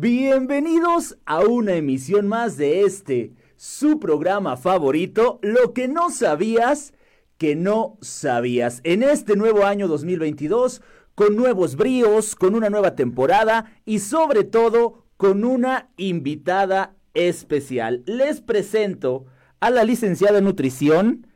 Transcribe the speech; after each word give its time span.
Bienvenidos 0.00 1.18
a 1.26 1.40
una 1.40 1.74
emisión 1.74 2.28
más 2.28 2.56
de 2.56 2.82
este, 2.82 3.32
su 3.56 3.98
programa 3.98 4.56
favorito, 4.56 5.40
Lo 5.42 5.72
que 5.74 5.88
no 5.88 6.10
sabías 6.10 6.92
que 7.36 7.56
no 7.56 7.98
sabías. 8.00 8.80
En 8.84 9.02
este 9.02 9.34
nuevo 9.34 9.64
año 9.64 9.88
2022, 9.88 10.82
con 11.16 11.34
nuevos 11.34 11.74
bríos, 11.74 12.36
con 12.36 12.54
una 12.54 12.70
nueva 12.70 12.94
temporada 12.94 13.72
y 13.84 13.98
sobre 13.98 14.44
todo 14.44 15.02
con 15.16 15.42
una 15.42 15.88
invitada 15.96 16.94
especial. 17.14 18.04
Les 18.06 18.40
presento 18.40 19.26
a 19.58 19.68
la 19.70 19.82
licenciada 19.82 20.38
en 20.38 20.44
nutrición, 20.44 21.26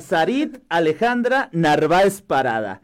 Sarit 0.00 0.60
Alejandra 0.70 1.50
Narváez 1.52 2.22
Parada 2.22 2.80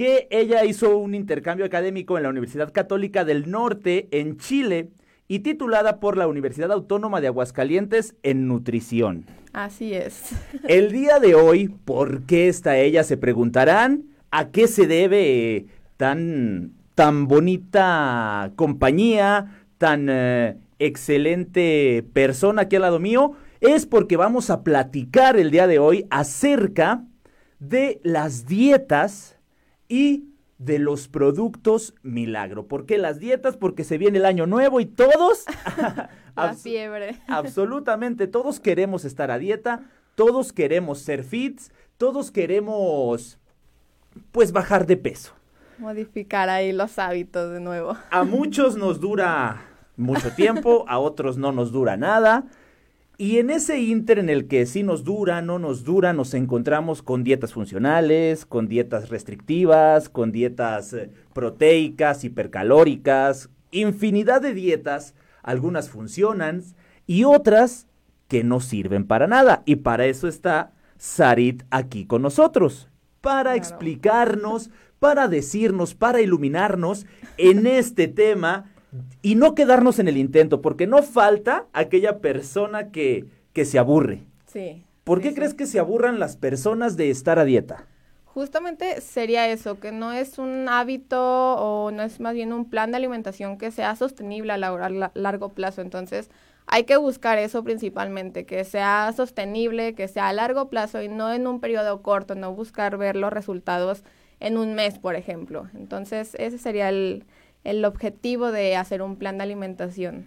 que 0.00 0.28
ella 0.30 0.64
hizo 0.64 0.96
un 0.96 1.14
intercambio 1.14 1.66
académico 1.66 2.16
en 2.16 2.22
la 2.22 2.30
Universidad 2.30 2.72
Católica 2.72 3.26
del 3.26 3.50
Norte 3.50 4.08
en 4.12 4.38
Chile 4.38 4.88
y 5.28 5.40
titulada 5.40 6.00
por 6.00 6.16
la 6.16 6.26
Universidad 6.26 6.72
Autónoma 6.72 7.20
de 7.20 7.26
Aguascalientes 7.26 8.14
en 8.22 8.48
nutrición. 8.48 9.26
Así 9.52 9.92
es. 9.92 10.30
El 10.68 10.90
día 10.90 11.18
de 11.18 11.34
hoy, 11.34 11.68
¿por 11.68 12.22
qué 12.22 12.48
está 12.48 12.78
ella? 12.78 13.04
Se 13.04 13.18
preguntarán 13.18 14.04
a 14.30 14.48
qué 14.48 14.68
se 14.68 14.86
debe 14.86 15.66
tan, 15.98 16.72
tan 16.94 17.28
bonita 17.28 18.52
compañía, 18.56 19.66
tan 19.76 20.06
eh, 20.08 20.56
excelente 20.78 22.06
persona 22.14 22.62
aquí 22.62 22.76
al 22.76 22.82
lado 22.82 23.00
mío. 23.00 23.32
Es 23.60 23.84
porque 23.84 24.16
vamos 24.16 24.48
a 24.48 24.64
platicar 24.64 25.36
el 25.36 25.50
día 25.50 25.66
de 25.66 25.78
hoy 25.78 26.06
acerca 26.08 27.04
de 27.58 28.00
las 28.02 28.46
dietas 28.46 29.36
y 29.90 30.30
de 30.56 30.78
los 30.78 31.08
productos 31.08 31.94
milagro. 32.02 32.66
¿Por 32.66 32.86
qué 32.86 32.96
las 32.96 33.18
dietas? 33.18 33.56
Porque 33.56 33.82
se 33.82 33.98
viene 33.98 34.18
el 34.18 34.24
año 34.24 34.46
nuevo 34.46 34.80
y 34.80 34.86
todos... 34.86 35.44
La 36.36 36.54
fiebre. 36.54 37.20
Absolutamente, 37.28 38.26
todos 38.26 38.60
queremos 38.60 39.04
estar 39.04 39.30
a 39.30 39.38
dieta, 39.38 39.82
todos 40.14 40.52
queremos 40.52 41.00
ser 41.00 41.24
fits, 41.24 41.72
todos 41.98 42.30
queremos 42.30 43.38
pues 44.32 44.52
bajar 44.52 44.86
de 44.86 44.96
peso. 44.96 45.32
Modificar 45.78 46.48
ahí 46.48 46.72
los 46.72 46.98
hábitos 46.98 47.52
de 47.52 47.60
nuevo. 47.60 47.96
A 48.10 48.24
muchos 48.24 48.76
nos 48.76 49.00
dura 49.00 49.66
mucho 49.96 50.32
tiempo, 50.32 50.84
a 50.88 50.98
otros 50.98 51.36
no 51.36 51.52
nos 51.52 51.72
dura 51.72 51.96
nada. 51.96 52.44
Y 53.20 53.36
en 53.36 53.50
ese 53.50 53.78
inter 53.78 54.18
en 54.18 54.30
el 54.30 54.48
que 54.48 54.64
sí 54.64 54.82
nos 54.82 55.04
dura, 55.04 55.42
no 55.42 55.58
nos 55.58 55.84
dura, 55.84 56.14
nos 56.14 56.32
encontramos 56.32 57.02
con 57.02 57.22
dietas 57.22 57.52
funcionales, 57.52 58.46
con 58.46 58.66
dietas 58.66 59.10
restrictivas, 59.10 60.08
con 60.08 60.32
dietas 60.32 60.94
eh, 60.94 61.10
proteicas, 61.34 62.24
hipercalóricas, 62.24 63.50
infinidad 63.72 64.40
de 64.40 64.54
dietas, 64.54 65.14
algunas 65.42 65.90
funcionan 65.90 66.62
y 67.06 67.24
otras 67.24 67.86
que 68.26 68.42
no 68.42 68.58
sirven 68.58 69.06
para 69.06 69.26
nada. 69.26 69.64
Y 69.66 69.76
para 69.76 70.06
eso 70.06 70.26
está 70.26 70.72
Sarit 70.96 71.64
aquí 71.68 72.06
con 72.06 72.22
nosotros, 72.22 72.88
para 73.20 73.54
explicarnos, 73.54 74.70
para 74.98 75.28
decirnos, 75.28 75.94
para 75.94 76.22
iluminarnos 76.22 77.04
en 77.36 77.66
este 77.66 78.08
tema 78.08 78.72
y 79.22 79.34
no 79.34 79.54
quedarnos 79.54 79.98
en 79.98 80.08
el 80.08 80.16
intento, 80.16 80.60
porque 80.60 80.86
no 80.86 81.02
falta 81.02 81.66
aquella 81.72 82.18
persona 82.18 82.90
que, 82.90 83.26
que 83.52 83.64
se 83.64 83.78
aburre. 83.78 84.22
Sí. 84.46 84.84
¿Por 85.04 85.20
qué 85.20 85.34
crees 85.34 85.54
que 85.54 85.66
se 85.66 85.78
aburran 85.78 86.18
las 86.18 86.36
personas 86.36 86.96
de 86.96 87.10
estar 87.10 87.38
a 87.38 87.44
dieta? 87.44 87.86
Justamente 88.24 89.00
sería 89.00 89.48
eso, 89.48 89.80
que 89.80 89.90
no 89.90 90.12
es 90.12 90.38
un 90.38 90.68
hábito 90.68 91.20
o 91.20 91.90
no 91.90 92.02
es 92.02 92.20
más 92.20 92.34
bien 92.34 92.52
un 92.52 92.68
plan 92.68 92.90
de 92.90 92.96
alimentación 92.96 93.58
que 93.58 93.72
sea 93.72 93.96
sostenible 93.96 94.52
a, 94.52 94.54
a 94.54 95.10
largo 95.14 95.48
plazo. 95.48 95.82
Entonces, 95.82 96.30
hay 96.66 96.84
que 96.84 96.96
buscar 96.96 97.38
eso 97.38 97.64
principalmente, 97.64 98.46
que 98.46 98.64
sea 98.64 99.12
sostenible, 99.16 99.94
que 99.94 100.06
sea 100.06 100.28
a 100.28 100.32
largo 100.32 100.68
plazo 100.68 101.02
y 101.02 101.08
no 101.08 101.32
en 101.32 101.48
un 101.48 101.60
periodo 101.60 102.02
corto, 102.02 102.36
no 102.36 102.54
buscar 102.54 102.96
ver 102.96 103.16
los 103.16 103.32
resultados 103.32 104.04
en 104.38 104.56
un 104.56 104.74
mes, 104.74 104.98
por 104.98 105.16
ejemplo. 105.16 105.68
Entonces, 105.74 106.36
ese 106.38 106.58
sería 106.58 106.88
el, 106.88 107.24
el 107.64 107.84
objetivo 107.84 108.52
de 108.52 108.76
hacer 108.76 109.02
un 109.02 109.16
plan 109.16 109.38
de 109.38 109.44
alimentación. 109.44 110.26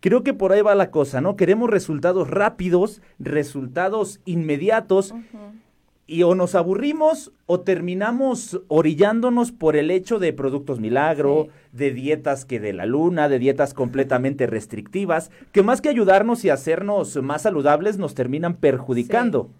Creo 0.00 0.22
que 0.22 0.34
por 0.34 0.52
ahí 0.52 0.60
va 0.62 0.74
la 0.74 0.90
cosa, 0.90 1.20
¿no? 1.20 1.36
Queremos 1.36 1.70
resultados 1.70 2.28
rápidos, 2.28 3.00
resultados 3.18 4.20
inmediatos. 4.24 5.14
Y 6.08 6.22
o 6.22 6.36
nos 6.36 6.54
aburrimos 6.54 7.32
o 7.46 7.60
terminamos 7.60 8.60
orillándonos 8.68 9.50
por 9.50 9.74
el 9.74 9.90
hecho 9.90 10.20
de 10.20 10.32
productos 10.32 10.78
milagro, 10.78 11.48
de 11.72 11.90
dietas 11.90 12.44
que 12.44 12.60
de 12.60 12.72
la 12.72 12.86
luna, 12.86 13.28
de 13.28 13.40
dietas 13.40 13.74
completamente 13.74 14.46
restrictivas, 14.46 15.32
que 15.50 15.64
más 15.64 15.80
que 15.80 15.88
ayudarnos 15.88 16.44
y 16.44 16.50
hacernos 16.50 17.16
más 17.16 17.42
saludables 17.42 17.98
nos 17.98 18.14
terminan 18.14 18.54
perjudicando. 18.54 19.50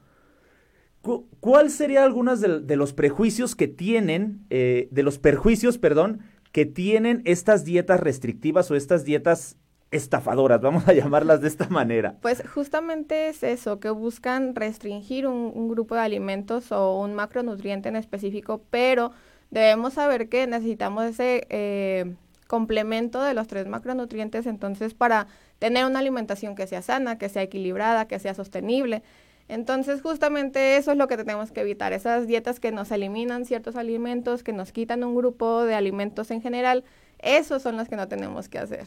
¿Cuál 1.41 1.71
sería 1.71 2.05
algunos 2.05 2.41
de, 2.41 2.77
los 2.77 2.93
prejuicios 2.93 3.55
que 3.55 3.69
tienen, 3.69 4.45
eh, 4.51 4.89
de 4.91 5.03
los 5.03 5.19
perjuicios, 5.19 5.79
perdón, 5.79 6.21
que 6.57 6.65
tienen 6.65 7.21
estas 7.27 7.67
dietas 7.67 8.01
restrictivas 8.01 8.71
o 8.71 8.77
estas 8.77 9.05
dietas 9.05 9.59
estafadoras, 9.91 10.59
vamos 10.63 10.89
a 10.89 10.93
llamarlas 10.95 11.43
de 11.43 11.49
esta 11.49 11.69
manera. 11.69 12.17
Pues 12.23 12.43
justamente 12.49 13.29
es 13.29 13.43
eso, 13.43 13.79
que 13.79 13.91
buscan 13.91 14.55
restringir 14.55 15.27
un, 15.27 15.69
grupo 15.69 15.97
de 15.97 16.01
alimentos 16.01 16.73
o 16.73 16.99
un 16.99 17.13
macronutriente 17.13 17.91
en 17.91 17.97
específico, 17.97 18.63
pero 18.71 19.13
debemos 19.51 19.93
saber 19.93 20.31
que 20.31 20.47
necesitamos 20.47 21.05
ese 21.05 21.47
eh, 21.51 22.15
complemento 22.47 23.23
de 23.23 23.35
los 23.35 23.49
tres 23.49 23.67
macronutrientes, 23.67 24.47
entonces 24.47 24.95
para 24.95 25.27
tener 25.59 25.85
una 25.85 25.99
alimentación 25.99 26.55
que 26.55 26.67
sea 26.67 26.81
sana, 26.81 27.19
que 27.19 27.29
sea 27.29 27.43
equilibrada, 27.43 28.09
que 28.09 28.19
sea 28.19 28.33
sostenible. 28.33 29.03
Entonces, 29.49 30.03
justamente 30.03 30.77
eso 30.77 30.93
es 30.93 30.99
lo 30.99 31.07
que 31.07 31.17
tenemos 31.17 31.53
que 31.53 31.61
evitar, 31.61 31.93
esas 31.93 32.27
dietas 32.27 32.59
que 32.59 32.73
nos 32.73 32.91
eliminan 32.91 33.45
ciertos 33.45 33.77
alimentos, 33.77 34.43
que 34.43 34.53
nos 34.53 34.73
quitan 34.73 35.05
un 35.05 35.15
grupo 35.15 35.65
de 35.65 35.75
alimentos 35.75 36.31
en 36.31 36.43
general, 36.43 36.85
esos 37.19 37.63
son 37.63 37.77
los 37.77 37.89
que 37.89 37.97
no 37.97 38.09
tenemos 38.09 38.49
que 38.49 38.59
hacer. 38.59 38.87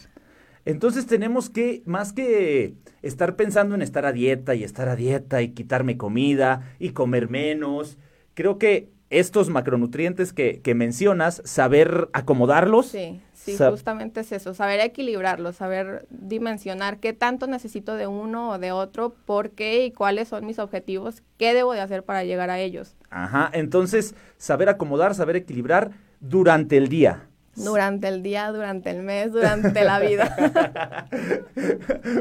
Entonces 0.66 1.06
tenemos 1.06 1.50
que, 1.50 1.81
más 1.86 2.12
que 2.12 2.74
estar 3.02 3.36
pensando 3.36 3.75
en 3.75 3.81
estar 3.81 4.06
a 4.06 4.12
dieta 4.12 4.53
y 4.56 4.64
estar 4.64 4.90
a 4.90 4.96
dieta 4.96 5.42
y 5.42 5.53
quitarme 5.53 5.98
comida 5.98 6.75
y 6.80 6.90
comer 6.90 7.30
menos, 7.30 7.98
creo 8.34 8.58
que 8.58 8.90
estos 9.09 9.50
macronutrientes 9.50 10.34
que, 10.34 10.62
que 10.62 10.75
mencionas, 10.75 11.42
saber 11.46 12.09
acomodarlos. 12.14 12.88
Sí 12.88 13.22
Sí, 13.40 13.58
justamente 13.58 14.20
es 14.20 14.31
eso, 14.34 14.53
saber 14.53 14.81
equilibrarlo, 14.81 15.53
saber 15.53 16.06
dimensionar 16.09 17.00
qué 17.00 17.14
tanto 17.14 17.48
necesito 17.48 17.96
de 17.96 18.06
uno 18.06 18.52
o 18.52 18.59
de 18.59 18.74
otro, 18.74 19.16
por 19.25 19.52
qué 19.52 19.86
y 19.86 19.92
cuáles 19.92 20.28
son 20.28 20.46
mis 20.46 20.59
objetivos, 20.59 21.24
qué 21.38 21.53
debo 21.53 21.74
de 21.74 21.80
hacer 21.80 22.03
para 22.03 22.25
llegar 22.25 22.50
a 22.50 22.59
ellos. 22.59 22.98
Ajá, 23.09 23.50
entonces 23.53 24.14
saber 24.38 24.68
acomodar, 24.68 25.16
saber 25.16 25.38
equilibrar 25.38 25.92
durante 26.19 26.75
el 26.75 26.90
día. 26.90 27.28
Durante 27.56 28.09
el 28.09 28.24
día, 28.24 28.52
durante 28.52 28.90
el 28.90 29.03
mes, 29.03 29.31
durante 29.31 29.86
la 29.86 30.00
vida. 30.00 31.08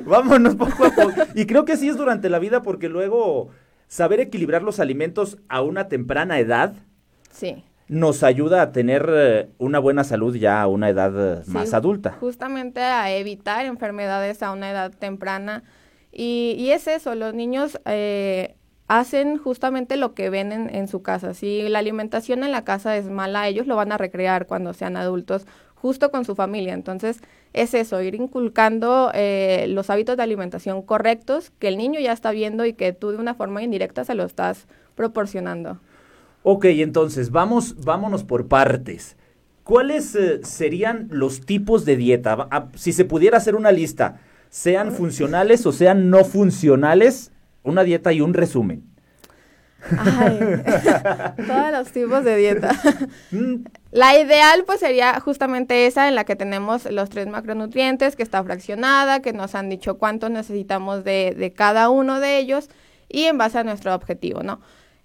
Vámonos 0.05 0.55
poco 0.55 0.87
a 0.87 0.91
poco. 0.91 1.23
Y 1.35 1.47
creo 1.47 1.65
que 1.65 1.77
sí 1.77 1.89
es 1.89 1.97
durante 1.97 2.29
la 2.29 2.39
vida 2.39 2.63
porque 2.63 2.89
luego 2.89 3.51
saber 3.89 4.21
equilibrar 4.21 4.63
los 4.63 4.79
alimentos 4.79 5.39
a 5.49 5.63
una 5.63 5.89
temprana 5.89 6.39
edad. 6.39 6.77
Sí 7.31 7.65
nos 7.89 8.23
ayuda 8.23 8.63
a 8.63 8.73
tener 8.73 9.09
eh, 9.11 9.49
una 9.59 9.79
buena 9.79 10.05
salud 10.05 10.37
ya 10.37 10.61
a 10.61 10.67
una 10.67 10.91
edad 10.91 11.41
eh, 11.41 11.43
más 11.47 11.73
adulta. 11.73 12.17
Justamente 12.21 12.81
a 12.81 13.11
evitar 13.11 13.65
enfermedades 13.65 14.43
a 14.43 14.53
una 14.53 14.71
edad 14.71 14.93
temprana. 14.93 15.65
Y, 16.13 16.55
y 16.59 16.71
es 16.71 16.87
eso, 16.87 17.15
los 17.15 17.35
niños 17.35 17.81
eh, 17.87 18.57
hacen 18.89 19.39
justamente 19.39 19.97
lo 19.97 20.15
que 20.15 20.31
ven 20.31 20.53
en, 20.53 20.89
su 20.89 21.03
casa. 21.03 21.35
Si 21.35 21.69
la 21.69 21.79
alimentación 21.79 22.45
en 22.45 22.53
la 22.53 22.65
casa 22.65 22.97
es 22.97 23.09
mala, 23.09 23.49
ellos 23.49 23.67
lo 23.67 23.77
van 23.77 23.93
a 23.93 23.99
recrear 23.99 24.47
cuando 24.47 24.73
sean 24.73 24.97
adultos, 24.97 25.47
justo 25.81 26.11
con 26.11 26.25
su 26.25 26.35
familia. 26.35 26.75
Entonces, 26.75 27.21
es 27.53 27.75
eso, 27.75 28.03
ir 28.03 28.15
inculcando 28.15 29.11
los 29.69 29.91
hábitos 29.91 30.17
de 30.17 30.23
alimentación 30.23 30.83
correctos 30.83 31.51
que 31.59 31.69
el 31.69 31.79
niño 31.79 32.01
ya 32.01 32.13
está 32.13 32.31
viendo 32.31 32.67
y 32.67 32.75
que 32.75 32.93
tú 32.93 33.11
de 33.11 33.17
una 33.17 33.35
forma 33.35 33.63
indirecta 33.63 34.05
se 34.05 34.15
lo 34.15 34.25
estás 34.25 34.67
proporcionando. 34.95 35.79
Ok, 36.43 36.67
entonces, 36.67 37.31
vamos, 37.31 37.85
vámonos 37.85 38.25
por 38.25 38.49
partes. 38.49 39.17
¿Cuáles 39.65 40.15
eh, 40.15 40.41
serían 40.45 41.09
los 41.11 41.43
tipos 41.43 41.85
de 41.85 41.97
dieta? 41.97 42.49
si 42.75 42.93
se 42.93 43.05
pudiera 43.05 43.37
hacer 43.37 43.55
una 43.55 43.71
lista, 43.71 44.21
sean 44.49 44.93
funcionales 44.93 45.67
o 45.67 45.73
sean 45.73 46.09
no 46.09 46.25
funcionales, 46.25 47.33
una 47.65 47.85
dieta 47.85 48.13
y 48.13 48.23
un 48.23 48.33
resumen. 48.33 48.85
Ay, 49.97 50.39
todos 51.47 51.71
los 51.73 51.93
tipos 51.93 52.25
de 52.25 52.37
dieta. 52.37 52.73
Mm. 53.31 53.65
La 53.93 54.19
ideal 54.19 54.65
pues 54.67 54.81
sería 54.81 55.19
justamente 55.21 55.87
esa 55.87 56.09
en 56.09 56.15
la 56.15 56.25
que 56.25 56.37
tenemos 56.37 56.85
los 56.91 57.09
tres 57.11 57.27
macronutrientes, 57.27 58.17
que 58.17 58.23
está 58.23 58.43
fraccionada, 58.45 59.21
que 59.21 59.33
nos 59.33 59.55
han 59.55 59.69
dicho 59.69 59.99
cuánto 59.99 60.29
necesitamos 60.29 61.05
de, 61.05 61.35
de 61.37 61.53
cada 61.53 61.89
uno 61.91 62.21
de 62.21 62.39
ellos 62.39 62.69
y 63.09 63.25
en 63.25 63.39
base 63.39 63.59
a 63.59 63.65
nuestro 63.65 63.95
objetivo, 63.95 64.43
¿no? 64.43 64.61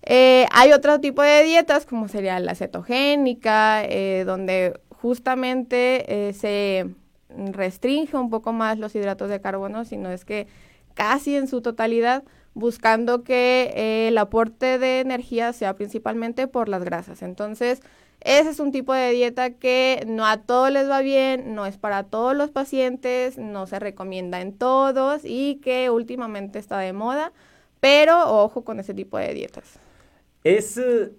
Eh, 0.05 0.47
hay 0.51 0.73
otro 0.73 0.99
tipo 0.99 1.21
de 1.21 1.43
dietas, 1.43 1.85
como 1.85 2.09
sería 2.09 2.39
la 2.39 2.55
cetogénica, 2.55 3.85
eh, 3.85 4.23
donde 4.25 4.79
justamente 4.89 6.29
eh, 6.29 6.33
se 6.33 6.89
restringe 7.51 8.17
un 8.17 8.29
poco 8.29 8.51
más 8.51 8.77
los 8.77 8.93
hidratos 8.95 9.29
de 9.29 9.39
carbono, 9.39 9.85
sino 9.85 10.11
es 10.11 10.25
que 10.25 10.47
casi 10.93 11.35
en 11.35 11.47
su 11.47 11.61
totalidad 11.61 12.23
buscando 12.53 13.23
que 13.23 13.71
eh, 13.75 14.07
el 14.09 14.17
aporte 14.17 14.77
de 14.77 14.99
energía 14.99 15.53
sea 15.53 15.75
principalmente 15.75 16.47
por 16.47 16.69
las 16.69 16.83
grasas. 16.83 17.21
Entonces, 17.21 17.81
ese 18.21 18.49
es 18.49 18.59
un 18.59 18.71
tipo 18.71 18.93
de 18.93 19.11
dieta 19.11 19.51
que 19.51 20.03
no 20.07 20.25
a 20.25 20.37
todos 20.37 20.71
les 20.71 20.89
va 20.89 21.01
bien, 21.01 21.55
no 21.55 21.65
es 21.65 21.77
para 21.77 22.03
todos 22.03 22.35
los 22.35 22.51
pacientes, 22.51 23.37
no 23.37 23.67
se 23.67 23.79
recomienda 23.79 24.41
en 24.41 24.53
todos 24.53 25.21
y 25.25 25.55
que 25.61 25.89
últimamente 25.89 26.59
está 26.59 26.79
de 26.79 26.93
moda, 26.93 27.33
pero 27.79 28.43
ojo 28.43 28.63
con 28.63 28.79
ese 28.79 28.93
tipo 28.93 29.17
de 29.17 29.33
dietas. 29.33 29.79
Es, 30.43 30.77
eh, 30.77 31.11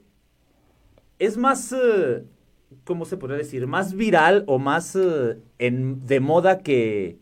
es 1.19 1.37
más, 1.37 1.73
eh, 1.73 2.25
¿cómo 2.85 3.05
se 3.05 3.17
podría 3.17 3.39
decir? 3.39 3.67
Más 3.67 3.95
viral 3.95 4.45
o 4.47 4.59
más 4.59 4.97
en, 5.59 6.07
de 6.07 6.21
moda 6.21 6.61
que, 6.61 7.19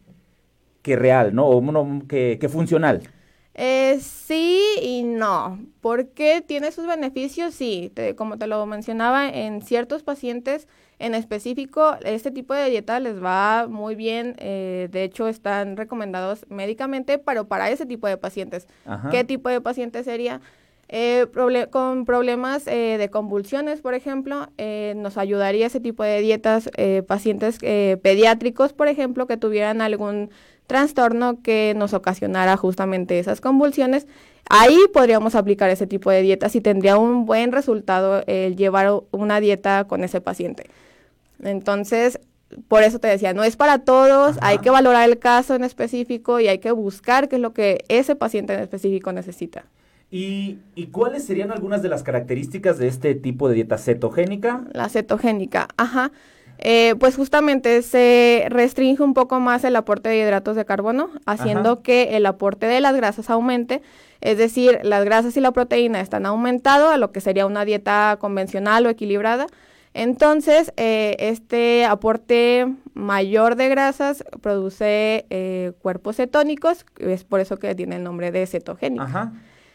que 0.82 0.96
real, 0.96 1.34
¿no? 1.34 1.48
O 1.48 2.06
que, 2.06 2.38
que 2.40 2.48
funcional. 2.48 3.02
Eh, 3.54 3.98
sí 4.00 4.62
y 4.80 5.02
no. 5.02 5.58
porque 5.80 6.42
tiene 6.46 6.72
sus 6.72 6.86
beneficios? 6.86 7.54
Sí, 7.54 7.92
como 8.16 8.38
te 8.38 8.46
lo 8.46 8.64
mencionaba, 8.66 9.28
en 9.28 9.62
ciertos 9.62 10.02
pacientes 10.02 10.66
en 11.02 11.16
específico, 11.16 11.96
este 12.04 12.30
tipo 12.30 12.54
de 12.54 12.70
dieta 12.70 13.00
les 13.00 13.20
va 13.20 13.66
muy 13.68 13.96
bien. 13.96 14.36
Eh, 14.38 14.88
de 14.92 15.02
hecho, 15.02 15.26
están 15.26 15.76
recomendados 15.76 16.46
médicamente, 16.48 17.18
pero 17.18 17.48
para 17.48 17.70
ese 17.70 17.86
tipo 17.86 18.06
de 18.06 18.16
pacientes. 18.16 18.68
¿Qué 19.10 19.24
tipo 19.24 19.48
de 19.48 19.60
paciente 19.60 20.04
sería? 20.04 20.40
Eh, 20.94 21.26
con 21.70 22.04
problemas 22.04 22.66
eh, 22.66 22.98
de 22.98 23.08
convulsiones, 23.08 23.80
por 23.80 23.94
ejemplo, 23.94 24.48
eh, 24.58 24.92
nos 24.94 25.16
ayudaría 25.16 25.66
ese 25.66 25.80
tipo 25.80 26.04
de 26.04 26.20
dietas, 26.20 26.70
eh, 26.76 27.02
pacientes 27.02 27.58
pediátricos, 27.58 28.74
por 28.74 28.88
ejemplo, 28.88 29.26
que 29.26 29.38
tuvieran 29.38 29.80
algún 29.80 30.30
trastorno 30.72 31.42
que 31.42 31.74
nos 31.76 31.92
ocasionara 31.92 32.56
justamente 32.56 33.18
esas 33.18 33.42
convulsiones. 33.42 34.06
Ahí 34.48 34.78
podríamos 34.94 35.34
aplicar 35.34 35.68
ese 35.68 35.86
tipo 35.86 36.10
de 36.10 36.22
dietas 36.22 36.56
y 36.56 36.62
tendría 36.62 36.96
un 36.96 37.26
buen 37.26 37.52
resultado 37.52 38.24
el 38.26 38.56
llevar 38.56 38.90
una 39.10 39.38
dieta 39.38 39.84
con 39.84 40.02
ese 40.02 40.22
paciente. 40.22 40.70
Entonces, 41.42 42.18
por 42.68 42.82
eso 42.84 43.00
te 43.00 43.08
decía, 43.08 43.34
no 43.34 43.44
es 43.44 43.56
para 43.56 43.80
todos, 43.80 44.38
hay 44.40 44.58
que 44.60 44.70
valorar 44.70 45.06
el 45.06 45.18
caso 45.18 45.54
en 45.54 45.62
específico 45.62 46.40
y 46.40 46.48
hay 46.48 46.58
que 46.58 46.72
buscar 46.72 47.28
qué 47.28 47.36
es 47.36 47.42
lo 47.42 47.52
que 47.52 47.84
ese 47.88 48.16
paciente 48.16 48.54
en 48.54 48.60
específico 48.60 49.12
necesita. 49.12 49.66
¿Y, 50.10 50.58
¿Y, 50.74 50.86
cuáles 50.86 51.24
serían 51.24 51.52
algunas 51.52 51.82
de 51.82 51.90
las 51.90 52.02
características 52.02 52.78
de 52.78 52.88
este 52.88 53.14
tipo 53.14 53.48
de 53.48 53.56
dieta 53.56 53.76
cetogénica? 53.76 54.64
La 54.72 54.88
cetogénica, 54.88 55.68
ajá. 55.76 56.12
Eh, 56.64 56.94
pues 57.00 57.16
justamente 57.16 57.82
se 57.82 58.46
restringe 58.48 59.02
un 59.02 59.14
poco 59.14 59.40
más 59.40 59.64
el 59.64 59.74
aporte 59.74 60.10
de 60.10 60.18
hidratos 60.18 60.54
de 60.54 60.64
carbono, 60.64 61.10
haciendo 61.26 61.82
que 61.82 62.16
el 62.16 62.24
aporte 62.24 62.66
de 62.66 62.80
las 62.80 62.94
grasas 62.94 63.30
aumente. 63.30 63.82
Es 64.20 64.38
decir, 64.38 64.78
las 64.84 65.04
grasas 65.04 65.36
y 65.36 65.40
la 65.40 65.50
proteína 65.50 66.00
están 66.00 66.24
aumentado 66.24 66.90
a 66.90 66.98
lo 66.98 67.10
que 67.10 67.20
sería 67.20 67.46
una 67.46 67.64
dieta 67.64 68.16
convencional 68.20 68.86
o 68.86 68.90
equilibrada. 68.90 69.48
Entonces, 69.92 70.72
eh, 70.76 71.16
este 71.18 71.84
aporte 71.84 72.72
mayor 72.94 73.56
de 73.56 73.68
grasas 73.68 74.24
produce 74.40 75.26
eh, 75.30 75.72
cuerpos 75.82 76.16
cetónicos, 76.16 76.86
es 76.98 77.24
por 77.24 77.40
eso 77.40 77.56
que 77.56 77.74
tiene 77.74 77.96
el 77.96 78.04
nombre 78.04 78.30
de 78.30 78.46
cetogénica. 78.46 79.02
Ajá. 79.02 79.32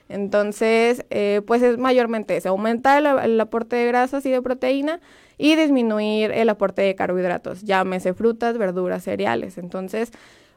Entonces, 0.10 1.06
eh, 1.10 1.42
pues 1.46 1.62
es 1.62 1.78
mayormente 1.78 2.38
eso, 2.38 2.50
aumentar 2.50 3.04
el, 3.26 3.40
aporte 3.42 3.76
de 3.76 3.88
grasas 3.88 4.26
y 4.26 4.32
de 4.32 4.42
proteína 4.42 5.02
y 5.38 5.56
disminuir 5.56 6.32
el 6.32 6.50
aporte 6.50 6.82
de 6.82 6.96
carbohidratos, 6.96 7.62
llámese 7.62 8.14
frutas, 8.14 8.58
verduras, 8.58 9.04
cereales. 9.04 9.58
Entonces, 9.58 10.12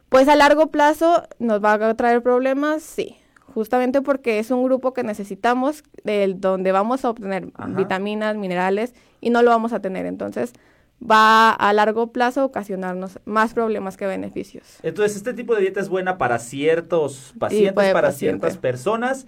pues 0.08 0.28
a 0.28 0.36
largo 0.36 0.68
plazo 0.68 1.24
nos 1.38 1.62
va 1.62 1.74
a 1.74 1.94
traer 1.94 2.22
problemas, 2.22 2.82
sí, 2.82 3.16
justamente 3.54 4.02
porque 4.02 4.38
es 4.38 4.50
un 4.50 4.64
grupo 4.64 4.92
que 4.92 5.02
necesitamos, 5.02 5.84
del 6.04 6.40
donde 6.40 6.72
vamos 6.72 7.04
a 7.04 7.10
obtener 7.10 7.48
vitaminas, 7.76 8.36
minerales 8.36 8.94
y 9.20 9.30
no 9.30 9.42
lo 9.42 9.50
vamos 9.50 9.72
a 9.72 9.80
tener. 9.80 10.06
Entonces, 10.06 10.52
va 11.02 11.50
a 11.50 11.72
largo 11.72 12.12
plazo 12.12 12.42
a 12.42 12.44
ocasionarnos 12.44 13.18
más 13.24 13.54
problemas 13.54 13.96
que 13.96 14.06
beneficios. 14.06 14.78
Entonces, 14.82 15.16
este 15.16 15.34
tipo 15.34 15.54
de 15.54 15.62
dieta 15.62 15.80
es 15.80 15.88
buena 15.88 16.18
para 16.18 16.38
ciertos 16.38 17.34
pacientes, 17.38 17.92
para 17.92 18.12
ciertas 18.12 18.56
personas 18.56 19.26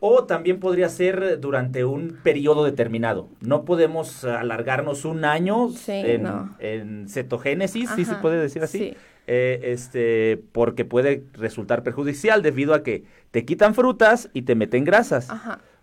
o 0.00 0.24
también 0.24 0.60
podría 0.60 0.88
ser 0.88 1.40
durante 1.40 1.84
un 1.84 2.18
periodo 2.22 2.64
determinado. 2.64 3.28
No 3.40 3.64
podemos 3.64 4.24
alargarnos 4.24 5.04
un 5.04 5.24
año 5.24 5.68
en, 5.88 7.08
cetogénesis, 7.08 7.90
si 7.90 8.04
se 8.04 8.14
puede 8.16 8.40
decir 8.40 8.62
así. 8.62 8.94
Eh, 9.30 9.72
este, 9.72 10.42
porque 10.52 10.86
puede 10.86 11.22
resultar 11.34 11.82
perjudicial 11.82 12.40
debido 12.40 12.72
a 12.72 12.82
que 12.82 13.04
te 13.30 13.44
quitan 13.44 13.74
frutas 13.74 14.30
y 14.32 14.42
te 14.42 14.54
meten 14.54 14.84
grasas. 14.84 15.28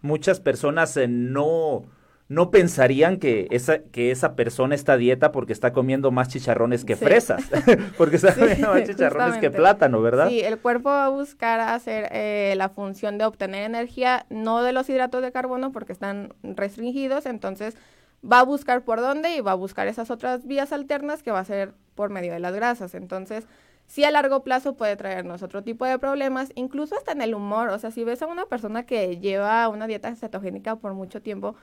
Muchas 0.02 0.40
personas 0.40 0.98
eh, 0.98 1.08
no 1.08 1.86
no 2.28 2.50
pensarían 2.50 3.18
que 3.18 3.48
esa, 3.52 3.80
que 3.80 4.10
esa 4.10 4.36
persona 4.36 4.74
está 4.74 4.98
dieta 4.98 5.32
porque 5.32 5.54
está 5.54 5.74
comiendo 5.74 6.10
más 6.10 6.28
chicharrones 6.30 6.84
que 6.84 6.96
fresas, 6.96 7.44
porque 7.98 8.16
está 8.16 8.34
comiendo 8.34 8.70
más 8.70 8.84
chicharrones 8.84 9.38
que 9.38 9.52
plátano, 9.52 10.02
¿verdad? 10.02 10.30
Sí, 10.30 10.40
el 10.42 10.58
cuerpo 10.58 10.90
va 10.90 11.06
a 11.06 11.10
buscar 11.10 11.60
hacer 11.60 12.10
eh, 12.12 12.56
la 12.58 12.70
función 12.70 13.20
de 13.20 13.26
obtener 13.26 13.64
energía, 13.64 14.26
no 14.30 14.64
de 14.64 14.74
los 14.74 14.90
hidratos 14.90 15.22
de 15.22 15.32
carbono 15.32 15.72
porque 15.72 15.94
están 15.94 16.34
restringidos, 16.42 17.28
entonces 17.28 17.76
va 18.24 18.40
a 18.40 18.44
buscar 18.44 18.84
por 18.84 19.02
dónde 19.02 19.36
y 19.36 19.42
va 19.42 19.52
a 19.52 19.56
buscar 19.56 19.88
esas 19.88 20.10
otras 20.10 20.48
vías 20.48 20.72
alternas 20.72 21.22
que 21.22 21.32
va 21.32 21.40
a 21.40 21.46
ser 21.46 21.74
por 21.94 22.10
medio 22.10 22.34
de 22.34 22.40
las 22.40 22.56
grasas. 22.56 22.96
Entonces, 22.96 23.46
sí 23.86 24.04
a 24.04 24.10
largo 24.10 24.44
plazo 24.44 24.76
puede 24.76 24.96
traernos 24.96 25.44
otro 25.44 25.64
tipo 25.64 25.86
de 25.86 26.00
problemas, 26.00 26.52
incluso 26.56 26.96
hasta 26.98 27.12
en 27.12 27.22
el 27.22 27.36
humor. 27.36 27.70
O 27.70 27.78
sea, 27.78 27.92
si 27.92 28.04
ves 28.04 28.22
a 28.24 28.28
una 28.28 28.46
persona 28.46 28.86
que 28.86 29.20
lleva 29.20 29.70
una 29.70 29.86
dieta 29.86 30.16
cetogénica 30.16 30.76
por 30.78 30.94
mucho 30.94 31.22
tiempo, 31.22 31.56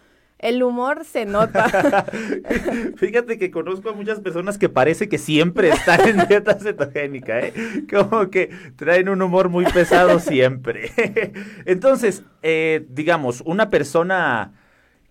el 0.42 0.62
humor 0.62 1.04
se 1.04 1.24
nota. 1.24 2.04
Fíjate 2.96 3.38
que 3.38 3.50
conozco 3.50 3.90
a 3.90 3.92
muchas 3.94 4.20
personas 4.20 4.58
que 4.58 4.68
parece 4.68 5.08
que 5.08 5.16
siempre 5.16 5.70
están 5.70 6.06
en 6.06 6.26
dieta 6.28 6.58
cetogénica, 6.58 7.40
¿eh? 7.40 7.54
Como 7.88 8.28
que 8.28 8.50
traen 8.76 9.08
un 9.08 9.22
humor 9.22 9.48
muy 9.48 9.64
pesado 9.64 10.18
siempre. 10.18 10.90
Entonces, 11.64 12.24
eh, 12.42 12.84
digamos, 12.90 13.42
una 13.46 13.70
persona 13.70 14.52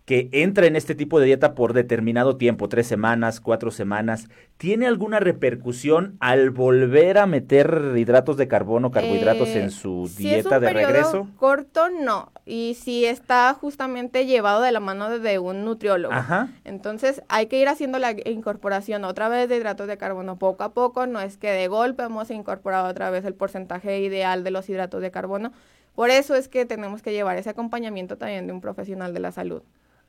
que 0.06 0.30
entra 0.31 0.65
en 0.65 0.75
este 0.75 0.95
tipo 0.95 1.19
de 1.19 1.27
dieta 1.27 1.53
por 1.53 1.74
determinado 1.74 2.38
tiempo, 2.38 2.68
tres 2.69 2.88
semanas, 2.88 3.39
cuatro 3.39 3.71
semanas, 3.71 4.27
¿tiene 4.57 4.88
alguna 4.88 5.19
repercusión 5.19 6.18
al 6.19 6.50
volver 6.50 7.18
a 7.18 7.27
meter 7.27 7.94
hidratos 7.95 8.38
de 8.38 8.48
carbono, 8.48 8.91
carbohidratos 8.91 9.50
en 9.50 9.67
eh, 9.67 9.70
su 9.70 10.10
dieta 10.17 10.60
de 10.60 10.74
regreso? 10.74 11.27
Corto, 11.38 11.89
no. 11.89 12.31
Y 12.46 12.77
si 12.79 13.05
está 13.05 13.53
justamente 13.53 14.25
llevado 14.25 14.62
de 14.62 14.72
la 14.72 14.79
mano 14.79 15.20
de 15.20 15.39
un 15.39 15.63
nutriólogo. 15.63 16.13
Ajá. 16.13 16.50
Entonces 16.65 17.22
hay 17.29 17.46
que 17.46 17.60
ir 17.60 17.67
haciendo 17.67 18.00
la 18.00 18.15
incorporación 18.25 19.05
otra 19.05 19.29
vez 19.29 19.48
de 19.48 19.58
hidratos 19.58 19.88
de 19.88 19.98
carbono 19.98 20.38
poco 20.38 20.63
a 20.63 20.74
poco. 20.74 21.05
No 21.05 21.22
es 21.22 21.38
que 21.38 21.51
de 21.51 21.67
golpe 21.67 22.03
hemos 22.03 22.31
incorporado 22.31 22.89
otra 22.89 23.12
vez 23.12 23.24
el 23.25 23.36
porcentaje 23.36 24.00
ideal 24.00 24.43
de 24.43 24.51
los 24.51 24.67
hidratos 24.67 25.01
de 25.01 25.12
carbono. 25.12 25.51
Por 25.96 26.10
eso 26.10 26.36
es 26.36 26.48
que 26.48 26.65
tenemos 26.65 27.01
que 27.01 27.12
llevar 27.12 27.38
ese 27.38 27.50
acompañamiento 27.50 28.17
también 28.17 28.48
de 28.48 28.53
un 28.53 28.62
profesional 28.62 29.13
de 29.13 29.20
la 29.20 29.31
salud. 29.31 29.62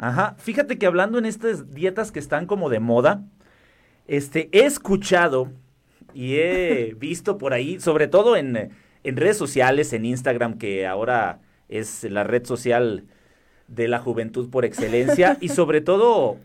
Ajá, 0.02 0.34
fíjate 0.36 0.78
que 0.78 0.86
hablando 0.86 1.16
en 1.18 1.26
estas 1.26 1.70
dietas 1.70 2.10
que 2.10 2.18
están 2.18 2.46
como 2.46 2.68
de 2.68 2.80
moda, 2.80 3.22
este, 4.08 4.48
he 4.50 4.64
escuchado 4.64 5.52
y 6.12 6.38
he 6.38 6.94
visto 6.98 7.38
por 7.38 7.52
ahí, 7.52 7.78
sobre 7.78 8.08
todo 8.08 8.36
en, 8.36 8.72
en 9.04 9.16
redes 9.16 9.36
sociales, 9.36 9.92
en 9.92 10.04
Instagram, 10.04 10.58
que 10.58 10.88
ahora 10.88 11.40
es 11.68 12.02
la 12.02 12.24
red 12.24 12.44
social 12.44 13.04
de 13.68 13.86
la 13.86 14.00
juventud 14.00 14.50
por 14.50 14.64
excelencia, 14.64 15.38
y 15.40 15.48
sobre 15.50 15.80
todo 15.80 16.36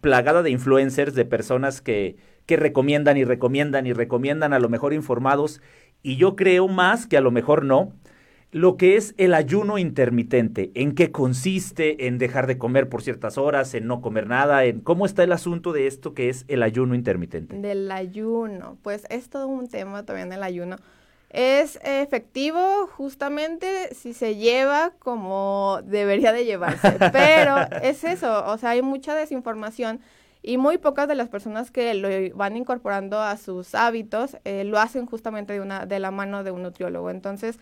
plagada 0.00 0.44
de 0.44 0.50
influencers, 0.50 1.16
de 1.16 1.24
personas 1.24 1.80
que, 1.80 2.16
que 2.46 2.56
recomiendan 2.56 3.16
y 3.16 3.24
recomiendan 3.24 3.88
y 3.88 3.92
recomiendan 3.92 4.52
a 4.52 4.60
lo 4.60 4.68
mejor 4.68 4.92
informados, 4.92 5.60
y 6.04 6.14
yo 6.14 6.36
creo 6.36 6.68
más 6.68 7.08
que 7.08 7.16
a 7.16 7.20
lo 7.20 7.32
mejor 7.32 7.64
no, 7.64 7.92
lo 8.54 8.76
que 8.76 8.96
es 8.96 9.16
el 9.18 9.34
ayuno 9.34 9.78
intermitente, 9.78 10.70
en 10.76 10.94
qué 10.94 11.10
consiste, 11.10 12.06
en 12.06 12.18
dejar 12.18 12.46
de 12.46 12.56
comer 12.56 12.88
por 12.88 13.02
ciertas 13.02 13.36
horas, 13.36 13.74
en 13.74 13.88
no 13.88 14.00
comer 14.00 14.28
nada, 14.28 14.64
en 14.64 14.78
cómo 14.78 15.06
está 15.06 15.24
el 15.24 15.32
asunto 15.32 15.72
de 15.72 15.88
esto 15.88 16.14
que 16.14 16.28
es 16.28 16.44
el 16.46 16.62
ayuno 16.62 16.94
intermitente. 16.94 17.56
Del 17.58 17.90
ayuno, 17.90 18.78
pues 18.82 19.06
es 19.10 19.28
todo 19.28 19.48
un 19.48 19.66
tema 19.66 20.04
también 20.04 20.32
el 20.32 20.44
ayuno. 20.44 20.76
Es 21.30 21.80
efectivo 21.82 22.86
justamente 22.86 23.92
si 23.92 24.14
se 24.14 24.36
lleva 24.36 24.92
como 25.00 25.80
debería 25.82 26.32
de 26.32 26.44
llevarse, 26.44 26.92
pero 27.12 27.56
es 27.82 28.04
eso, 28.04 28.46
o 28.46 28.56
sea, 28.56 28.70
hay 28.70 28.82
mucha 28.82 29.16
desinformación 29.16 29.98
y 30.42 30.58
muy 30.58 30.78
pocas 30.78 31.08
de 31.08 31.16
las 31.16 31.28
personas 31.28 31.72
que 31.72 31.92
lo 31.94 32.08
van 32.36 32.56
incorporando 32.56 33.20
a 33.20 33.36
sus 33.36 33.74
hábitos 33.74 34.36
eh, 34.44 34.62
lo 34.62 34.78
hacen 34.78 35.06
justamente 35.06 35.54
de, 35.54 35.60
una, 35.60 35.86
de 35.86 35.98
la 35.98 36.12
mano 36.12 36.44
de 36.44 36.52
un 36.52 36.62
nutriólogo. 36.62 37.10
Entonces, 37.10 37.58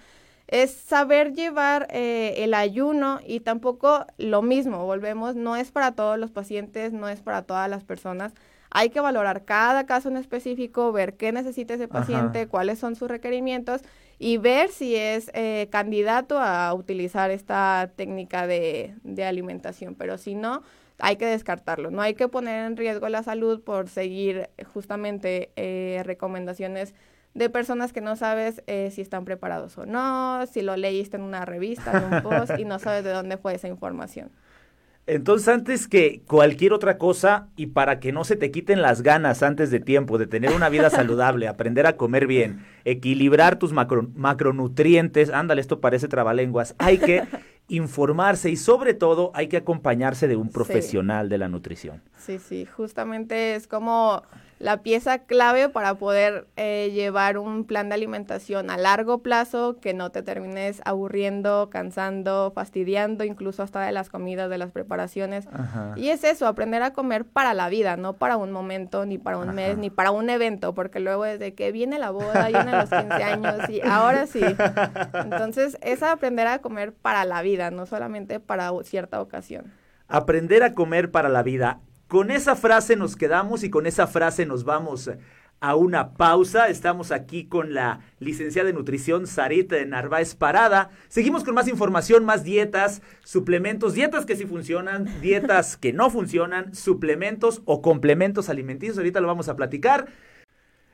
es 0.52 0.70
saber 0.70 1.32
llevar 1.32 1.88
eh, 1.90 2.34
el 2.44 2.52
ayuno 2.52 3.20
y 3.26 3.40
tampoco 3.40 4.04
lo 4.18 4.42
mismo, 4.42 4.84
volvemos, 4.84 5.34
no 5.34 5.56
es 5.56 5.72
para 5.72 5.92
todos 5.92 6.18
los 6.18 6.30
pacientes, 6.30 6.92
no 6.92 7.08
es 7.08 7.22
para 7.22 7.42
todas 7.42 7.70
las 7.70 7.84
personas. 7.84 8.34
hay 8.70 8.90
que 8.90 9.00
valorar 9.00 9.44
cada 9.44 9.86
caso 9.86 10.10
en 10.10 10.18
específico, 10.18 10.92
ver 10.92 11.14
qué 11.16 11.32
necesita 11.32 11.74
ese 11.74 11.88
paciente, 11.88 12.48
cuáles 12.48 12.78
son 12.78 12.96
sus 12.96 13.08
requerimientos 13.08 13.80
y 14.18 14.36
ver 14.36 14.70
si 14.70 14.94
es 14.94 15.30
eh, 15.34 15.68
candidato 15.70 16.38
a 16.38 16.72
utilizar 16.74 17.30
esta 17.30 17.90
técnica 17.96 18.46
de, 18.46 18.94
de 19.04 19.24
alimentación. 19.24 19.94
Pero 19.94 20.16
si 20.18 20.34
no, 20.34 20.62
hay 20.98 21.16
que 21.16 21.26
descartarlo. 21.26 21.90
No 21.90 22.02
hay 22.02 22.14
que 22.14 22.28
poner 22.28 22.66
en 22.66 22.76
riesgo 22.76 23.08
la 23.08 23.22
salud 23.22 23.62
por 23.62 23.88
seguir 23.88 24.48
justamente 24.72 25.50
eh, 25.56 26.02
recomendaciones 26.04 26.94
de 27.34 27.50
personas 27.50 27.92
que 27.92 28.00
no 28.00 28.16
sabes 28.16 28.62
eh, 28.66 28.90
si 28.92 29.00
están 29.00 29.24
preparados 29.24 29.78
o 29.78 29.86
no, 29.86 30.44
si 30.46 30.62
lo 30.62 30.76
leíste 30.76 31.16
en 31.16 31.22
una 31.22 31.44
revista, 31.44 31.98
en 31.98 32.14
un 32.14 32.22
post 32.22 32.58
y 32.58 32.64
no 32.64 32.78
sabes 32.78 33.04
de 33.04 33.10
dónde 33.10 33.36
fue 33.36 33.54
esa 33.54 33.68
información. 33.68 34.30
Entonces, 35.06 35.48
antes 35.48 35.88
que 35.88 36.22
cualquier 36.28 36.72
otra 36.72 36.96
cosa, 36.96 37.48
y 37.56 37.66
para 37.66 37.98
que 37.98 38.12
no 38.12 38.22
se 38.22 38.36
te 38.36 38.52
quiten 38.52 38.82
las 38.82 39.02
ganas 39.02 39.42
antes 39.42 39.72
de 39.72 39.80
tiempo 39.80 40.16
de 40.16 40.28
tener 40.28 40.52
una 40.52 40.68
vida 40.68 40.90
saludable, 40.90 41.48
aprender 41.48 41.86
a 41.86 41.96
comer 41.96 42.28
bien, 42.28 42.64
equilibrar 42.84 43.58
tus 43.58 43.72
macronutrientes, 43.72 45.30
ándale, 45.30 45.60
esto 45.60 45.80
parece 45.80 46.06
trabalenguas, 46.06 46.76
hay 46.78 46.98
que 46.98 47.24
informarse 47.68 48.50
y 48.50 48.56
sobre 48.56 48.94
todo 48.94 49.32
hay 49.34 49.48
que 49.48 49.56
acompañarse 49.56 50.28
de 50.28 50.36
un 50.36 50.50
profesional 50.50 51.28
de 51.28 51.38
la 51.38 51.48
nutrición. 51.48 52.00
Sí, 52.16 52.38
sí, 52.38 52.64
justamente 52.64 53.56
es 53.56 53.66
como 53.66 54.22
la 54.62 54.84
pieza 54.84 55.18
clave 55.18 55.68
para 55.68 55.96
poder 55.96 56.46
eh, 56.54 56.92
llevar 56.94 57.36
un 57.36 57.64
plan 57.64 57.88
de 57.88 57.96
alimentación 57.96 58.70
a 58.70 58.76
largo 58.76 59.18
plazo 59.20 59.80
que 59.80 59.92
no 59.92 60.10
te 60.10 60.22
termines 60.22 60.80
aburriendo, 60.84 61.68
cansando, 61.68 62.52
fastidiando, 62.54 63.24
incluso 63.24 63.64
hasta 63.64 63.80
de 63.80 63.90
las 63.90 64.08
comidas, 64.08 64.48
de 64.48 64.58
las 64.58 64.70
preparaciones. 64.70 65.48
Y 65.96 66.10
es 66.10 66.22
eso, 66.22 66.46
aprender 66.46 66.84
a 66.84 66.92
comer 66.92 67.24
para 67.24 67.54
la 67.54 67.68
vida, 67.68 67.96
no 67.96 68.12
para 68.12 68.36
un 68.36 68.52
momento, 68.52 69.04
ni 69.04 69.18
para 69.18 69.38
un 69.38 69.52
mes, 69.52 69.76
ni 69.76 69.90
para 69.90 70.12
un 70.12 70.30
evento, 70.30 70.74
porque 70.74 71.00
luego 71.00 71.24
desde 71.24 71.54
que 71.54 71.72
viene 71.72 71.98
la 71.98 72.10
boda, 72.10 72.46
vienen 72.46 72.78
los 72.78 72.90
15 72.90 73.14
años 73.14 73.68
y 73.68 73.80
ahora 73.80 74.28
sí. 74.28 74.44
Entonces 75.24 75.76
es 75.80 76.04
aprender 76.04 76.46
a 76.46 76.60
comer 76.60 76.92
para 76.92 77.24
la 77.24 77.42
vida, 77.42 77.72
no 77.72 77.84
solamente 77.84 78.38
para 78.38 78.70
cierta 78.84 79.20
ocasión. 79.20 79.72
Aprender 80.06 80.62
a 80.62 80.72
comer 80.72 81.10
para 81.10 81.28
la 81.28 81.42
vida 81.42 81.80
con 82.12 82.30
esa 82.30 82.56
frase 82.56 82.94
nos 82.94 83.16
quedamos 83.16 83.64
y 83.64 83.70
con 83.70 83.86
esa 83.86 84.06
frase 84.06 84.44
nos 84.44 84.64
vamos 84.64 85.10
a 85.60 85.74
una 85.74 86.12
pausa. 86.12 86.68
Estamos 86.68 87.10
aquí 87.10 87.46
con 87.46 87.72
la 87.72 88.00
licenciada 88.18 88.66
de 88.66 88.74
nutrición 88.74 89.26
Sarita 89.26 89.76
de 89.76 89.86
Narváez 89.86 90.34
Parada. 90.34 90.90
Seguimos 91.08 91.42
con 91.42 91.54
más 91.54 91.68
información, 91.68 92.26
más 92.26 92.44
dietas, 92.44 93.00
suplementos, 93.24 93.94
dietas 93.94 94.26
que 94.26 94.36
sí 94.36 94.44
funcionan, 94.44 95.08
dietas 95.22 95.78
que 95.78 95.94
no 95.94 96.10
funcionan, 96.10 96.74
suplementos 96.74 97.62
o 97.64 97.80
complementos 97.80 98.50
alimenticios. 98.50 98.98
Ahorita 98.98 99.22
lo 99.22 99.28
vamos 99.28 99.48
a 99.48 99.56
platicar. 99.56 100.08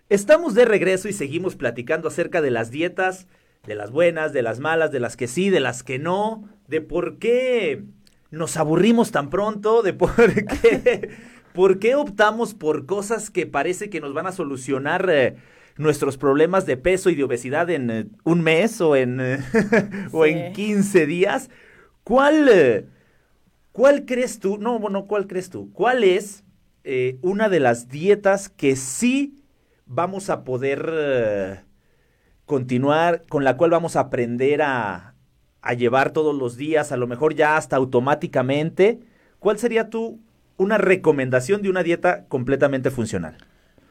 Estamos 0.08 0.54
de 0.54 0.66
regreso 0.66 1.08
y 1.08 1.12
seguimos 1.12 1.56
platicando 1.56 2.06
acerca 2.06 2.40
de 2.40 2.52
las 2.52 2.70
dietas, 2.70 3.26
de 3.66 3.74
las 3.74 3.90
buenas, 3.90 4.32
de 4.32 4.42
las 4.42 4.60
malas, 4.60 4.92
de 4.92 5.00
las 5.00 5.16
que 5.16 5.26
sí, 5.26 5.50
de 5.50 5.58
las 5.58 5.82
que 5.82 5.98
no, 5.98 6.48
de 6.68 6.80
por 6.80 7.18
qué 7.18 7.82
nos 8.30 8.56
aburrimos 8.56 9.10
tan 9.10 9.30
pronto, 9.30 9.82
de 9.82 9.92
por 9.92 10.14
qué, 10.60 11.10
por 11.52 11.78
qué 11.78 11.94
optamos 11.94 12.54
por 12.54 12.86
cosas 12.86 13.30
que 13.30 13.46
parece 13.46 13.90
que 13.90 14.00
nos 14.00 14.14
van 14.14 14.26
a 14.26 14.32
solucionar 14.32 15.08
eh, 15.10 15.36
nuestros 15.76 16.16
problemas 16.18 16.66
de 16.66 16.76
peso 16.76 17.10
y 17.10 17.14
de 17.14 17.24
obesidad 17.24 17.70
en 17.70 17.90
eh, 17.90 18.06
un 18.24 18.42
mes 18.42 18.80
o 18.80 18.96
en, 18.96 19.20
o 20.12 20.26
en 20.26 20.52
15 20.52 21.06
días. 21.06 21.50
¿Cuál, 22.04 22.86
¿Cuál 23.72 24.04
crees 24.06 24.40
tú? 24.40 24.58
No, 24.58 24.78
bueno, 24.78 25.06
¿cuál 25.06 25.26
crees 25.26 25.50
tú? 25.50 25.72
¿Cuál 25.72 26.04
es 26.04 26.44
eh, 26.84 27.18
una 27.22 27.48
de 27.48 27.60
las 27.60 27.88
dietas 27.88 28.48
que 28.48 28.76
sí 28.76 29.42
vamos 29.84 30.30
a 30.30 30.44
poder 30.44 31.64
continuar, 32.44 33.24
con 33.28 33.44
la 33.44 33.56
cual 33.56 33.70
vamos 33.70 33.96
a 33.96 34.00
aprender 34.00 34.62
a, 34.62 35.07
a 35.62 35.74
llevar 35.74 36.12
todos 36.12 36.34
los 36.34 36.56
días, 36.56 36.92
a 36.92 36.96
lo 36.96 37.06
mejor 37.06 37.34
ya 37.34 37.56
hasta 37.56 37.76
automáticamente, 37.76 39.00
¿cuál 39.38 39.58
sería 39.58 39.90
tu 39.90 40.18
una 40.56 40.78
recomendación 40.78 41.62
de 41.62 41.70
una 41.70 41.82
dieta 41.82 42.24
completamente 42.28 42.90
funcional? 42.90 43.36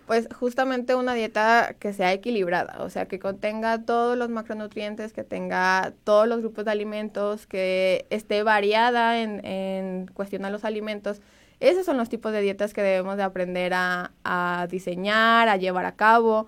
Pues 0.05 0.29
justamente 0.33 0.95
una 0.95 1.13
dieta 1.13 1.75
que 1.79 1.91
sea 1.91 2.13
equilibrada, 2.13 2.77
o 2.79 2.89
sea, 2.89 3.07
que 3.07 3.19
contenga 3.19 3.83
todos 3.83 4.17
los 4.17 4.29
macronutrientes, 4.29 5.11
que 5.11 5.25
tenga 5.25 5.93
todos 6.05 6.27
los 6.27 6.39
grupos 6.39 6.63
de 6.63 6.71
alimentos, 6.71 7.45
que 7.45 8.05
esté 8.09 8.43
variada 8.43 9.21
en, 9.21 9.45
en 9.45 10.07
cuestión 10.07 10.45
a 10.45 10.49
los 10.49 10.63
alimentos. 10.63 11.21
Esos 11.59 11.85
son 11.85 11.97
los 11.97 12.07
tipos 12.07 12.31
de 12.31 12.41
dietas 12.41 12.73
que 12.73 12.81
debemos 12.81 13.17
de 13.17 13.23
aprender 13.23 13.73
a, 13.73 14.11
a 14.23 14.67
diseñar, 14.69 15.49
a 15.49 15.57
llevar 15.57 15.85
a 15.85 15.95
cabo 15.95 16.47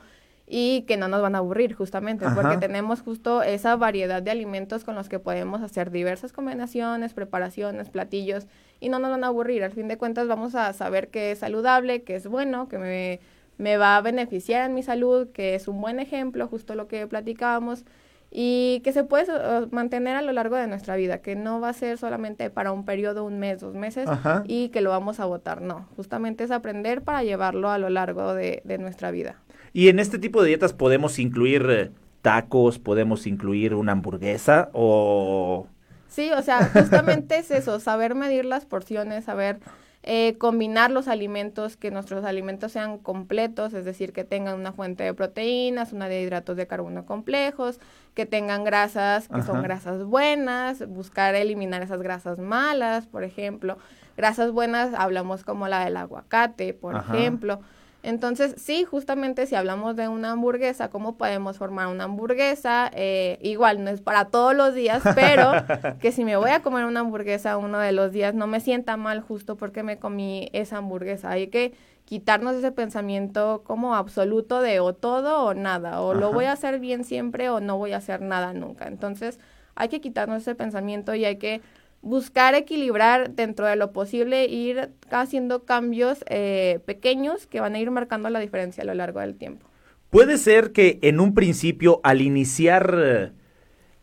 y 0.52 0.82
que 0.82 0.98
no 0.98 1.08
nos 1.08 1.22
van 1.22 1.36
a 1.36 1.38
aburrir 1.38 1.76
justamente 1.76 2.26
porque 2.34 2.58
tenemos 2.58 3.02
justo 3.02 3.44
esa 3.44 3.76
variedad 3.76 4.24
de 4.24 4.32
alimentos 4.32 4.84
con 4.84 4.96
los 4.96 5.08
que 5.08 5.20
podemos 5.20 5.62
hacer 5.62 5.92
diversas 5.92 6.34
combinaciones, 6.34 7.14
preparaciones, 7.14 7.92
platillos 7.92 8.48
y 8.80 8.90
no 8.90 8.98
nos 8.98 9.12
van 9.12 9.24
a 9.24 9.28
aburrir. 9.28 9.64
Al 9.64 9.72
fin 9.72 9.88
de 9.88 10.00
cuentas 10.00 10.28
vamos 10.28 10.56
a 10.56 10.74
saber 10.74 11.10
que 11.10 11.32
es 11.32 11.40
saludable, 11.40 12.02
que 12.02 12.16
es 12.16 12.28
bueno, 12.28 12.68
que 12.68 12.80
me, 12.80 13.20
me 13.60 13.78
va 13.78 13.96
a 13.96 14.02
beneficiar 14.02 14.66
en 14.66 14.74
mi 14.74 14.82
salud, 14.82 15.28
que 15.32 15.54
es 15.54 15.68
un 15.68 15.80
buen 15.82 16.00
ejemplo, 16.00 16.48
justo 16.48 16.74
lo 16.74 16.88
que 16.88 17.06
platicábamos 17.06 17.86
y 18.32 18.82
que 18.84 18.92
se 18.92 19.04
puede 19.04 19.26
eh, 19.30 19.68
mantener 19.70 20.16
a 20.16 20.24
lo 20.24 20.32
largo 20.32 20.56
de 20.56 20.66
nuestra 20.66 20.96
vida, 20.96 21.20
que 21.20 21.36
no 21.36 21.60
va 21.60 21.70
a 21.70 21.74
ser 21.74 22.00
solamente 22.00 22.50
para 22.50 22.72
un 22.72 22.86
periodo, 22.86 23.24
un 23.24 23.38
mes, 23.38 23.60
dos 23.60 23.76
meses 23.76 24.10
y 24.46 24.70
que 24.70 24.82
lo 24.82 24.90
vamos 24.90 25.20
a 25.20 25.26
votar, 25.26 25.62
no, 25.62 25.88
justamente 25.96 26.44
es 26.44 26.50
aprender 26.50 27.04
para 27.04 27.22
llevarlo 27.22 27.70
a 27.70 27.78
lo 27.78 27.90
largo 27.90 28.34
de, 28.34 28.64
de 28.66 28.80
nuestra 28.80 29.12
vida. 29.12 29.36
Y 29.74 29.90
en 29.90 30.00
este 30.00 30.20
tipo 30.20 30.42
de 30.42 30.50
dietas 30.50 30.74
podemos 30.74 31.20
incluir 31.20 31.68
eh, 31.70 31.92
tacos, 32.22 32.80
podemos 32.80 33.28
incluir 33.28 33.74
una 33.76 33.94
hamburguesa 33.94 34.70
o... 34.74 35.68
Sí, 36.08 36.32
o 36.32 36.42
sea, 36.42 36.66
justamente 36.74 37.38
es 37.38 37.52
eso, 37.52 37.80
saber 37.80 38.16
medir 38.16 38.46
las 38.46 38.66
porciones, 38.66 39.26
saber 39.26 39.60
eh, 40.02 40.38
combinar 40.38 40.92
los 40.92 41.08
alimentos, 41.08 41.76
que 41.76 41.92
nuestros 41.92 42.24
alimentos 42.24 42.72
sean 42.72 42.98
completos, 42.98 43.74
es 43.74 43.84
decir, 43.84 44.14
que 44.14 44.24
tengan 44.24 44.58
una 44.58 44.72
fuente 44.72 45.04
de 45.04 45.14
proteínas, 45.14 45.92
una 45.92 46.08
de 46.08 46.22
hidratos 46.22 46.56
de 46.56 46.68
carbono 46.68 47.06
complejos, 47.06 47.80
que 48.16 48.26
tengan 48.26 48.64
grasas, 48.64 49.28
que 49.28 49.44
son 49.44 49.62
grasas 49.62 50.04
buenas, 50.04 50.88
buscar 50.88 51.36
eliminar 51.36 51.82
esas 51.82 52.02
grasas 52.02 52.40
malas, 52.40 53.08
por 53.08 53.24
ejemplo. 53.24 53.78
Grasas 54.18 54.52
buenas, 54.52 54.94
hablamos 54.94 55.44
como 55.44 55.68
la 55.68 55.84
del 55.84 55.98
aguacate, 55.98 56.74
por 56.74 56.96
ejemplo. 56.96 57.60
Entonces, 58.02 58.56
sí, 58.58 58.86
justamente 58.86 59.46
si 59.46 59.56
hablamos 59.56 59.96
de 59.98 60.08
una 60.08 60.32
hamburguesa, 60.32 60.90
¿cómo 60.90 61.18
podemos 61.18 61.58
formar 61.58 61.88
una 61.88 62.06
hamburguesa? 62.06 62.90
Eh, 62.94 63.38
igual, 63.42 63.84
no 63.84 63.90
es 63.90 64.00
para 64.00 64.26
todos 64.26 64.56
los 64.56 64.74
días, 64.74 65.04
pero 65.16 65.52
que 66.00 66.14
si 66.14 66.24
me 66.24 66.38
voy 66.38 66.52
a 66.52 66.62
comer 66.62 66.86
una 66.86 67.02
hamburguesa 67.02 67.58
uno 67.58 67.78
de 67.78 67.92
los 67.92 68.14
días, 68.14 68.34
no 68.34 68.48
me 68.48 68.62
sienta 68.62 68.96
mal 68.96 69.20
justo 69.20 69.58
porque 69.58 69.84
me 69.84 70.00
comí 70.00 70.50
esa 70.54 70.78
hamburguesa. 70.78 71.32
Hay 71.32 71.48
que 71.48 71.74
quitarnos 72.06 72.56
ese 72.56 72.72
pensamiento 72.72 73.64
como 73.66 73.94
absoluto 73.96 74.62
de 74.62 74.80
o 74.80 74.94
todo 74.94 75.44
o 75.44 75.54
nada, 75.54 76.02
o 76.02 76.14
lo 76.14 76.32
voy 76.32 76.46
a 76.46 76.54
hacer 76.54 76.80
bien 76.80 77.04
siempre 77.04 77.50
o 77.50 77.60
no 77.60 77.78
voy 77.78 77.92
a 77.92 77.98
hacer 77.98 78.22
nada 78.22 78.54
nunca. 78.54 78.88
Entonces, 78.88 79.40
hay 79.76 79.90
que 79.90 80.02
quitarnos 80.02 80.42
ese 80.42 80.56
pensamiento 80.56 81.14
y 81.16 81.26
hay 81.26 81.36
que 81.38 81.62
buscar 82.02 82.56
equilibrar 82.56 83.32
dentro 83.32 83.66
de 83.66 83.76
lo 83.76 83.92
posible, 83.92 84.46
ir 84.46 84.92
haciendo 85.12 85.66
cambios 85.66 86.24
eh, 86.28 86.80
pequeños 86.86 87.48
que 87.48 87.60
van 87.60 87.76
a 87.76 87.80
ir 87.80 87.92
marcando 87.92 88.30
la 88.30 88.40
diferencia 88.40 88.84
a 88.84 88.86
lo 88.86 88.94
largo 88.94 89.20
del 89.20 89.36
tiempo. 89.36 89.68
Puede 90.10 90.38
ser 90.38 90.72
que 90.72 91.00
en 91.02 91.20
un 91.20 91.34
principio, 91.34 92.00
al 92.04 92.22
iniciar 92.22 93.34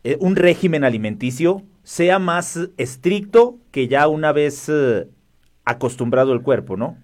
eh, 0.03 0.17
un 0.19 0.35
régimen 0.35 0.83
alimenticio, 0.83 1.63
sea 1.83 2.19
más 2.19 2.59
estricto 2.77 3.59
que 3.71 3.87
ya 3.87 4.07
una 4.07 4.31
vez 4.31 4.69
eh, 4.69 5.07
acostumbrado 5.65 6.33
el 6.33 6.41
cuerpo, 6.41 6.77
¿no? 6.77 6.97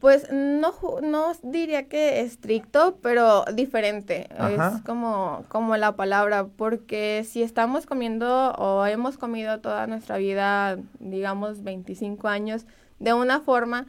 Pues 0.00 0.32
no, 0.32 0.72
no 1.02 1.32
diría 1.42 1.86
que 1.86 2.20
estricto, 2.20 2.96
pero 3.02 3.44
diferente. 3.52 4.28
Es 4.50 4.80
como, 4.86 5.44
como 5.48 5.76
la 5.76 5.94
palabra, 5.94 6.46
porque 6.56 7.26
si 7.28 7.42
estamos 7.42 7.84
comiendo 7.84 8.52
o 8.52 8.86
hemos 8.86 9.18
comido 9.18 9.60
toda 9.60 9.86
nuestra 9.86 10.16
vida, 10.16 10.78
digamos 11.00 11.62
25 11.62 12.28
años, 12.28 12.64
de 12.98 13.12
una 13.12 13.40
forma 13.40 13.86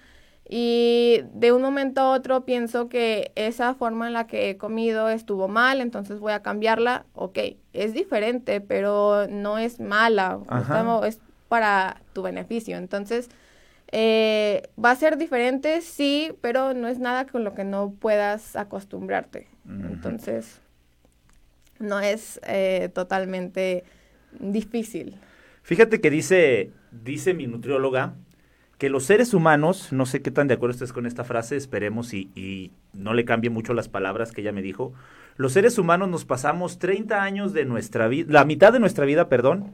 y 0.50 1.22
de 1.34 1.53
un 1.53 1.62
momento 1.62 2.01
a 2.01 2.12
otro 2.12 2.44
pienso 2.44 2.89
que 2.89 3.32
esa 3.36 3.74
forma 3.74 4.08
en 4.08 4.13
la 4.13 4.27
que 4.27 4.50
he 4.50 4.58
comido 4.58 5.08
estuvo 5.08 5.48
mal, 5.48 5.80
entonces 5.80 6.20
voy 6.20 6.34
a 6.34 6.41
cambiarla, 6.41 7.06
ok, 7.13 7.39
es 7.72 7.94
diferente, 7.94 8.60
pero 8.60 9.27
no 9.30 9.58
es 9.58 9.80
mala, 9.80 10.39
es 11.06 11.22
para 11.48 12.01
tu 12.12 12.22
beneficio. 12.22 12.75
Entonces, 12.75 13.30
eh, 13.91 14.69
va 14.83 14.91
a 14.91 14.95
ser 14.95 15.17
diferente, 15.17 15.81
sí, 15.81 16.31
pero 16.41 16.74
no 16.74 16.88
es 16.88 17.00
nada 17.00 17.25
con 17.25 17.43
lo 17.43 17.53
que 17.53 17.63
no 17.63 17.91
puedas 17.91 18.55
acostumbrarte. 18.55 19.48
Entonces, 19.67 20.62
no 21.79 22.00
es 22.00 22.39
eh, 22.48 22.89
totalmente 22.93 23.83
difícil. 24.39 25.15
Fíjate 25.63 26.01
que 26.01 26.10
dice, 26.10 26.71
dice 26.91 27.33
mi 27.33 27.48
nutrióloga 27.48 28.15
que 28.77 28.89
los 28.89 29.03
seres 29.03 29.36
humanos, 29.36 29.91
no 29.91 30.07
sé 30.07 30.24
qué 30.24 30.31
tan 30.31 30.48
de 30.48 30.55
acuerdo 30.55 30.74
estés 30.74 30.93
con 30.93 31.05
esta 31.05 31.24
frase, 31.24 31.55
esperemos 31.55 32.15
y, 32.15 32.31
y 32.33 32.71
no 32.93 33.13
le 33.13 33.25
cambie 33.25 33.51
mucho 33.51 33.75
las 33.75 33.89
palabras 33.89 34.31
que 34.31 34.41
ella 34.41 34.51
me 34.51 34.63
dijo, 34.63 34.93
los 35.38 35.53
seres 35.53 35.77
humanos 35.77 36.10
nos 36.10 36.25
pasamos 36.25 36.79
30 36.79 37.21
años 37.21 37.53
de 37.53 37.65
nuestra 37.65 38.07
vida, 38.07 38.31
la 38.31 38.45
mitad 38.45 38.74
de 38.74 38.79
nuestra 38.79 39.05
vida, 39.05 39.29
perdón, 39.29 39.74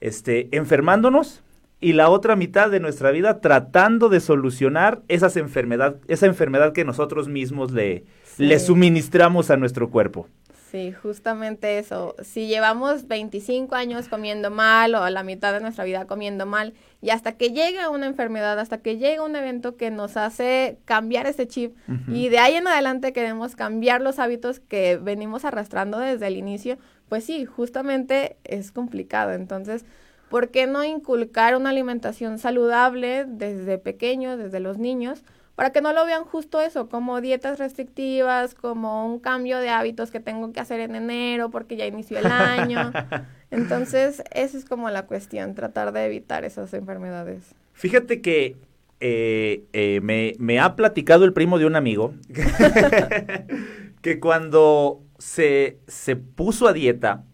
este, 0.00 0.54
enfermándonos 0.54 1.42
y 1.80 1.92
la 1.92 2.08
otra 2.08 2.36
mitad 2.36 2.70
de 2.70 2.80
nuestra 2.80 3.10
vida 3.10 3.40
tratando 3.40 4.08
de 4.08 4.20
solucionar 4.20 5.02
esas 5.08 5.36
enfermedad, 5.36 5.96
esa 6.08 6.26
enfermedad 6.26 6.72
que 6.72 6.84
nosotros 6.84 7.28
mismos 7.28 7.72
le, 7.72 8.04
le 8.38 8.58
suministramos 8.58 9.50
a 9.50 9.56
nuestro 9.56 9.90
cuerpo. 9.90 10.28
Sí, 10.70 10.92
justamente 10.92 11.78
eso. 11.78 12.16
Si 12.22 12.48
llevamos 12.48 13.06
25 13.06 13.76
años 13.76 14.08
comiendo 14.08 14.50
mal 14.50 14.96
o 14.96 15.08
la 15.08 15.22
mitad 15.22 15.52
de 15.52 15.60
nuestra 15.60 15.84
vida 15.84 16.06
comiendo 16.06 16.44
mal 16.44 16.74
y 17.00 17.10
hasta 17.10 17.32
que 17.36 17.50
llega 17.50 17.88
una 17.88 18.06
enfermedad, 18.06 18.58
hasta 18.58 18.78
que 18.78 18.98
llega 18.98 19.22
un 19.22 19.36
evento 19.36 19.76
que 19.76 19.92
nos 19.92 20.16
hace 20.16 20.78
cambiar 20.84 21.26
ese 21.26 21.46
chip 21.46 21.76
y 22.08 22.30
de 22.30 22.40
ahí 22.40 22.54
en 22.54 22.66
adelante 22.66 23.12
queremos 23.12 23.54
cambiar 23.54 24.00
los 24.00 24.18
hábitos 24.18 24.58
que 24.58 24.96
venimos 24.96 25.44
arrastrando 25.44 25.98
desde 25.98 26.26
el 26.26 26.36
inicio, 26.36 26.78
pues 27.08 27.24
sí, 27.24 27.44
justamente 27.46 28.36
es 28.42 28.72
complicado. 28.72 29.32
Entonces, 29.32 29.84
¿por 30.28 30.50
qué 30.50 30.66
no 30.66 30.84
inculcar 30.84 31.56
una 31.56 31.70
alimentación 31.70 32.38
saludable 32.38 33.24
desde 33.26 33.78
pequeños, 33.78 34.38
desde 34.38 34.60
los 34.60 34.78
niños? 34.78 35.22
para 35.56 35.70
que 35.70 35.80
no 35.80 35.92
lo 35.94 36.04
vean 36.04 36.24
justo 36.24 36.60
eso, 36.60 36.88
como 36.88 37.22
dietas 37.22 37.58
restrictivas, 37.58 38.54
como 38.54 39.06
un 39.06 39.18
cambio 39.18 39.58
de 39.58 39.70
hábitos 39.70 40.10
que 40.10 40.20
tengo 40.20 40.52
que 40.52 40.60
hacer 40.60 40.80
en 40.80 40.94
enero 40.94 41.50
porque 41.50 41.76
ya 41.76 41.86
inició 41.86 42.18
el 42.18 42.26
año. 42.26 42.92
Entonces, 43.50 44.22
eso 44.32 44.58
es 44.58 44.66
como 44.66 44.90
la 44.90 45.06
cuestión, 45.06 45.54
tratar 45.54 45.92
de 45.92 46.04
evitar 46.04 46.44
esas 46.44 46.74
enfermedades. 46.74 47.54
Fíjate 47.72 48.20
que 48.20 48.56
eh, 49.00 49.64
eh, 49.72 50.00
me, 50.02 50.34
me, 50.38 50.60
ha 50.60 50.76
platicado 50.76 51.24
el 51.24 51.32
primo 51.32 51.58
de 51.58 51.64
un 51.64 51.74
amigo 51.74 52.14
que 54.02 54.20
cuando 54.20 55.00
se, 55.18 55.78
se 55.86 56.16
puso 56.16 56.68
a 56.68 56.74
dieta, 56.74 57.24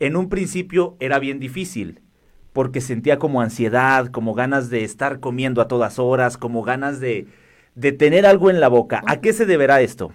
en 0.00 0.16
un 0.16 0.30
principio 0.30 0.96
era 1.00 1.18
bien 1.18 1.38
difícil 1.38 2.00
porque 2.52 2.80
sentía 2.80 3.18
como 3.18 3.40
ansiedad, 3.40 4.08
como 4.08 4.34
ganas 4.34 4.70
de 4.70 4.84
estar 4.84 5.20
comiendo 5.20 5.60
a 5.60 5.68
todas 5.68 5.98
horas, 5.98 6.36
como 6.36 6.62
ganas 6.62 7.00
de, 7.00 7.26
de 7.74 7.92
tener 7.92 8.26
algo 8.26 8.50
en 8.50 8.60
la 8.60 8.68
boca. 8.68 9.02
¿A 9.06 9.20
qué 9.20 9.32
se 9.32 9.46
deberá 9.46 9.80
esto? 9.80 10.12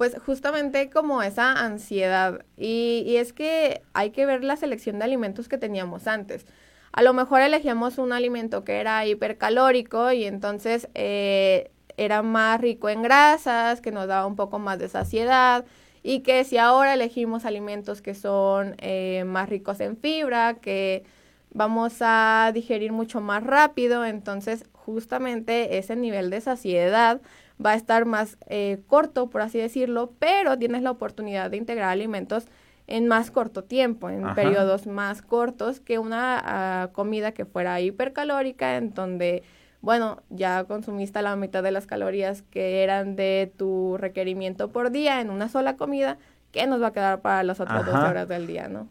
Pues 0.00 0.16
justamente 0.24 0.88
como 0.88 1.22
esa 1.22 1.52
ansiedad. 1.52 2.46
Y, 2.56 3.16
es 3.16 3.34
que 3.34 3.82
hay 3.92 4.12
que 4.12 4.24
ver 4.24 4.42
la 4.42 4.56
selección 4.56 4.98
de 4.98 5.04
alimentos 5.04 5.46
que 5.46 5.58
teníamos 5.58 6.06
antes. 6.06 6.46
A 6.92 7.02
lo 7.02 7.12
mejor 7.12 7.42
elegíamos 7.42 7.98
un 7.98 8.14
alimento 8.14 8.64
que 8.64 8.80
era 8.80 9.04
hipercalórico 9.04 10.10
y 10.12 10.24
entonces 10.24 10.88
eh, 10.94 11.70
era 11.98 12.22
más 12.22 12.62
rico 12.62 12.88
en 12.88 13.02
grasas, 13.02 13.82
que 13.82 13.92
nos 13.92 14.06
daba 14.06 14.24
un 14.26 14.36
poco 14.36 14.58
más 14.58 14.78
de 14.78 14.88
saciedad. 14.88 15.66
Y 16.02 16.20
que 16.20 16.44
si 16.44 16.56
ahora 16.56 16.94
elegimos 16.94 17.44
alimentos 17.44 18.00
que 18.00 18.14
son 18.14 18.76
eh, 18.78 19.24
más 19.26 19.50
ricos 19.50 19.80
en 19.80 19.98
fibra, 19.98 20.54
que 20.62 21.04
vamos 21.52 21.96
a 22.00 22.50
digerir 22.54 22.92
mucho 22.92 23.20
más 23.20 23.42
rápido, 23.42 24.04
entonces 24.04 24.64
justamente 24.72 25.78
ese 25.78 25.96
nivel 25.96 26.30
de 26.30 26.40
saciedad 26.40 27.20
va 27.64 27.72
a 27.72 27.74
estar 27.74 28.04
más 28.04 28.38
eh, 28.48 28.80
corto, 28.86 29.28
por 29.28 29.42
así 29.42 29.58
decirlo, 29.58 30.12
pero 30.18 30.58
tienes 30.58 30.82
la 30.82 30.90
oportunidad 30.90 31.50
de 31.50 31.58
integrar 31.58 31.90
alimentos 31.90 32.46
en 32.86 33.06
más 33.06 33.30
corto 33.30 33.62
tiempo, 33.62 34.10
en 34.10 34.34
periodos 34.34 34.86
más 34.86 35.22
cortos 35.22 35.78
que 35.78 35.98
una 35.98 36.40
ah, 36.42 36.88
comida 36.92 37.32
que 37.32 37.44
fuera 37.44 37.80
hipercalórica, 37.80 38.76
en 38.76 38.92
donde, 38.94 39.44
bueno, 39.80 40.22
ya 40.28 40.64
consumiste 40.64 41.22
la 41.22 41.36
mitad 41.36 41.62
de 41.62 41.70
las 41.70 41.86
calorías 41.86 42.42
que 42.42 42.82
eran 42.82 43.14
de 43.14 43.52
tu 43.56 43.96
requerimiento 43.96 44.70
por 44.70 44.90
día 44.90 45.20
en 45.20 45.30
una 45.30 45.48
sola 45.48 45.76
comida, 45.76 46.18
¿qué 46.50 46.66
nos 46.66 46.82
va 46.82 46.88
a 46.88 46.92
quedar 46.92 47.20
para 47.20 47.44
las 47.44 47.60
otras 47.60 47.86
dos 47.86 47.94
horas 47.94 48.28
del 48.28 48.48
día, 48.48 48.68
no? 48.68 48.88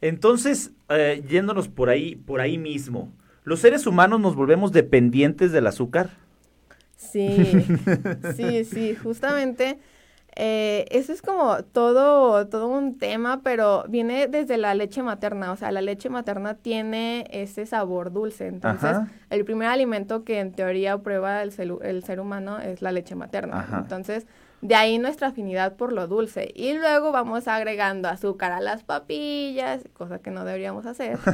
Entonces, 0.00 0.72
eh, 0.88 1.22
yéndonos 1.28 1.68
por 1.68 1.88
ahí, 1.88 2.16
por 2.16 2.40
ahí 2.40 2.58
mismo, 2.58 3.12
¿los 3.44 3.60
seres 3.60 3.86
humanos 3.86 4.20
nos 4.20 4.36
volvemos 4.36 4.72
dependientes 4.72 5.52
del 5.52 5.66
azúcar? 5.66 6.10
Sí, 6.96 7.66
sí, 8.36 8.64
sí, 8.64 8.94
justamente. 8.94 9.78
Eh, 10.38 10.84
eso 10.90 11.14
es 11.14 11.22
como 11.22 11.62
todo, 11.64 12.46
todo 12.48 12.68
un 12.68 12.98
tema, 12.98 13.40
pero 13.42 13.86
viene 13.88 14.28
desde 14.28 14.58
la 14.58 14.74
leche 14.74 15.02
materna. 15.02 15.50
O 15.50 15.56
sea, 15.56 15.70
la 15.72 15.80
leche 15.80 16.10
materna 16.10 16.54
tiene 16.54 17.26
ese 17.30 17.64
sabor 17.64 18.12
dulce. 18.12 18.46
Entonces, 18.46 18.98
el 19.30 19.44
primer 19.46 19.68
alimento 19.68 20.24
que 20.24 20.40
en 20.40 20.52
teoría 20.52 20.98
prueba 20.98 21.42
el, 21.42 21.52
el 21.82 22.04
ser 22.04 22.20
humano 22.20 22.58
es 22.58 22.82
la 22.82 22.92
leche 22.92 23.14
materna. 23.14 23.66
Entonces, 23.80 24.26
de 24.62 24.74
ahí 24.74 24.98
nuestra 24.98 25.28
afinidad 25.28 25.76
por 25.76 25.92
lo 25.92 26.06
dulce. 26.06 26.50
Y 26.54 26.74
luego 26.74 27.12
vamos 27.12 27.46
agregando 27.46 28.08
azúcar 28.08 28.52
a 28.52 28.60
las 28.60 28.82
papillas, 28.82 29.82
cosa 29.92 30.18
que 30.18 30.30
no 30.30 30.44
deberíamos 30.44 30.86
hacer. 30.86 31.18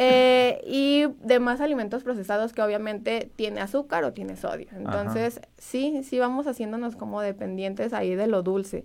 Eh, 0.00 0.60
y 0.66 1.06
demás 1.20 1.60
alimentos 1.60 2.04
procesados 2.04 2.52
que 2.52 2.62
obviamente 2.62 3.30
tiene 3.36 3.60
azúcar 3.60 4.04
o 4.04 4.12
tiene 4.12 4.36
sodio. 4.36 4.68
Entonces, 4.72 5.40
sí, 5.56 6.02
sí 6.04 6.18
vamos 6.18 6.46
haciéndonos 6.46 6.96
como 6.96 7.20
dependientes 7.20 7.92
ahí 7.92 8.14
de 8.14 8.26
lo 8.26 8.42
dulce. 8.42 8.84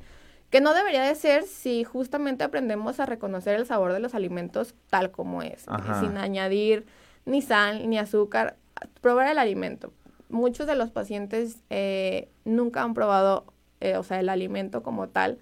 Que 0.50 0.60
no 0.60 0.74
debería 0.74 1.04
de 1.04 1.16
ser 1.16 1.44
si 1.44 1.84
justamente 1.84 2.44
aprendemos 2.44 3.00
a 3.00 3.06
reconocer 3.06 3.56
el 3.56 3.66
sabor 3.66 3.94
de 3.94 4.00
los 4.00 4.16
alimentos 4.16 4.76
tal 4.90 5.12
como 5.12 5.42
es, 5.42 5.66
sin 6.00 6.18
añadir 6.18 6.86
ni 7.26 7.42
sal 7.42 7.90
ni 7.90 7.98
azúcar. 7.98 8.58
Probar 9.02 9.28
el 9.30 9.38
alimento. 9.38 9.94
Muchos 10.30 10.68
de 10.68 10.76
los 10.76 10.92
pacientes 10.92 11.58
eh, 11.70 12.30
nunca 12.44 12.82
han 12.82 12.94
probado 12.94 13.53
eh, 13.84 13.98
o 13.98 14.04
sea, 14.04 14.20
el 14.20 14.30
alimento 14.30 14.82
como 14.82 15.10
tal, 15.10 15.38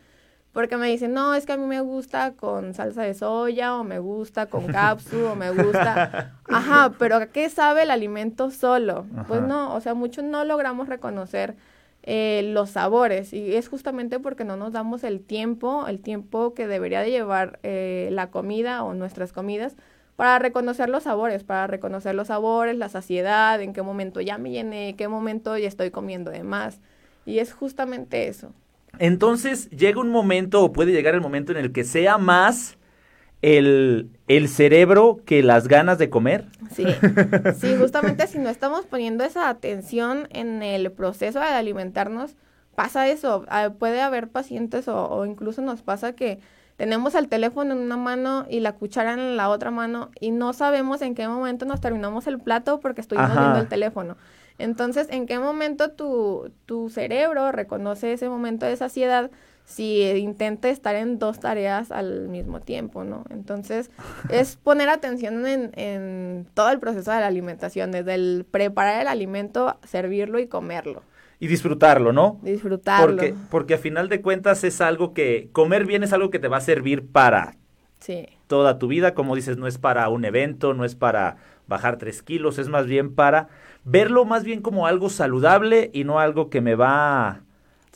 porque 0.51 0.75
me 0.75 0.87
dicen, 0.87 1.13
no, 1.13 1.33
es 1.33 1.45
que 1.45 1.53
a 1.53 1.57
mí 1.57 1.65
me 1.65 1.79
gusta 1.79 2.33
con 2.33 2.73
salsa 2.73 3.03
de 3.03 3.13
soya, 3.13 3.75
o 3.75 3.83
me 3.83 3.99
gusta 3.99 4.47
con 4.47 4.67
cápsula, 4.71 5.31
o 5.31 5.35
me 5.35 5.51
gusta. 5.51 6.35
Ajá, 6.49 6.93
pero 6.99 7.15
¿a 7.15 7.27
qué 7.27 7.49
sabe 7.49 7.83
el 7.83 7.91
alimento 7.91 8.51
solo? 8.51 9.05
Pues 9.27 9.41
no, 9.41 9.73
o 9.73 9.79
sea, 9.79 9.93
muchos 9.93 10.25
no 10.25 10.43
logramos 10.43 10.89
reconocer 10.89 11.55
eh, 12.03 12.41
los 12.53 12.71
sabores, 12.71 13.31
y 13.31 13.55
es 13.55 13.69
justamente 13.69 14.19
porque 14.19 14.43
no 14.43 14.57
nos 14.57 14.73
damos 14.73 15.03
el 15.03 15.21
tiempo, 15.21 15.87
el 15.87 16.01
tiempo 16.01 16.53
que 16.53 16.67
debería 16.67 17.01
de 17.01 17.11
llevar 17.11 17.59
eh, 17.63 18.09
la 18.11 18.29
comida 18.29 18.83
o 18.83 18.93
nuestras 18.93 19.31
comidas, 19.31 19.77
para 20.15 20.37
reconocer 20.39 20.89
los 20.89 21.03
sabores, 21.03 21.43
para 21.43 21.67
reconocer 21.67 22.13
los 22.13 22.27
sabores, 22.27 22.75
la 22.75 22.89
saciedad, 22.89 23.61
en 23.61 23.73
qué 23.73 23.81
momento 23.81 24.19
ya 24.19 24.37
me 24.37 24.51
llené, 24.51 24.89
en 24.89 24.97
qué 24.97 25.07
momento 25.07 25.57
ya 25.57 25.67
estoy 25.67 25.91
comiendo 25.91 26.29
de 26.29 26.43
más. 26.43 26.81
Y 27.25 27.39
es 27.39 27.53
justamente 27.53 28.27
eso. 28.27 28.53
Entonces 28.99 29.69
llega 29.69 29.99
un 29.99 30.09
momento 30.09 30.63
o 30.63 30.73
puede 30.73 30.91
llegar 30.91 31.15
el 31.15 31.21
momento 31.21 31.51
en 31.51 31.57
el 31.57 31.71
que 31.71 31.83
sea 31.83 32.17
más 32.17 32.77
el, 33.41 34.09
el 34.27 34.49
cerebro 34.49 35.21
que 35.25 35.43
las 35.43 35.67
ganas 35.67 35.97
de 35.97 36.09
comer. 36.09 36.45
Sí, 36.71 36.85
sí, 37.59 37.75
justamente 37.77 38.27
si 38.27 38.37
no 38.37 38.49
estamos 38.49 38.85
poniendo 38.85 39.23
esa 39.23 39.49
atención 39.49 40.27
en 40.31 40.61
el 40.61 40.91
proceso 40.91 41.39
de 41.39 41.45
alimentarnos, 41.45 42.35
pasa 42.75 43.07
eso. 43.07 43.45
Ah, 43.47 43.71
puede 43.77 44.01
haber 44.01 44.27
pacientes 44.27 44.87
o, 44.87 45.09
o 45.09 45.25
incluso 45.25 45.61
nos 45.61 45.81
pasa 45.81 46.13
que 46.13 46.39
tenemos 46.77 47.13
el 47.15 47.27
teléfono 47.27 47.73
en 47.73 47.79
una 47.79 47.97
mano 47.97 48.45
y 48.49 48.59
la 48.59 48.73
cuchara 48.73 49.13
en 49.13 49.37
la 49.37 49.49
otra 49.49 49.71
mano 49.71 50.09
y 50.19 50.31
no 50.31 50.53
sabemos 50.53 51.01
en 51.01 51.13
qué 51.13 51.27
momento 51.27 51.65
nos 51.65 51.79
terminamos 51.79 52.25
el 52.27 52.39
plato 52.39 52.79
porque 52.79 53.01
estuvimos 53.01 53.37
viendo 53.37 53.59
el 53.59 53.67
teléfono. 53.67 54.17
Entonces, 54.57 55.07
¿en 55.09 55.25
qué 55.25 55.39
momento 55.39 55.91
tu, 55.91 56.51
tu 56.65 56.89
cerebro 56.89 57.51
reconoce 57.51 58.13
ese 58.13 58.29
momento 58.29 58.65
de 58.65 58.75
saciedad 58.77 59.31
si 59.65 60.03
intenta 60.03 60.69
estar 60.69 60.95
en 60.95 61.17
dos 61.19 61.39
tareas 61.39 61.91
al 61.91 62.27
mismo 62.27 62.59
tiempo, 62.59 63.03
¿no? 63.03 63.23
Entonces, 63.29 63.89
es 64.29 64.57
poner 64.57 64.89
atención 64.89 65.45
en, 65.47 65.71
en 65.75 66.47
todo 66.53 66.69
el 66.71 66.79
proceso 66.79 67.11
de 67.11 67.19
la 67.19 67.27
alimentación, 67.27 67.91
desde 67.91 68.15
el 68.15 68.45
preparar 68.49 69.01
el 69.01 69.07
alimento, 69.07 69.77
servirlo 69.83 70.39
y 70.39 70.47
comerlo. 70.47 71.03
Y 71.39 71.47
disfrutarlo, 71.47 72.13
¿no? 72.13 72.39
Disfrutarlo. 72.43 73.17
Porque, 73.17 73.33
porque 73.49 73.73
a 73.73 73.77
final 73.79 74.09
de 74.09 74.21
cuentas 74.21 74.63
es 74.63 74.79
algo 74.79 75.13
que, 75.13 75.49
comer 75.51 75.85
bien 75.85 76.03
es 76.03 76.13
algo 76.13 76.29
que 76.29 76.37
te 76.37 76.47
va 76.47 76.57
a 76.57 76.61
servir 76.61 77.07
para 77.07 77.57
sí. 77.99 78.27
toda 78.45 78.77
tu 78.77 78.87
vida, 78.87 79.15
como 79.15 79.35
dices, 79.35 79.57
no 79.57 79.65
es 79.65 79.79
para 79.79 80.07
un 80.09 80.23
evento, 80.23 80.75
no 80.75 80.85
es 80.85 80.95
para 80.95 81.37
bajar 81.67 81.97
tres 81.97 82.21
kilos, 82.21 82.59
es 82.59 82.67
más 82.67 82.85
bien 82.85 83.15
para 83.15 83.47
verlo 83.83 84.25
más 84.25 84.43
bien 84.43 84.61
como 84.61 84.87
algo 84.87 85.09
saludable 85.09 85.89
y 85.93 86.03
no 86.03 86.19
algo 86.19 86.49
que 86.49 86.61
me 86.61 86.75
va 86.75 87.41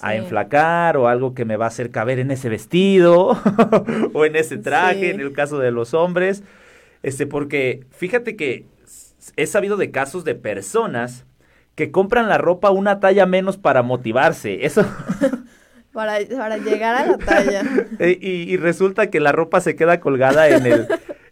a 0.01 0.15
enflacar 0.15 0.97
o 0.97 1.07
algo 1.07 1.33
que 1.33 1.45
me 1.45 1.55
va 1.55 1.65
a 1.65 1.67
hacer 1.69 1.89
caber 1.89 2.19
en 2.19 2.31
ese 2.31 2.49
vestido 2.49 3.37
o 4.13 4.25
en 4.25 4.35
ese 4.35 4.57
traje, 4.57 5.11
en 5.11 5.21
el 5.21 5.31
caso 5.31 5.59
de 5.59 5.71
los 5.71 5.93
hombres. 5.93 6.43
Este, 7.01 7.27
porque 7.27 7.85
fíjate 7.91 8.35
que 8.35 8.65
he 9.35 9.47
sabido 9.47 9.77
de 9.77 9.91
casos 9.91 10.23
de 10.23 10.35
personas 10.35 11.25
que 11.75 11.91
compran 11.91 12.29
la 12.29 12.37
ropa 12.37 12.71
una 12.71 12.99
talla 12.99 13.25
menos 13.25 13.57
para 13.57 13.83
motivarse. 13.83 14.65
Eso. 14.65 14.85
para, 15.93 16.17
para 16.37 16.57
llegar 16.57 16.95
a 16.95 17.05
la 17.05 17.17
talla. 17.17 17.63
y, 17.99 18.53
y, 18.53 18.57
resulta 18.57 19.09
que 19.09 19.19
la 19.19 19.31
ropa 19.31 19.61
se 19.61 19.75
queda 19.75 19.99
colgada 19.99 20.49
en 20.49 20.65
el, 20.65 20.87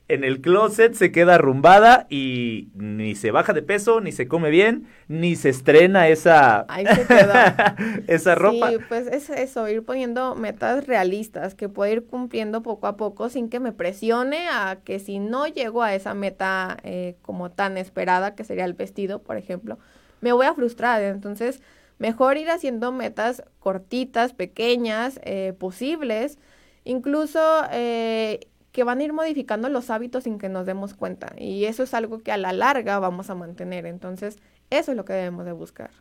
en 0.10 0.24
el 0.24 0.42
closet, 0.42 0.94
se 0.94 1.12
queda 1.12 1.36
arrumbada 1.36 2.08
y 2.10 2.70
ni 2.76 3.16
se 3.16 3.32
baja 3.32 3.54
de 3.54 3.62
peso, 3.62 4.02
ni 4.02 4.12
se 4.12 4.28
come 4.28 4.50
bien, 4.50 4.88
ni 5.08 5.36
se 5.36 5.50
estrena 5.50 6.10
esa, 6.10 6.66
Ahí 6.68 6.86
se 6.86 7.08
quedó. 7.08 7.34
esa 8.08 8.36
ropa. 8.36 8.70
Sí, 8.70 8.78
pues 8.90 9.08
es 9.08 9.30
eso, 9.30 9.68
ir 9.70 9.84
poniendo 9.84 10.36
metas 10.36 10.86
realistas 10.88 11.56
que 11.56 11.70
puedo 11.70 11.92
ir 11.92 12.06
cumpliendo 12.06 12.62
poco 12.62 12.88
a 12.88 12.98
poco 12.98 13.30
sin 13.30 13.50
que 13.50 13.62
me 13.62 13.72
presione 13.72 14.50
a 14.50 14.80
que 14.84 15.00
si 15.00 15.20
no 15.20 15.48
llego 15.48 15.82
a 15.84 15.96
esa 15.96 16.14
meta 16.14 16.78
eh, 16.84 17.16
como 17.22 17.52
tan 17.52 17.78
esperada, 17.78 18.36
que 18.36 18.44
sería 18.44 18.66
el 18.66 18.74
vestido, 18.74 19.20
por 19.20 19.38
ejemplo, 19.38 19.80
me 20.20 20.34
voy 20.34 20.46
a 20.46 20.54
frustrar. 20.54 21.02
Entonces, 21.02 21.62
mejor 21.98 22.38
ir 22.38 22.50
haciendo 22.50 22.92
metas 22.92 23.44
cortitas, 23.60 24.34
pequeñas, 24.34 25.20
eh, 25.24 25.54
posibles, 25.58 26.40
incluso 26.84 27.40
eh, 27.72 28.42
que 28.74 28.84
van 28.84 29.00
a 29.00 29.04
ir 29.04 29.14
modificando 29.14 29.70
los 29.70 29.90
hábitos 29.90 30.26
sin 30.26 30.40
que 30.40 30.50
nos 30.50 30.66
demos 30.66 30.94
cuenta. 30.96 31.34
Y 31.38 31.66
eso 31.66 31.84
es 31.84 31.94
algo 31.94 32.20
que 32.24 32.32
a 32.34 32.38
la 32.38 32.52
larga 32.52 33.00
vamos 33.00 33.30
a 33.30 33.36
mantener. 33.36 33.86
Entonces, 33.86 34.40
eso 34.70 34.92
es 34.92 34.98
lo 34.98 35.06
que 35.06 35.14
debemos 35.14 35.46
de 35.46 35.54
buscar. 35.54 35.92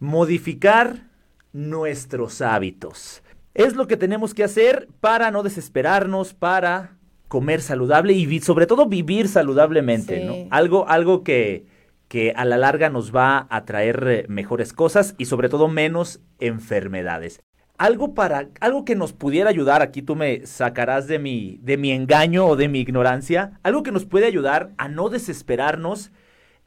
Modificar 0.00 1.04
nuestros 1.52 2.40
hábitos. 2.40 3.22
Es 3.54 3.76
lo 3.76 3.86
que 3.86 3.98
tenemos 3.98 4.32
que 4.34 4.44
hacer 4.44 4.88
para 5.00 5.30
no 5.30 5.42
desesperarnos, 5.42 6.32
para 6.32 6.96
comer 7.28 7.60
saludable 7.60 8.14
y 8.14 8.40
sobre 8.40 8.66
todo 8.66 8.86
vivir 8.86 9.28
saludablemente, 9.28 10.20
Sí. 10.20 10.24
¿no? 10.24 10.34
Algo, 10.50 10.88
algo 10.88 11.22
que, 11.22 11.66
que 12.08 12.32
a 12.34 12.44
la 12.46 12.56
larga 12.56 12.88
nos 12.88 13.14
va 13.14 13.46
a 13.50 13.64
traer 13.66 14.04
eh, 14.08 14.24
mejores 14.28 14.72
cosas 14.72 15.14
y 15.18 15.26
sobre 15.26 15.48
todo 15.48 15.68
menos 15.68 16.20
enfermedades. 16.40 17.40
Algo 17.78 18.14
para, 18.14 18.48
algo 18.60 18.84
que 18.84 18.94
nos 18.94 19.12
pudiera 19.12 19.50
ayudar, 19.50 19.82
aquí 19.82 20.02
tú 20.02 20.14
me 20.14 20.46
sacarás 20.46 21.08
de 21.08 21.18
mi, 21.18 21.58
de 21.62 21.76
mi 21.76 21.90
engaño 21.90 22.46
o 22.46 22.56
de 22.56 22.68
mi 22.68 22.80
ignorancia, 22.80 23.58
algo 23.62 23.82
que 23.82 23.90
nos 23.92 24.04
puede 24.04 24.26
ayudar 24.26 24.70
a 24.76 24.88
no 24.88 25.08
desesperarnos 25.08 26.12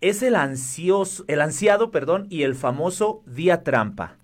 es 0.01 0.21
el 0.23 0.35
ansioso, 0.35 1.23
el 1.27 1.41
ansiado, 1.41 1.89
perdón, 1.91 2.27
y 2.29 2.43
el 2.43 2.55
famoso 2.55 3.23
día 3.25 3.63
trampa. 3.63 4.17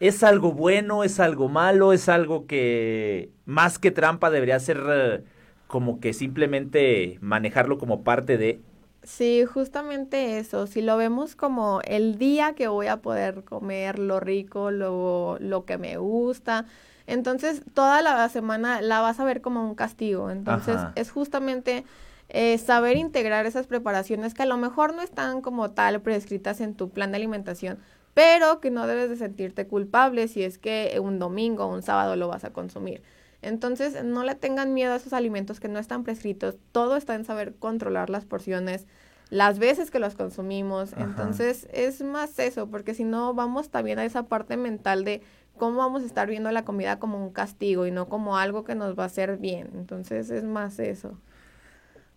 ¿Es 0.00 0.22
algo 0.22 0.52
bueno? 0.52 1.02
¿Es 1.02 1.18
algo 1.18 1.48
malo? 1.48 1.92
¿Es 1.92 2.08
algo 2.08 2.46
que 2.46 3.30
más 3.46 3.78
que 3.78 3.90
trampa 3.90 4.30
debería 4.30 4.60
ser 4.60 4.80
eh, 4.88 5.24
como 5.66 5.98
que 5.98 6.12
simplemente 6.12 7.18
manejarlo 7.20 7.78
como 7.78 8.04
parte 8.04 8.38
de... 8.38 8.60
Sí, 9.08 9.46
justamente 9.46 10.38
eso. 10.38 10.66
Si 10.66 10.82
lo 10.82 10.98
vemos 10.98 11.34
como 11.34 11.80
el 11.84 12.18
día 12.18 12.52
que 12.54 12.68
voy 12.68 12.88
a 12.88 12.98
poder 12.98 13.42
comer 13.42 13.98
lo 13.98 14.20
rico, 14.20 14.70
lo, 14.70 15.38
lo 15.40 15.64
que 15.64 15.78
me 15.78 15.96
gusta, 15.96 16.66
entonces 17.06 17.62
toda 17.72 18.02
la 18.02 18.28
semana 18.28 18.82
la 18.82 19.00
vas 19.00 19.18
a 19.18 19.24
ver 19.24 19.40
como 19.40 19.66
un 19.66 19.74
castigo. 19.74 20.30
Entonces 20.30 20.76
Ajá. 20.76 20.92
es 20.94 21.10
justamente 21.10 21.84
eh, 22.28 22.58
saber 22.58 22.98
integrar 22.98 23.46
esas 23.46 23.66
preparaciones 23.66 24.34
que 24.34 24.42
a 24.42 24.46
lo 24.46 24.58
mejor 24.58 24.94
no 24.94 25.00
están 25.00 25.40
como 25.40 25.70
tal 25.70 26.02
prescritas 26.02 26.60
en 26.60 26.74
tu 26.74 26.90
plan 26.90 27.10
de 27.10 27.16
alimentación, 27.16 27.78
pero 28.12 28.60
que 28.60 28.70
no 28.70 28.86
debes 28.86 29.08
de 29.08 29.16
sentirte 29.16 29.66
culpable 29.66 30.28
si 30.28 30.42
es 30.42 30.58
que 30.58 31.00
un 31.02 31.18
domingo 31.18 31.64
o 31.64 31.74
un 31.74 31.82
sábado 31.82 32.14
lo 32.14 32.28
vas 32.28 32.44
a 32.44 32.52
consumir. 32.52 33.02
Entonces, 33.42 34.02
no 34.04 34.24
le 34.24 34.34
tengan 34.34 34.74
miedo 34.74 34.92
a 34.92 34.96
esos 34.96 35.12
alimentos 35.12 35.60
que 35.60 35.68
no 35.68 35.78
están 35.78 36.02
prescritos. 36.04 36.56
Todo 36.72 36.96
está 36.96 37.14
en 37.14 37.24
saber 37.24 37.54
controlar 37.54 38.10
las 38.10 38.24
porciones, 38.24 38.86
las 39.30 39.58
veces 39.58 39.90
que 39.90 39.98
los 40.00 40.14
consumimos. 40.16 40.92
Ajá. 40.94 41.02
Entonces, 41.04 41.68
es 41.72 42.02
más 42.02 42.38
eso, 42.38 42.68
porque 42.68 42.94
si 42.94 43.04
no, 43.04 43.34
vamos 43.34 43.70
también 43.70 43.98
a 43.98 44.04
esa 44.04 44.24
parte 44.24 44.56
mental 44.56 45.04
de 45.04 45.22
cómo 45.56 45.78
vamos 45.78 46.02
a 46.02 46.06
estar 46.06 46.28
viendo 46.28 46.50
la 46.50 46.64
comida 46.64 46.98
como 46.98 47.22
un 47.24 47.32
castigo 47.32 47.86
y 47.86 47.90
no 47.90 48.08
como 48.08 48.36
algo 48.36 48.64
que 48.64 48.74
nos 48.74 48.98
va 48.98 49.04
a 49.04 49.06
hacer 49.06 49.36
bien. 49.38 49.70
Entonces, 49.74 50.30
es 50.30 50.44
más 50.44 50.78
eso. 50.78 51.18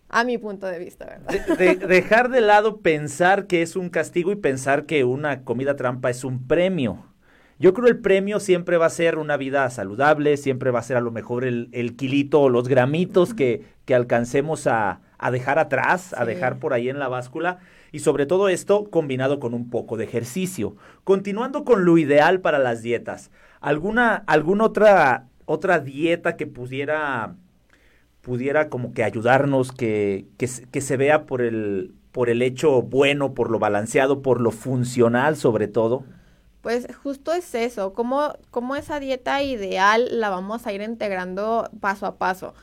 A 0.08 0.24
mi 0.24 0.36
punto 0.36 0.66
de 0.66 0.78
vista, 0.78 1.06
¿verdad? 1.06 1.56
de- 1.56 1.76
de- 1.76 1.86
dejar 1.86 2.28
de 2.30 2.42
lado 2.42 2.80
pensar 2.80 3.46
que 3.46 3.62
es 3.62 3.76
un 3.76 3.88
castigo 3.88 4.30
y 4.30 4.36
pensar 4.36 4.84
que 4.84 5.04
una 5.04 5.42
comida 5.42 5.74
trampa 5.76 6.10
es 6.10 6.22
un 6.24 6.46
premio. 6.46 7.06
Yo 7.62 7.74
creo 7.74 7.86
el 7.88 7.98
premio 8.00 8.40
siempre 8.40 8.76
va 8.76 8.86
a 8.86 8.90
ser 8.90 9.18
una 9.18 9.36
vida 9.36 9.70
saludable, 9.70 10.36
siempre 10.36 10.72
va 10.72 10.80
a 10.80 10.82
ser 10.82 10.96
a 10.96 11.00
lo 11.00 11.12
mejor 11.12 11.44
el, 11.44 11.68
el 11.72 11.94
kilito 11.96 12.40
o 12.42 12.48
los 12.48 12.66
gramitos 12.68 13.34
que, 13.34 13.62
que 13.84 13.94
alcancemos 13.94 14.66
a, 14.66 15.00
a 15.18 15.30
dejar 15.30 15.58
atrás, 15.60 16.12
a 16.14 16.24
Sí. 16.26 16.26
dejar 16.26 16.58
por 16.58 16.72
ahí 16.72 16.88
en 16.88 16.98
la 16.98 17.08
báscula. 17.08 17.58
Y 17.92 18.00
sobre 18.00 18.26
todo 18.26 18.48
esto 18.48 18.90
combinado 18.90 19.38
con 19.38 19.54
un 19.54 19.70
poco 19.70 19.96
de 19.96 20.04
ejercicio. 20.04 20.76
Continuando 21.04 21.64
con 21.64 21.84
lo 21.84 21.98
ideal 21.98 22.40
para 22.40 22.58
las 22.58 22.82
dietas. 22.82 23.30
¿Alguna, 23.60 24.16
alguna 24.26 24.64
otra, 24.64 25.28
otra 25.44 25.78
dieta 25.78 26.36
que 26.36 26.46
pudiera 26.48 27.36
pudiera 28.22 28.68
como 28.68 28.92
que 28.94 29.04
ayudarnos, 29.04 29.72
que, 29.72 30.26
que, 30.38 30.48
que 30.70 30.80
se 30.80 30.96
vea 30.96 31.26
por 31.26 31.42
el, 31.42 31.94
por 32.12 32.30
el 32.30 32.42
hecho 32.42 32.82
bueno, 32.82 33.34
por 33.34 33.50
lo 33.50 33.58
balanceado, 33.58 34.22
por 34.22 34.40
lo 34.40 34.50
funcional 34.52 35.36
sobre 35.36 35.68
todo. 35.68 36.04
Pues 36.62 36.86
justo 37.02 37.32
es 37.32 37.54
eso, 37.56 37.92
cómo, 37.92 38.34
cómo 38.50 38.76
esa 38.76 39.00
dieta 39.00 39.42
ideal 39.42 40.20
la 40.20 40.30
vamos 40.30 40.66
a 40.66 40.72
ir 40.72 40.80
integrando 40.80 41.68
paso 41.80 42.06
a 42.06 42.16
paso. 42.18 42.54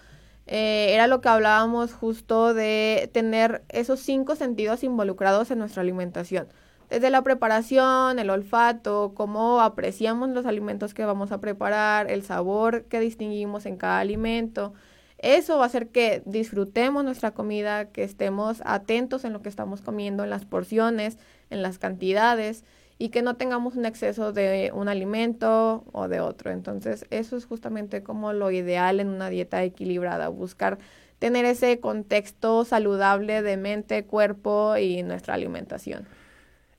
Eh, 0.47 0.93
era 0.93 1.07
lo 1.07 1.21
que 1.21 1.29
hablábamos 1.29 1.93
justo 1.93 2.53
de 2.53 3.09
tener 3.13 3.63
esos 3.69 3.99
cinco 3.99 4.35
sentidos 4.35 4.83
involucrados 4.83 5.51
en 5.51 5.59
nuestra 5.59 5.81
alimentación. 5.81 6.47
Desde 6.89 7.09
la 7.09 7.23
preparación, 7.23 8.19
el 8.19 8.29
olfato, 8.29 9.11
cómo 9.15 9.61
apreciamos 9.61 10.29
los 10.29 10.45
alimentos 10.45 10.93
que 10.93 11.05
vamos 11.05 11.31
a 11.33 11.41
preparar, 11.41 12.09
el 12.09 12.23
sabor 12.23 12.85
que 12.85 13.01
distinguimos 13.01 13.65
en 13.65 13.77
cada 13.77 13.99
alimento. 13.99 14.73
Eso 15.17 15.57
va 15.57 15.65
a 15.65 15.67
hacer 15.67 15.89
que 15.89 16.23
disfrutemos 16.25 17.03
nuestra 17.03 17.31
comida, 17.31 17.91
que 17.91 18.03
estemos 18.03 18.61
atentos 18.65 19.25
en 19.25 19.33
lo 19.33 19.41
que 19.41 19.49
estamos 19.49 19.81
comiendo, 19.81 20.23
en 20.23 20.29
las 20.29 20.45
porciones, 20.45 21.17
en 21.49 21.61
las 21.61 21.77
cantidades 21.77 22.63
y 23.01 23.09
que 23.09 23.21
no 23.21 23.37
tengamos 23.37 23.75
un 23.75 23.85
exceso 23.85 24.33
de 24.33 24.71
un 24.75 24.89
alimento 24.89 25.85
o 25.93 26.09
de 26.09 26.19
otro. 26.19 26.51
Entonces, 26.51 27.05
eso 27.09 27.37
es 27.37 27.45
justamente 27.45 28.03
como 28.03 28.33
lo 28.33 28.51
ideal 28.51 28.99
en 28.99 29.07
una 29.07 29.29
dieta 29.29 29.63
equilibrada, 29.63 30.27
buscar 30.27 30.77
tener 31.17 31.45
ese 31.45 31.79
contexto 31.79 32.65
saludable 32.65 33.41
de 33.41 33.55
mente, 33.55 34.03
cuerpo 34.03 34.75
y 34.77 35.01
nuestra 35.03 35.33
alimentación. 35.33 36.05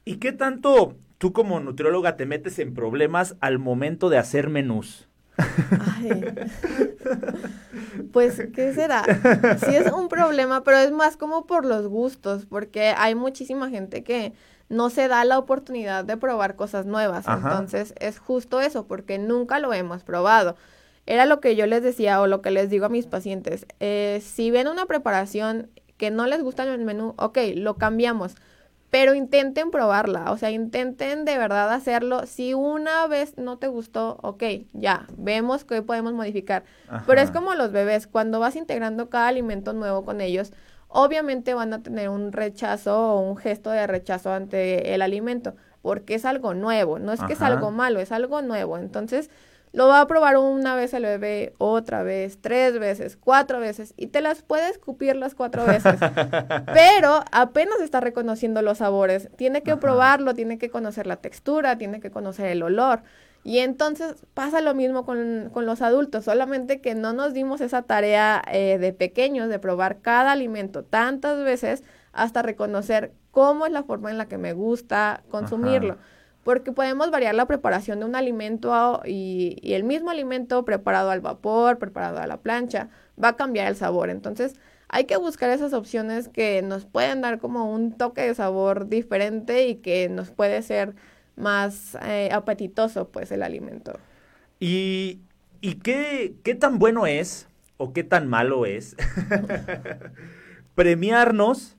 ¿Y 0.05 0.17
qué 0.17 0.33
tanto 0.33 0.95
tú 1.17 1.33
como 1.33 1.59
nutrióloga 1.59 2.17
te 2.17 2.27
metes 2.27 2.59
en 2.59 2.75
problemas 2.75 3.37
al 3.41 3.59
momento 3.59 4.11
de 4.11 4.19
hacer 4.19 4.51
menús? 4.51 5.09
Ay. 5.39 6.35
Pues, 8.13 8.47
¿qué 8.55 8.75
será? 8.75 9.05
Sí 9.65 9.75
es 9.75 9.91
un 9.91 10.09
problema, 10.09 10.65
pero 10.65 10.79
es 10.79 10.91
más 10.93 11.17
como 11.17 11.47
por 11.47 11.65
los 11.65 11.87
gustos, 11.87 12.45
porque 12.45 12.93
hay 12.97 13.15
muchísima 13.15 13.71
gente 13.71 14.05
que 14.05 14.35
no 14.71 14.89
se 14.89 15.09
da 15.09 15.25
la 15.25 15.39
oportunidad 15.39 16.05
de 16.05 16.17
probar 16.17 16.57
cosas 16.57 16.87
nuevas. 16.87 17.29
Ajá. 17.29 17.51
Entonces, 17.51 17.93
es 17.99 18.19
justo 18.19 18.61
eso, 18.61 18.87
porque 18.87 19.19
nunca 19.19 19.59
lo 19.59 19.75
hemos 19.75 20.05
probado. 20.05 20.57
Era 21.07 21.27
lo 21.27 21.41
que 21.41 21.57
yo 21.57 21.67
les 21.67 21.83
decía 21.83 22.21
o 22.21 22.27
lo 22.27 22.41
que 22.41 22.53
les 22.53 22.71
digo 22.71 22.87
a 22.87 22.89
mis 22.89 23.07
pacientes. 23.07 23.67
eh, 23.81 24.23
si 24.25 24.51
ven 24.51 24.69
una 24.69 24.87
preparación 24.87 25.69
que 25.97 26.11
no 26.11 26.27
les 26.27 26.43
gusta 26.43 26.63
en 26.63 26.71
el 26.71 26.85
menú, 26.85 27.15
ok, 27.19 27.39
lo 27.57 27.75
cambiamos. 27.75 28.37
Pero 28.91 29.15
intenten 29.15 29.71
probarla, 29.71 30.33
o 30.33 30.37
sea, 30.37 30.51
intenten 30.51 31.25
de 31.25 31.39
verdad 31.39 31.73
hacerlo. 31.73 32.27
Si 32.27 32.55
una 32.55 33.07
vez 33.07 33.39
no 33.39 33.59
te 33.59 33.69
gustó, 33.69 34.19
ok, 34.23 34.43
ya, 34.73 35.07
vemos 35.17 35.65
que 35.65 35.83
podemos 35.83 36.13
modificar. 36.13 36.65
Pero 37.07 37.21
es 37.21 37.31
como 37.31 37.55
los 37.55 37.71
bebés, 37.71 38.09
cuando 38.09 38.41
vas 38.41 38.57
integrando 38.57 39.09
cada 39.09 39.29
alimento 39.29 39.73
nuevo 39.73 40.05
con 40.05 40.21
ellos, 40.21 40.53
obviamente 40.91 41.55
van 41.55 41.73
a 41.73 41.83
tener 41.83 42.09
un 42.09 42.33
rechazo 42.33 43.15
o 43.15 43.21
un 43.21 43.37
gesto 43.37 43.71
de 43.71 43.87
rechazo 43.87 44.33
ante 44.33 44.95
el 44.95 45.03
alimento, 45.03 45.55
porque 45.83 46.15
es 46.15 46.25
algo 46.25 46.53
nuevo, 46.53 46.99
no 46.99 47.13
es 47.13 47.21
que 47.23 47.33
es 47.33 47.43
algo 47.43 47.71
malo, 47.71 48.01
es 48.01 48.13
algo 48.13 48.43
nuevo. 48.43 48.77
Entonces, 48.77 49.31
lo 49.73 49.87
va 49.87 50.01
a 50.01 50.07
probar 50.09 50.37
una 50.37 50.75
vez 50.75 50.93
el 50.95 51.05
bebé, 51.05 51.55
otra 51.59 52.03
vez, 52.03 52.39
tres 52.41 52.79
veces, 52.81 53.17
cuatro 53.17 53.61
veces, 53.61 53.95
y 53.97 54.09
te 54.09 54.21
las 54.21 54.43
puede 54.43 54.69
escupir 54.69 55.15
las 55.15 55.35
cuatro 55.37 55.65
veces. 55.65 55.95
Pero 56.75 57.23
apenas 57.31 57.81
está 57.81 58.01
reconociendo 58.01 58.63
los 58.63 58.79
sabores. 58.79 59.29
Tiene 59.37 59.63
que 59.63 59.73
Ajá. 59.73 59.81
probarlo, 59.81 60.35
tiene 60.35 60.59
que 60.59 60.71
conocer 60.71 61.07
la 61.07 61.17
textura, 61.17 61.79
tiene 61.79 62.01
que 62.01 62.11
conocer 62.11 62.47
el 62.47 62.65
olor. 62.65 63.03
Y 63.43 63.59
entonces 63.61 64.27
pasa 64.35 64.61
lo 64.61 64.75
mismo 64.75 65.07
con, 65.07 65.51
con 65.53 65.65
los 65.65 65.81
adultos, 65.81 66.25
solamente 66.25 66.81
que 66.81 66.95
no 66.95 67.13
nos 67.13 67.33
dimos 67.33 67.61
esa 67.61 67.83
tarea 67.83 68.43
eh, 68.53 68.79
de 68.79 68.93
pequeños 68.93 69.49
de 69.49 69.59
probar 69.59 70.01
cada 70.01 70.33
alimento 70.33 70.85
tantas 70.85 71.43
veces 71.43 71.83
hasta 72.13 72.43
reconocer 72.43 73.13
cómo 73.31 73.65
es 73.65 73.73
la 73.73 73.83
forma 73.83 74.11
en 74.11 74.19
la 74.19 74.27
que 74.27 74.37
me 74.39 74.53
gusta 74.53 75.23
consumirlo. 75.31 75.95
Ajá. 75.95 76.03
Porque 76.45 76.73
podemos 76.73 77.11
variar 77.11 77.35
la 77.35 77.47
preparación 77.47 78.01
de 78.01 78.07
un 78.07 78.15
alimento 78.17 78.73
a- 78.75 79.03
y, 79.07 79.59
y 79.63 79.75
el 79.75 79.85
mismo 79.85 80.11
alimento 80.11 80.65
preparado 80.65 81.11
al 81.11 81.21
vapor, 81.21 81.79
preparado 81.79 82.19
a 82.19 82.27
la 82.27 82.39
plancha, 82.39 82.89
va 83.23 83.29
a 83.29 83.37
cambiar 83.37 83.69
el 83.69 83.77
sabor. 83.77 84.09
Entonces, 84.11 84.55
hay 84.89 85.05
que 85.05 85.19
buscar 85.19 85.51
esas 85.51 85.73
opciones 85.75 86.29
que 86.29 86.63
nos 86.63 86.87
pueden 86.87 87.21
dar 87.21 87.39
como 87.39 87.71
un 87.71 87.93
toque 87.93 88.23
de 88.23 88.35
sabor 88.35 88.89
diferente 88.89 89.69
y 89.69 89.77
que 89.77 90.09
nos 90.09 90.31
puede 90.31 90.63
ser 90.63 90.95
más 91.37 91.97
eh, 92.03 92.29
apetitoso, 92.33 93.09
pues, 93.09 93.31
el 93.33 93.43
alimento. 93.43 93.99
¿Y, 94.59 95.21
y 95.61 95.75
qué, 95.77 96.35
qué 96.43 96.55
tan 96.55 96.79
bueno 96.79 97.07
es 97.07 97.49
o 97.77 97.93
qué 97.93 98.05
tan 98.05 98.29
malo 98.29 98.67
es 98.67 98.97
premiarnos 100.75 101.77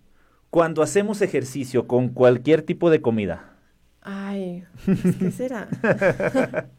cuando 0.49 0.81
hacemos 0.81 1.21
ejercicio 1.21 1.87
con 1.87 2.09
cualquier 2.09 2.63
tipo 2.63 2.89
de 2.89 3.01
comida? 3.01 3.55
Ay, 4.01 4.65
¿qué 5.19 5.31
será? 5.31 5.67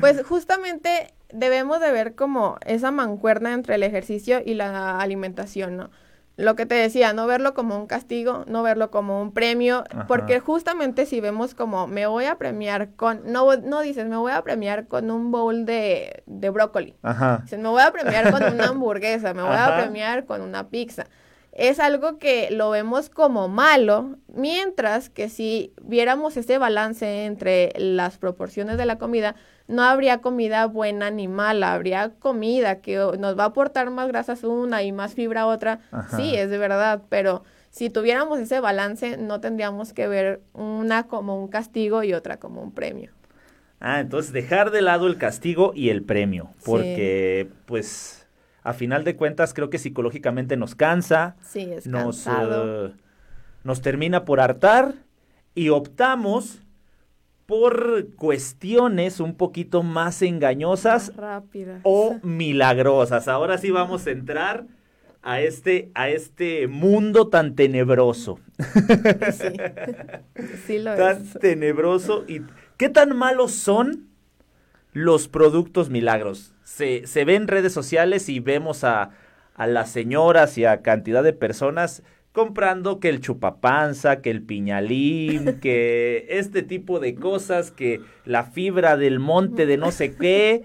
pues 0.00 0.22
justamente 0.24 1.12
debemos 1.32 1.80
de 1.80 1.92
ver 1.92 2.14
como 2.14 2.58
esa 2.64 2.90
mancuerna 2.90 3.52
entre 3.52 3.74
el 3.74 3.82
ejercicio 3.82 4.40
y 4.44 4.54
la 4.54 5.00
alimentación, 5.00 5.76
¿no? 5.76 5.90
Lo 6.36 6.56
que 6.56 6.66
te 6.66 6.74
decía, 6.74 7.12
no 7.12 7.26
verlo 7.26 7.54
como 7.54 7.76
un 7.76 7.86
castigo, 7.86 8.44
no 8.48 8.62
verlo 8.64 8.90
como 8.90 9.22
un 9.22 9.32
premio, 9.32 9.84
porque 10.08 10.40
justamente 10.40 11.06
si 11.06 11.20
vemos 11.20 11.54
como 11.54 11.86
me 11.86 12.06
voy 12.06 12.24
a 12.24 12.38
premiar 12.38 12.90
con, 12.96 13.20
no, 13.30 13.56
no 13.56 13.80
dices, 13.80 14.06
me 14.08 14.16
voy 14.16 14.32
a 14.32 14.42
premiar 14.42 14.88
con 14.88 15.12
un 15.12 15.30
bowl 15.30 15.64
de, 15.64 16.24
de 16.26 16.50
brócoli, 16.50 16.96
Ajá. 17.02 17.38
Dices, 17.42 17.60
me 17.60 17.68
voy 17.68 17.82
a 17.82 17.92
premiar 17.92 18.32
con 18.32 18.42
una 18.42 18.64
hamburguesa, 18.70 19.32
me 19.32 19.42
voy 19.42 19.56
a 19.56 19.76
premiar 19.76 20.24
con 20.24 20.40
una 20.40 20.68
pizza 20.68 21.06
es 21.54 21.78
algo 21.78 22.18
que 22.18 22.50
lo 22.50 22.70
vemos 22.70 23.10
como 23.10 23.48
malo, 23.48 24.16
mientras 24.26 25.08
que 25.08 25.28
si 25.28 25.72
viéramos 25.82 26.36
ese 26.36 26.58
balance 26.58 27.24
entre 27.24 27.72
las 27.76 28.18
proporciones 28.18 28.76
de 28.76 28.86
la 28.86 28.98
comida, 28.98 29.36
no 29.68 29.82
habría 29.82 30.18
comida 30.18 30.66
buena 30.66 31.10
ni 31.10 31.28
mala, 31.28 31.72
habría 31.72 32.10
comida 32.18 32.80
que 32.80 32.96
nos 33.18 33.38
va 33.38 33.44
a 33.44 33.46
aportar 33.46 33.90
más 33.90 34.08
grasas 34.08 34.42
una 34.42 34.82
y 34.82 34.90
más 34.90 35.14
fibra 35.14 35.46
otra. 35.46 35.78
Sí, 36.16 36.34
es 36.34 36.50
de 36.50 36.58
verdad, 36.58 37.02
pero 37.08 37.44
si 37.70 37.88
tuviéramos 37.88 38.40
ese 38.40 38.60
balance, 38.60 39.16
no 39.16 39.40
tendríamos 39.40 39.92
que 39.92 40.08
ver 40.08 40.42
una 40.52 41.04
como 41.04 41.40
un 41.40 41.48
castigo 41.48 42.02
y 42.02 42.14
otra 42.14 42.38
como 42.38 42.62
un 42.62 42.72
premio. 42.72 43.12
Ah, 43.80 44.00
entonces 44.00 44.32
dejar 44.32 44.70
de 44.70 44.82
lado 44.82 45.06
el 45.06 45.18
castigo 45.18 45.72
y 45.74 45.90
el 45.90 46.02
premio, 46.02 46.50
porque 46.64 47.48
pues 47.66 48.13
a 48.64 48.72
final 48.72 49.04
de 49.04 49.14
cuentas 49.14 49.52
creo 49.52 49.68
que 49.68 49.78
psicológicamente 49.78 50.56
nos 50.56 50.74
cansa, 50.74 51.36
sí, 51.42 51.60
es 51.60 51.86
nos, 51.86 52.26
uh, 52.26 52.92
nos 53.62 53.82
termina 53.82 54.24
por 54.24 54.40
hartar 54.40 54.94
y 55.54 55.68
optamos 55.68 56.62
por 57.44 58.14
cuestiones 58.16 59.20
un 59.20 59.34
poquito 59.34 59.82
más 59.82 60.22
engañosas 60.22 61.12
o 61.82 62.18
milagrosas. 62.22 63.28
Ahora 63.28 63.58
sí 63.58 63.70
vamos 63.70 64.06
a 64.06 64.12
entrar 64.12 64.66
a 65.22 65.42
este, 65.42 65.90
a 65.94 66.08
este 66.08 66.66
mundo 66.66 67.28
tan 67.28 67.54
tenebroso. 67.54 68.38
Sí, 69.30 69.56
sí 70.66 70.78
lo 70.78 70.94
tan 70.96 71.26
tenebroso 71.38 72.24
y 72.26 72.40
qué 72.78 72.88
tan 72.88 73.14
malos 73.14 73.52
son 73.52 74.08
los 74.94 75.28
productos 75.28 75.90
milagros 75.90 76.53
se, 76.64 77.06
se 77.06 77.24
ve 77.24 77.36
en 77.36 77.46
redes 77.46 77.72
sociales 77.72 78.28
y 78.28 78.40
vemos 78.40 78.82
a, 78.84 79.10
a 79.54 79.66
las 79.66 79.90
señoras 79.90 80.58
y 80.58 80.64
a 80.64 80.82
cantidad 80.82 81.22
de 81.22 81.32
personas 81.32 82.02
comprando 82.34 82.98
que 82.98 83.08
el 83.08 83.20
chupapanza, 83.20 84.20
que 84.20 84.30
el 84.30 84.42
piñalín, 84.42 85.58
que 85.62 86.26
este 86.28 86.62
tipo 86.62 86.98
de 86.98 87.14
cosas, 87.14 87.70
que 87.70 88.00
la 88.24 88.42
fibra 88.42 88.96
del 88.96 89.20
monte 89.20 89.64
de 89.66 89.76
no 89.78 89.92
sé 89.92 90.14
qué. 90.14 90.64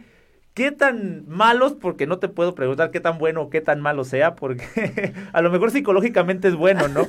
¿Qué 0.56 0.72
tan 0.72 1.26
malos? 1.28 1.74
Porque 1.80 2.08
no 2.08 2.18
te 2.18 2.28
puedo 2.28 2.54
preguntar 2.56 2.92
qué 2.92 3.00
tan 3.00 3.18
bueno 3.18 3.44
o 3.44 3.50
qué 3.50 3.62
tan 3.62 3.80
malo 3.80 4.04
sea, 4.04 4.36
porque 4.36 5.14
a 5.32 5.42
lo 5.42 5.52
mejor 5.52 5.72
psicológicamente 5.72 6.50
es 6.50 6.56
bueno, 6.56 6.88
¿no? 6.90 7.08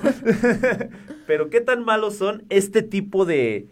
Pero 1.27 1.49
qué 1.49 1.61
tan 1.61 1.83
malos 1.83 2.17
son 2.17 2.45
este 2.51 2.83
tipo 2.83 3.25
de, 3.25 3.67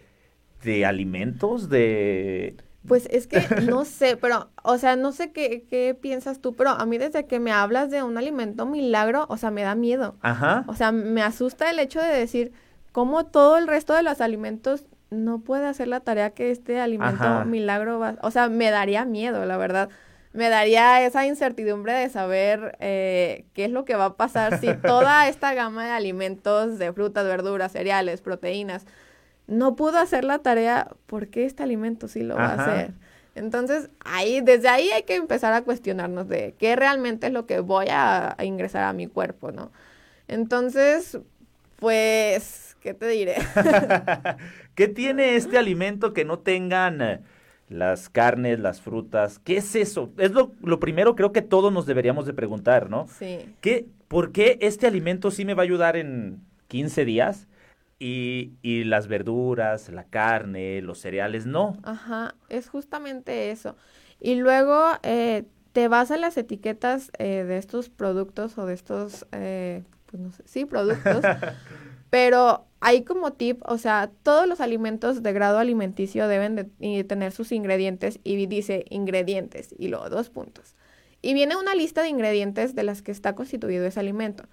de 0.65 0.87
alimentos, 0.87 1.69
de 1.69 2.57
pues 2.87 3.07
es 3.11 3.27
que 3.27 3.41
no 3.63 3.85
sé, 3.85 4.17
pero, 4.17 4.51
o 4.63 4.79
sea, 4.79 4.97
no 4.97 5.13
sé 5.13 5.33
qué, 5.33 5.65
qué 5.69 5.97
piensas 6.01 6.41
tú, 6.41 6.55
pero 6.55 6.71
a 6.71 6.87
mí 6.87 6.99
desde 6.99 7.27
que 7.27 7.41
me 7.41 7.53
hablas 7.53 7.91
de 7.91 8.03
un 8.03 8.17
alimento 8.19 8.67
milagro, 8.67 9.27
o 9.29 9.37
sea, 9.37 9.51
me 9.51 9.63
da 9.63 9.75
miedo. 9.75 10.17
Ajá. 10.23 10.65
O 10.69 10.75
sea, 10.75 10.93
me 10.93 11.23
asusta 11.23 11.71
el 11.71 11.79
hecho 11.79 12.01
de 12.01 12.09
decir 12.09 12.53
cómo 12.93 13.27
todo 13.27 13.59
el 13.59 13.67
resto 13.67 13.95
de 13.95 14.03
los 14.03 14.21
alimentos 14.21 14.87
no 15.11 15.41
puede 15.41 15.67
hacer 15.67 15.89
la 15.89 16.01
tarea 16.01 16.31
que 16.31 16.51
este 16.51 16.81
alimento 16.81 17.45
milagro 17.47 17.99
va. 17.99 18.17
O 18.23 18.31
sea, 18.31 18.49
me 18.49 18.71
daría 18.71 19.05
miedo, 19.05 19.45
la 19.47 19.57
verdad. 19.57 19.89
Me 20.33 20.51
daría 20.51 21.05
esa 21.05 21.27
incertidumbre 21.27 21.95
de 21.95 22.11
saber 22.11 22.77
eh, 22.81 23.47
qué 23.55 23.65
es 23.65 23.71
lo 23.71 23.85
que 23.85 23.97
va 23.97 24.05
a 24.07 24.17
pasar 24.17 24.61
si 24.61 24.75
toda 24.87 25.29
esta 25.29 25.55
gama 25.55 25.87
de 25.87 25.93
alimentos, 25.93 26.79
de 26.79 26.93
frutas, 26.93 27.25
verduras, 27.25 27.73
cereales, 27.73 28.21
proteínas, 28.21 28.87
no 29.49 29.75
pudo 29.75 29.99
hacer 29.99 30.25
la 30.25 30.39
tarea, 30.39 30.89
¿por 31.07 31.29
qué 31.29 31.47
este 31.47 31.63
alimento 31.63 32.07
sí 32.07 32.23
lo 32.23 32.37
va 32.37 32.51
a 32.51 32.63
hacer? 32.63 32.93
Entonces, 33.35 33.89
ahí, 34.05 34.41
desde 34.41 34.69
ahí 34.69 34.91
hay 34.91 35.05
que 35.05 35.15
empezar 35.15 35.55
a 35.55 35.63
cuestionarnos 35.63 36.29
de 36.29 36.55
qué 36.59 36.77
realmente 36.77 37.29
es 37.29 37.33
lo 37.33 37.47
que 37.47 37.61
voy 37.61 37.87
a, 37.91 38.37
ingresar 38.43 38.85
a 38.85 38.93
mi 38.93 39.07
cuerpo, 39.07 39.51
¿no? 39.51 39.73
Entonces, 40.29 41.19
pues, 41.77 42.77
¿qué 42.83 42.95
te 42.95 43.09
diré? 43.09 43.37
¿Qué 44.75 44.87
tiene 44.89 45.37
este 45.37 45.57
alimento 45.57 46.13
que 46.13 46.27
no 46.27 46.41
tengan 46.41 47.01
eh, 47.01 47.21
las 47.71 48.11
carnes, 48.11 48.59
las 48.59 48.83
frutas? 48.83 49.39
¿Qué 49.39 49.57
es 49.59 49.75
eso? 49.77 50.11
Es 50.19 50.33
lo, 50.33 50.53
lo, 50.63 50.79
primero 50.79 51.15
creo 51.17 51.33
que 51.33 51.43
todos 51.43 51.73
nos 51.73 51.87
deberíamos 51.87 52.27
de 52.27 52.35
preguntar, 52.35 52.91
¿no? 52.91 53.07
Sí. 53.19 53.55
¿Qué, 53.63 53.87
¿Por 54.09 54.33
qué 54.33 54.59
este 54.61 54.87
alimento 54.87 55.31
sí 55.31 55.47
me 55.47 55.55
va 55.55 55.63
a 55.63 55.65
ayudar 55.65 55.97
en 55.97 56.43
15 56.67 57.05
días? 57.07 57.49
Y, 57.99 58.53
y, 58.63 58.85
las 58.85 59.09
verduras, 59.09 59.89
la 59.89 60.05
carne, 60.05 60.81
los 60.83 61.01
cereales, 61.01 61.47
no. 61.47 61.77
Ajá, 61.83 62.37
es 62.49 62.69
justamente 62.69 63.51
eso. 63.51 63.77
Y 64.21 64.37
luego 64.37 64.81
eh, 65.03 65.45
te 65.73 65.89
vas 65.89 66.11
a 66.11 66.17
las 66.17 66.37
etiquetas 66.37 67.11
eh, 67.19 67.45
de 67.45 67.59
estos 67.59 67.89
productos 67.89 68.57
o 68.59 68.67
de 68.67 68.75
estos, 68.75 69.27
eh, 69.33 69.83
pues 70.07 70.23
no 70.23 70.33
sé, 70.33 70.43
sí, 70.47 70.65
productos. 70.65 71.23
pero 72.11 72.67
hay 72.81 73.03
como 73.03 73.33
tip, 73.33 73.61
o 73.67 73.79
sea, 73.79 74.11
todos 74.23 74.47
los 74.47 74.61
alimentos 74.61 75.23
de 75.23 75.33
grado 75.33 75.59
alimenticio 75.59 76.29
deben 76.29 76.57
de, 76.57 77.05
tener 77.05 77.33
sus 77.33 77.53
ingredientes 77.53 78.21
y 78.25 78.47
dice 78.47 78.85
ingredientes 78.91 79.75
y 79.79 79.89
luego 79.89 80.09
dos 80.09 80.31
puntos. 80.31 80.75
Y 81.21 81.35
viene 81.35 81.57
una 81.57 81.75
lista 81.75 82.03
de 82.03 82.09
ingredientes 82.09 82.75
de 82.75 82.85
las 82.85 83.03
que 83.03 83.11
está 83.11 83.35
constituido 83.35 83.85
ese 83.87 84.01
alimento 84.01 84.45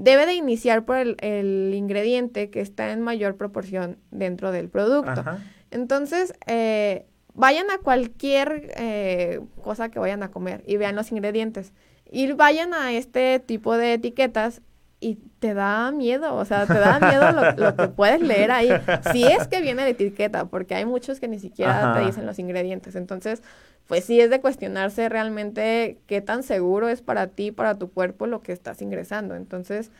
debe 0.00 0.24
de 0.24 0.32
iniciar 0.32 0.84
por 0.84 0.96
el, 0.96 1.74
ingrediente 1.74 2.50
que 2.50 2.60
está 2.60 2.90
en 2.90 3.02
mayor 3.02 3.36
proporción 3.36 3.98
dentro 4.10 4.50
del 4.50 4.68
producto. 4.70 5.22
Entonces, 5.70 6.32
eh, 6.46 7.06
vayan 7.34 7.70
a 7.70 7.78
cualquier 7.78 8.72
eh, 8.76 9.40
cosa 9.62 9.90
que 9.90 9.98
vayan 9.98 10.22
a 10.22 10.30
comer 10.30 10.64
y 10.66 10.78
vean 10.78 10.96
los 10.96 11.12
ingredientes. 11.12 11.74
Y 12.10 12.32
vayan 12.32 12.72
a 12.72 12.92
este 12.92 13.40
tipo 13.40 13.76
de 13.76 13.94
etiquetas 13.94 14.62
y 15.00 15.16
te 15.38 15.54
da 15.54 15.90
miedo, 15.92 16.34
o 16.34 16.44
sea, 16.44 16.66
te 16.66 16.78
da 16.78 17.00
miedo 17.00 17.32
lo, 17.56 17.74
que 17.74 17.88
puedes 17.88 18.20
leer 18.20 18.50
ahí. 18.50 18.68
Si 19.12 19.24
es 19.24 19.48
que 19.48 19.62
viene 19.62 19.82
la 19.82 19.88
etiqueta, 19.88 20.44
porque 20.44 20.74
hay 20.74 20.84
muchos 20.84 21.18
que 21.18 21.26
ni 21.26 21.38
siquiera 21.38 21.94
te 21.94 22.04
dicen 22.04 22.26
los 22.26 22.38
ingredientes. 22.38 22.94
Entonces, 22.94 23.42
pues 23.86 24.04
sí 24.04 24.20
es 24.20 24.28
de 24.28 24.40
cuestionarse 24.40 25.08
realmente 25.08 25.98
qué 26.06 26.20
tan 26.20 26.42
seguro 26.42 26.88
es 26.90 27.00
para 27.00 27.28
ti, 27.28 27.50
para 27.50 27.78
tu 27.78 27.90
cuerpo 27.90 28.26
lo 28.26 28.42
que 28.42 28.52
estás 28.52 28.82
ingresando. 28.82 29.34
Entonces, 29.34 29.90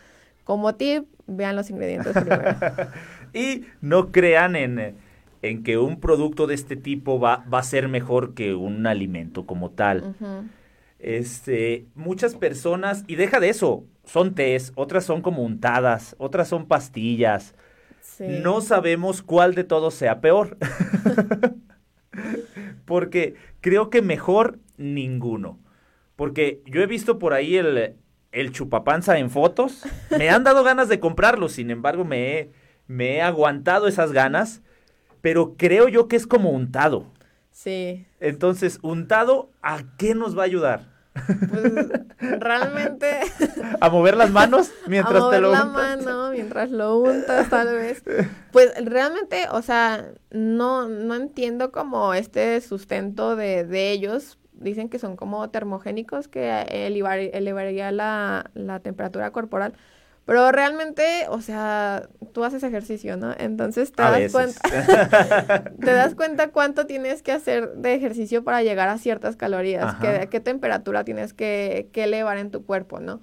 como 0.45 0.75
tip, 0.75 1.07
vean 1.27 1.57
los 1.57 1.71
ingredientes 1.71 2.13
primero. 2.13 2.55
y 3.33 3.65
no 3.81 4.13
crean 4.13 4.55
en, 4.55 4.97
en, 5.41 5.63
que 5.63 5.79
un 5.79 5.99
producto 5.99 6.47
de 6.47 6.55
este 6.55 6.77
tipo 6.77 7.19
va, 7.19 7.45
va, 7.53 7.61
a 7.61 7.63
ser 7.63 7.89
mejor 7.89 8.35
que 8.35 8.55
un 8.55 8.87
alimento 8.87 9.47
como 9.47 9.71
tal. 9.71 10.15
Este, 10.99 11.87
muchas 11.95 12.35
personas, 12.35 13.05
y 13.07 13.15
deja 13.15 13.41
de 13.41 13.49
eso, 13.49 13.85
son 14.05 14.35
tés, 14.35 14.73
otras 14.75 15.05
son 15.05 15.23
como 15.23 15.43
untadas, 15.43 16.15
otras 16.19 16.49
son 16.49 16.67
pastillas. 16.67 17.55
No 18.19 18.61
sabemos 18.61 19.23
cuál 19.23 19.55
de 19.55 19.65
todos 19.65 19.95
sea 19.95 20.21
peor. 20.21 20.59
Porque 22.85 23.35
creo 23.61 23.89
que 23.89 24.03
mejor 24.03 24.59
ninguno. 24.77 25.59
Porque 26.17 26.63
yo 26.67 26.83
he 26.83 26.87
visto 26.87 27.19
por 27.19 27.33
ahí 27.33 27.57
el, 27.57 27.97
el 28.33 28.53
chupapanza 28.53 29.19
en 29.19 29.31
fotos. 29.31 29.85
Me 30.17 30.29
han 30.29 30.45
dado 30.45 30.63
ganas 30.65 30.89
de 30.89 31.01
comprarlo, 31.01 31.49
sin 31.49 31.71
embargo 31.71 32.05
me 32.05 32.39
he, 32.39 32.53
me 32.87 33.17
he 33.17 33.23
aguantado 33.23 33.89
esas 33.89 34.13
ganas. 34.13 34.61
Pero 35.23 35.55
creo 35.57 35.89
yo 35.89 36.09
que 36.09 36.17
es 36.17 36.27
como 36.27 36.51
untado. 36.51 37.07
Sí. 37.51 38.07
Entonces, 38.21 38.79
untado, 38.83 39.51
¿a 39.63 39.97
qué 39.97 40.15
nos 40.15 40.37
va 40.37 40.43
a 40.43 40.47
ayudar? 40.47 40.90
Pues 41.27 42.41
realmente. 42.41 43.21
¿A 43.81 43.89
mover 43.89 44.17
las 44.17 44.31
manos 44.31 44.71
mientras 44.87 45.23
a 45.23 45.31
te 45.31 45.41
lo 45.41 45.51
untas? 45.51 45.67
la 45.67 45.73
mano 45.73 46.31
mientras 46.31 46.71
lo 46.71 46.99
untas, 46.99 47.49
tal 47.49 47.75
vez. 47.75 48.03
Pues 48.53 48.73
realmente, 48.85 49.47
o 49.51 49.63
sea, 49.63 50.13
no, 50.31 50.89
no 50.89 51.15
entiendo 51.15 51.73
como 51.73 52.15
este 52.15 52.61
sustento 52.61 53.37
de, 53.37 53.65
de 53.65 53.91
ellos. 53.91 54.39
Dicen 54.53 54.89
que 54.89 54.99
son 54.99 55.17
como 55.17 55.49
termogénicos, 55.51 56.29
que 56.29 56.67
elevaría 56.71 57.93
la, 57.93 58.51
la 58.55 58.81
temperatura 58.81 59.31
corporal. 59.31 59.75
Pero 60.31 60.53
realmente, 60.53 61.27
o 61.29 61.41
sea, 61.41 62.09
tú 62.33 62.45
haces 62.45 62.63
ejercicio, 62.63 63.17
¿no? 63.17 63.35
Entonces 63.37 63.91
te 63.91 64.01
das 64.01 64.31
cuenta, 64.31 64.61
te 65.81 65.93
das 65.93 66.15
cuenta 66.15 66.53
cuánto 66.53 66.87
tienes 66.87 67.21
que 67.25 67.33
hacer 67.33 67.73
de 67.75 67.95
ejercicio 67.95 68.45
para 68.45 68.63
llegar 68.63 68.89
a 68.89 68.99
ciertas 68.99 69.35
calorías, 69.35 69.97
qué, 69.97 70.29
qué 70.31 70.39
temperatura 70.39 71.03
tienes 71.03 71.33
que, 71.33 71.89
que, 71.93 72.05
elevar 72.05 72.39
en 72.39 72.53
tu 72.53 72.65
cuerpo, 72.65 73.01
¿no? 73.01 73.21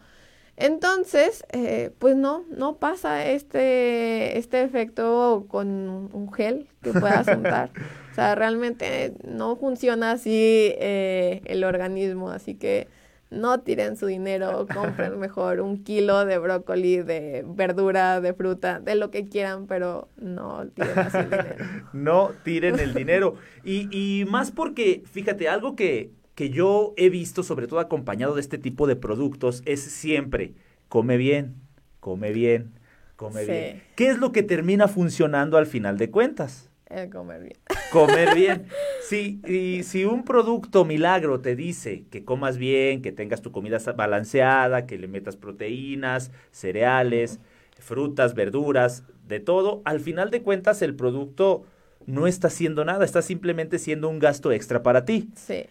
Entonces, 0.57 1.45
eh, 1.53 1.91
pues 1.97 2.17
no, 2.17 2.43
no 2.49 2.75
pasa 2.75 3.25
este, 3.25 4.37
este 4.37 4.63
efecto 4.63 5.45
con 5.47 6.09
un 6.11 6.33
gel 6.33 6.67
que 6.81 6.91
puedas 6.91 7.25
untar. 7.29 7.69
o 8.11 8.15
sea, 8.15 8.35
realmente 8.35 9.13
no 9.23 9.55
funciona 9.55 10.11
así 10.11 10.73
eh, 10.77 11.41
el 11.45 11.63
organismo, 11.63 12.31
así 12.31 12.55
que 12.55 12.89
no 13.29 13.59
tiren 13.59 13.97
su 13.97 14.07
dinero, 14.07 14.67
compren 14.73 15.19
mejor 15.19 15.61
un 15.61 15.83
kilo 15.83 16.25
de 16.25 16.37
brócoli, 16.37 16.97
de 16.97 17.43
verdura, 17.47 18.21
de 18.21 18.33
fruta, 18.33 18.79
de 18.79 18.95
lo 18.95 19.11
que 19.11 19.25
quieran, 19.27 19.67
pero 19.67 20.09
no 20.17 20.67
tiren 20.67 20.99
así 20.99 21.17
el 21.19 21.29
dinero. 21.29 21.65
no 21.93 22.31
tiren 22.43 22.79
el 22.79 22.93
dinero. 22.93 23.35
Y, 23.63 23.87
y 23.91 24.25
más 24.25 24.51
porque, 24.51 25.03
fíjate, 25.11 25.49
algo 25.49 25.75
que, 25.75 26.11
que 26.35 26.49
yo 26.49 26.93
he 26.97 27.09
visto, 27.09 27.43
sobre 27.43 27.67
todo 27.67 27.79
acompañado 27.79 28.35
de 28.35 28.41
este 28.41 28.57
tipo 28.57 28.87
de 28.87 28.95
productos, 28.95 29.61
es 29.65 29.81
siempre, 29.81 30.53
come 30.87 31.17
bien, 31.17 31.55
come 31.99 32.31
bien, 32.31 32.73
come 33.15 33.45
bien. 33.45 33.83
¿Qué 33.95 34.09
es 34.09 34.19
lo 34.19 34.31
que 34.31 34.43
termina 34.43 34.87
funcionando 34.87 35.57
al 35.57 35.65
final 35.65 35.97
de 35.97 36.11
cuentas? 36.11 36.69
El 36.89 37.09
comer 37.09 37.41
bien. 37.41 37.57
Comer 37.91 38.35
bien. 38.35 38.67
Sí, 39.01 39.41
y 39.47 39.83
si 39.83 40.05
un 40.05 40.23
producto 40.23 40.85
milagro 40.85 41.39
te 41.39 41.55
dice 41.55 42.05
que 42.09 42.25
comas 42.25 42.57
bien, 42.57 43.01
que 43.01 43.11
tengas 43.11 43.41
tu 43.41 43.51
comida 43.51 43.77
balanceada, 43.95 44.85
que 44.85 44.97
le 44.97 45.07
metas 45.07 45.35
proteínas, 45.37 46.31
cereales, 46.51 47.39
frutas, 47.79 48.33
verduras, 48.33 49.03
de 49.27 49.39
todo, 49.39 49.81
al 49.85 49.99
final 49.99 50.31
de 50.31 50.41
cuentas 50.41 50.81
el 50.81 50.95
producto 50.95 51.65
no 52.05 52.27
está 52.27 52.47
haciendo 52.47 52.85
nada, 52.85 53.03
está 53.03 53.21
simplemente 53.21 53.79
siendo 53.79 54.09
un 54.09 54.19
gasto 54.19 54.51
extra 54.51 54.83
para 54.83 55.05
ti. 55.05 55.29
Sí 55.35 55.65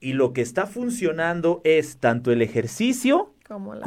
y 0.00 0.14
lo 0.14 0.32
que 0.32 0.40
está 0.40 0.66
funcionando 0.66 1.60
es 1.64 1.98
tanto 1.98 2.32
el 2.32 2.42
ejercicio 2.42 3.34
como 3.46 3.74
la, 3.74 3.82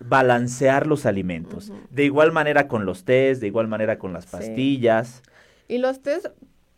balancear 0.00 0.86
los 0.86 1.06
alimentos. 1.06 1.72
De 1.90 2.04
igual 2.04 2.32
manera 2.32 2.68
con 2.68 2.86
los 2.86 3.04
tés, 3.04 3.40
de 3.40 3.46
igual 3.46 3.68
manera 3.68 3.98
con 3.98 4.12
las 4.12 4.26
pastillas. 4.26 5.22
Y 5.68 5.78
los 5.78 6.02
tés, 6.02 6.30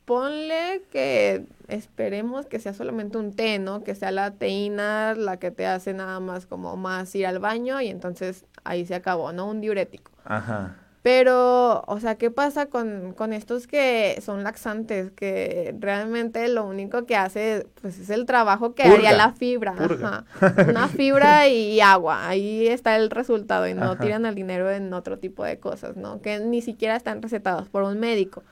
ponle 0.04 0.82
que 0.90 1.46
esperemos 1.68 2.46
que 2.46 2.58
sea 2.58 2.74
solamente 2.74 3.18
un 3.18 3.32
té, 3.32 3.58
¿no? 3.58 3.84
Que 3.84 3.94
sea 3.94 4.10
la 4.10 4.32
teína 4.32 5.14
la 5.14 5.38
que 5.38 5.50
te 5.50 5.66
hace 5.66 5.94
nada 5.94 6.20
más 6.20 6.46
como 6.46 6.76
más 6.76 7.14
ir 7.14 7.26
al 7.26 7.38
baño 7.38 7.80
y 7.80 7.88
entonces 7.88 8.44
ahí 8.64 8.84
se 8.84 8.94
acabó, 8.94 9.32
¿no? 9.32 9.48
Un 9.48 9.60
diurético. 9.60 10.10
Ajá. 10.24 10.76
Pero, 11.02 11.82
o 11.88 11.98
sea, 11.98 12.14
¿qué 12.14 12.30
pasa 12.30 12.66
con, 12.66 13.12
con, 13.14 13.32
estos 13.32 13.66
que 13.66 14.20
son 14.24 14.44
laxantes? 14.44 15.10
Que 15.10 15.74
realmente 15.80 16.46
lo 16.48 16.64
único 16.64 17.06
que 17.06 17.16
hace, 17.16 17.66
pues, 17.80 17.98
es 17.98 18.08
el 18.08 18.24
trabajo 18.24 18.76
que 18.76 18.84
haría 18.84 19.12
la 19.12 19.32
fibra. 19.32 19.74
Ajá. 19.76 20.24
Una 20.68 20.86
fibra 20.86 21.48
y 21.48 21.80
agua. 21.80 22.28
Ahí 22.28 22.68
está 22.68 22.94
el 22.94 23.10
resultado 23.10 23.66
y 23.66 23.74
no 23.74 23.98
tiran 23.98 24.26
el 24.26 24.36
dinero 24.36 24.70
en 24.70 24.94
otro 24.94 25.18
tipo 25.18 25.42
de 25.42 25.58
cosas, 25.58 25.96
¿no? 25.96 26.22
Que 26.22 26.38
ni 26.38 26.62
siquiera 26.62 26.94
están 26.94 27.20
recetados 27.20 27.68
por 27.68 27.82
un 27.82 27.98
médico. 27.98 28.44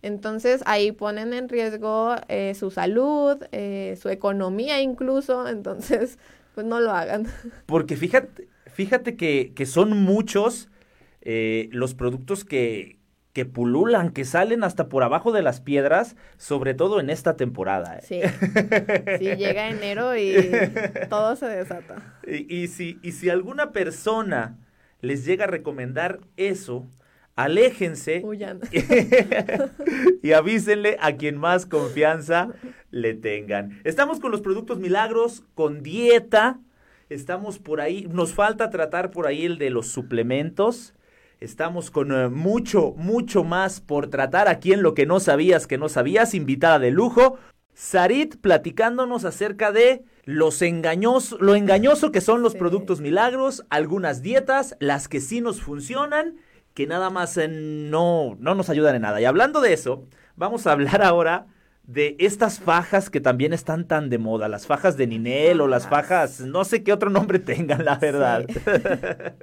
Entonces, 0.00 0.62
ahí 0.64 0.92
ponen 0.92 1.34
en 1.34 1.50
riesgo 1.50 2.14
eh, 2.28 2.54
su 2.54 2.70
salud, 2.70 3.36
eh, 3.52 3.98
su 4.00 4.08
economía 4.08 4.80
incluso. 4.80 5.46
Entonces, 5.46 6.18
pues, 6.54 6.66
no 6.66 6.80
lo 6.80 6.90
hagan. 6.92 7.26
Porque 7.66 7.96
fíjate, 7.96 8.48
fíjate 8.66 9.14
que, 9.16 9.52
que 9.54 9.66
son 9.66 9.94
muchos 10.02 10.70
eh, 11.22 11.68
los 11.72 11.94
productos 11.94 12.44
que, 12.44 12.98
que 13.32 13.44
pululan, 13.44 14.10
que 14.10 14.24
salen 14.24 14.64
hasta 14.64 14.88
por 14.88 15.02
abajo 15.02 15.32
de 15.32 15.42
las 15.42 15.60
piedras, 15.60 16.16
sobre 16.36 16.74
todo 16.74 17.00
en 17.00 17.10
esta 17.10 17.36
temporada. 17.36 17.98
¿eh? 17.98 18.02
Sí. 18.02 18.20
sí, 19.18 19.36
llega 19.36 19.70
enero 19.70 20.16
y 20.16 20.50
todo 21.08 21.36
se 21.36 21.46
desata. 21.46 22.18
Y, 22.26 22.68
si, 22.68 22.98
y 23.02 23.12
si 23.12 23.30
alguna 23.30 23.72
persona 23.72 24.58
les 25.00 25.24
llega 25.24 25.44
a 25.44 25.48
recomendar 25.48 26.20
eso, 26.36 26.88
aléjense 27.36 28.24
y 30.22 30.32
avísenle 30.32 30.96
a 31.00 31.16
quien 31.16 31.36
más 31.36 31.66
confianza 31.66 32.48
le 32.90 33.14
tengan. 33.14 33.80
Estamos 33.84 34.18
con 34.18 34.32
los 34.32 34.40
productos 34.40 34.80
milagros, 34.80 35.44
con 35.54 35.84
dieta, 35.84 36.58
estamos 37.08 37.60
por 37.60 37.80
ahí, 37.80 38.08
nos 38.10 38.34
falta 38.34 38.70
tratar 38.70 39.12
por 39.12 39.28
ahí 39.28 39.44
el 39.44 39.58
de 39.58 39.70
los 39.70 39.86
suplementos. 39.86 40.94
Estamos 41.40 41.92
con 41.92 42.10
eh, 42.10 42.28
mucho, 42.28 42.94
mucho 42.96 43.44
más 43.44 43.80
por 43.80 44.08
tratar 44.08 44.48
aquí 44.48 44.72
en 44.72 44.82
lo 44.82 44.94
que 44.94 45.06
no 45.06 45.20
sabías 45.20 45.68
que 45.68 45.78
no 45.78 45.88
sabías, 45.88 46.34
invitada 46.34 46.80
de 46.80 46.90
lujo. 46.90 47.38
Sarit 47.74 48.40
platicándonos 48.40 49.24
acerca 49.24 49.70
de 49.70 50.04
los 50.24 50.62
engañosos, 50.62 51.40
lo 51.40 51.54
engañoso 51.54 52.10
que 52.10 52.20
son 52.20 52.42
los 52.42 52.56
productos 52.56 53.00
milagros, 53.00 53.64
algunas 53.70 54.20
dietas, 54.20 54.76
las 54.80 55.06
que 55.06 55.20
sí 55.20 55.40
nos 55.40 55.60
funcionan, 55.60 56.38
que 56.74 56.88
nada 56.88 57.08
más 57.08 57.36
eh, 57.36 57.46
no, 57.46 58.36
no 58.40 58.56
nos 58.56 58.68
ayudan 58.68 58.96
en 58.96 59.02
nada. 59.02 59.20
Y 59.20 59.24
hablando 59.24 59.60
de 59.60 59.72
eso, 59.74 60.08
vamos 60.34 60.66
a 60.66 60.72
hablar 60.72 61.02
ahora 61.02 61.46
de 61.88 62.16
estas 62.18 62.60
fajas 62.60 63.08
que 63.08 63.18
también 63.18 63.54
están 63.54 63.88
tan 63.88 64.10
de 64.10 64.18
moda, 64.18 64.46
las 64.46 64.66
fajas 64.66 64.98
de 64.98 65.06
Ninel 65.06 65.62
o 65.62 65.66
las 65.66 65.88
fajas, 65.88 66.40
no 66.40 66.64
sé 66.64 66.82
qué 66.82 66.92
otro 66.92 67.08
nombre 67.08 67.38
tengan, 67.38 67.82
la 67.82 67.96
verdad. 67.96 68.44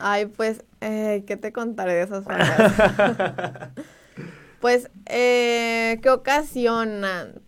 Ay, 0.00 0.26
pues, 0.26 0.64
eh, 0.80 1.22
¿qué 1.28 1.36
te 1.36 1.52
contaré 1.52 1.94
de 1.94 2.02
esas 2.02 2.24
fajas? 2.24 3.70
pues, 4.60 4.90
eh, 5.06 6.00
¿qué 6.02 6.10
ocasionan? 6.10 7.40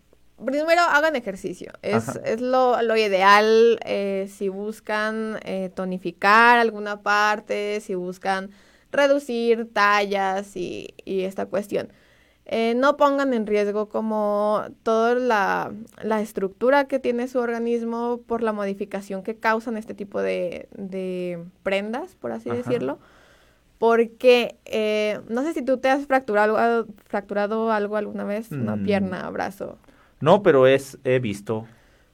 Primero, 0.45 0.83
hagan 0.83 1.17
ejercicio. 1.17 1.73
Es, 1.83 2.21
es 2.25 2.41
lo, 2.41 2.81
lo, 2.83 2.97
ideal 2.97 3.81
eh, 3.85 4.31
si 4.33 4.49
buscan 4.49 5.41
eh, 5.45 5.73
tonificar 5.75 6.61
alguna 6.61 7.03
parte, 7.03 7.81
si 7.81 7.97
buscan 7.97 8.51
reducir 8.93 9.73
tallas 9.73 10.57
y, 10.57 10.95
y 11.05 11.23
esta 11.23 11.47
cuestión. 11.47 11.93
Eh, 12.45 12.75
no 12.75 12.97
pongan 12.97 13.35
en 13.35 13.47
riesgo 13.47 13.89
como 13.89 14.65
toda 14.83 15.15
la, 15.15 15.73
la, 16.03 16.21
estructura 16.21 16.89
que 16.89 16.99
tiene 16.99 17.29
su 17.29 17.39
organismo 17.39 18.21
por 18.27 18.43
la 18.43 18.53
modificación 18.53 19.23
que 19.23 19.37
causan 19.37 19.77
este 19.77 19.95
tipo 19.95 20.21
de, 20.21 20.69
de 20.73 21.45
prendas, 21.63 22.17
por 22.17 22.33
así 22.33 22.51
decirlo. 22.51 22.99
Porque 23.79 24.57
eh, 24.65 25.21
no 25.29 25.43
sé 25.43 25.55
si 25.55 25.63
tú 25.63 25.79
te 25.79 25.89
has 25.89 26.07
fracturado, 26.07 26.87
fracturado 27.07 27.71
algo 27.71 27.97
alguna 27.97 28.25
vez, 28.25 28.51
una 28.51 28.75
mm. 28.75 28.85
pierna, 28.85 29.31
brazo. 29.31 29.79
No, 30.21 30.43
pero 30.43 30.67
es, 30.67 30.99
he 31.05 31.21
visto. 31.21 31.67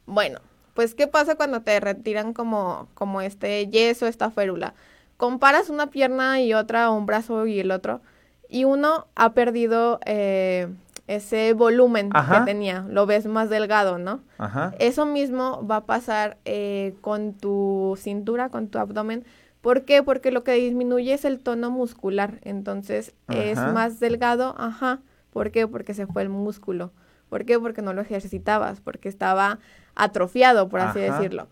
Bueno, 0.04 0.40
pues 0.74 0.94
¿qué 0.94 1.06
pasa 1.06 1.36
cuando 1.36 1.62
te 1.62 1.80
retiran 1.80 2.34
como, 2.34 2.88
como 2.94 3.22
este 3.22 3.66
yeso, 3.68 4.06
esta 4.06 4.30
férula? 4.30 4.74
Comparas 5.16 5.70
una 5.70 5.88
pierna 5.88 6.40
y 6.40 6.52
otra, 6.52 6.90
un 6.90 7.06
brazo 7.06 7.46
y 7.46 7.60
el 7.60 7.70
otro 7.70 8.02
y 8.48 8.64
uno 8.64 9.06
ha 9.14 9.32
perdido 9.34 10.00
eh, 10.06 10.68
ese 11.06 11.52
volumen 11.52 12.10
que 12.10 12.40
tenía, 12.44 12.84
lo 12.88 13.06
ves 13.06 13.26
más 13.26 13.50
delgado, 13.50 13.98
¿no? 13.98 14.20
Ajá. 14.38 14.74
Eso 14.78 15.06
mismo 15.06 15.66
va 15.66 15.76
a 15.76 15.84
pasar 15.84 16.38
eh, 16.44 16.94
con 17.00 17.34
tu 17.34 17.94
cintura, 17.98 18.50
con 18.50 18.68
tu 18.68 18.78
abdomen. 18.78 19.24
¿Por 19.60 19.84
qué? 19.84 20.02
Porque 20.02 20.30
lo 20.30 20.44
que 20.44 20.52
disminuye 20.52 21.12
es 21.14 21.24
el 21.24 21.40
tono 21.40 21.70
muscular, 21.70 22.38
entonces 22.42 23.14
es 23.28 23.58
más 23.58 24.00
delgado, 24.00 24.54
ajá. 24.58 25.00
¿Por 25.32 25.50
qué? 25.50 25.66
Porque 25.66 25.94
se 25.94 26.06
fue 26.06 26.22
el 26.22 26.28
músculo. 26.28 26.92
¿Por 27.28 27.44
qué? 27.44 27.58
Porque 27.58 27.82
no 27.82 27.92
lo 27.92 28.00
ejercitabas, 28.00 28.80
porque 28.80 29.08
estaba 29.08 29.58
atrofiado, 29.94 30.68
por 30.68 30.80
así 30.80 31.00
decirlo. 31.00 31.48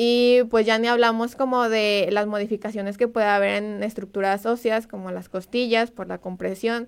Y 0.00 0.44
pues 0.44 0.64
ya 0.64 0.78
ni 0.78 0.86
hablamos 0.86 1.34
como 1.34 1.68
de 1.68 2.08
las 2.12 2.28
modificaciones 2.28 2.96
que 2.96 3.08
puede 3.08 3.26
haber 3.26 3.64
en 3.64 3.82
estructuras 3.82 4.46
óseas, 4.46 4.86
como 4.86 5.10
las 5.10 5.28
costillas, 5.28 5.90
por 5.90 6.06
la 6.06 6.18
compresión. 6.18 6.86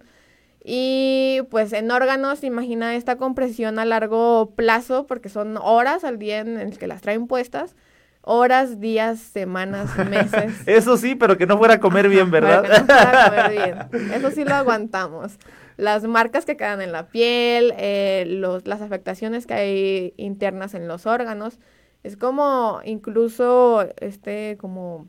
Y 0.63 1.41
pues 1.51 1.73
en 1.73 1.91
órganos, 1.91 2.45
imagina 2.45 2.95
esta 2.95 3.17
compresión 3.17 3.81
a 3.81 3.85
largo 3.85 4.53
plazo, 4.55 5.09
porque 5.09 5.29
son 5.29 5.57
horas 5.57 6.05
al 6.05 6.21
día 6.21 6.39
en 6.39 6.57
el 6.57 6.79
que 6.79 6.87
las 6.87 7.01
traen 7.01 7.27
puestas. 7.27 7.75
Horas, 8.23 8.79
días, 8.79 9.19
semanas, 9.19 9.91
meses. 10.09 10.63
Eso 10.67 10.97
sí, 10.97 11.17
pero 11.17 11.37
que 11.37 11.49
no 11.49 11.59
fuera 11.59 11.75
a 11.75 11.81
comer 11.81 12.09
bien, 12.09 12.31
¿verdad? 12.31 12.63
comer 12.63 13.91
bien. 13.91 14.13
Eso 14.13 14.31
sí 14.31 14.45
lo 14.45 14.55
aguantamos. 14.55 15.37
Las 15.77 16.05
marcas 16.05 16.45
que 16.45 16.57
quedan 16.57 16.81
en 16.81 16.93
la 16.93 17.09
piel, 17.09 17.75
eh, 17.77 18.25
los, 18.29 18.69
las 18.69 18.81
afectaciones 18.81 19.49
que 19.49 19.55
hay 19.55 20.15
internas 20.17 20.75
en 20.75 20.87
los 20.87 21.07
órganos. 21.07 21.59
Es 22.03 22.17
como 22.17 22.81
incluso 22.85 23.87
este 23.99 24.57
como 24.59 25.07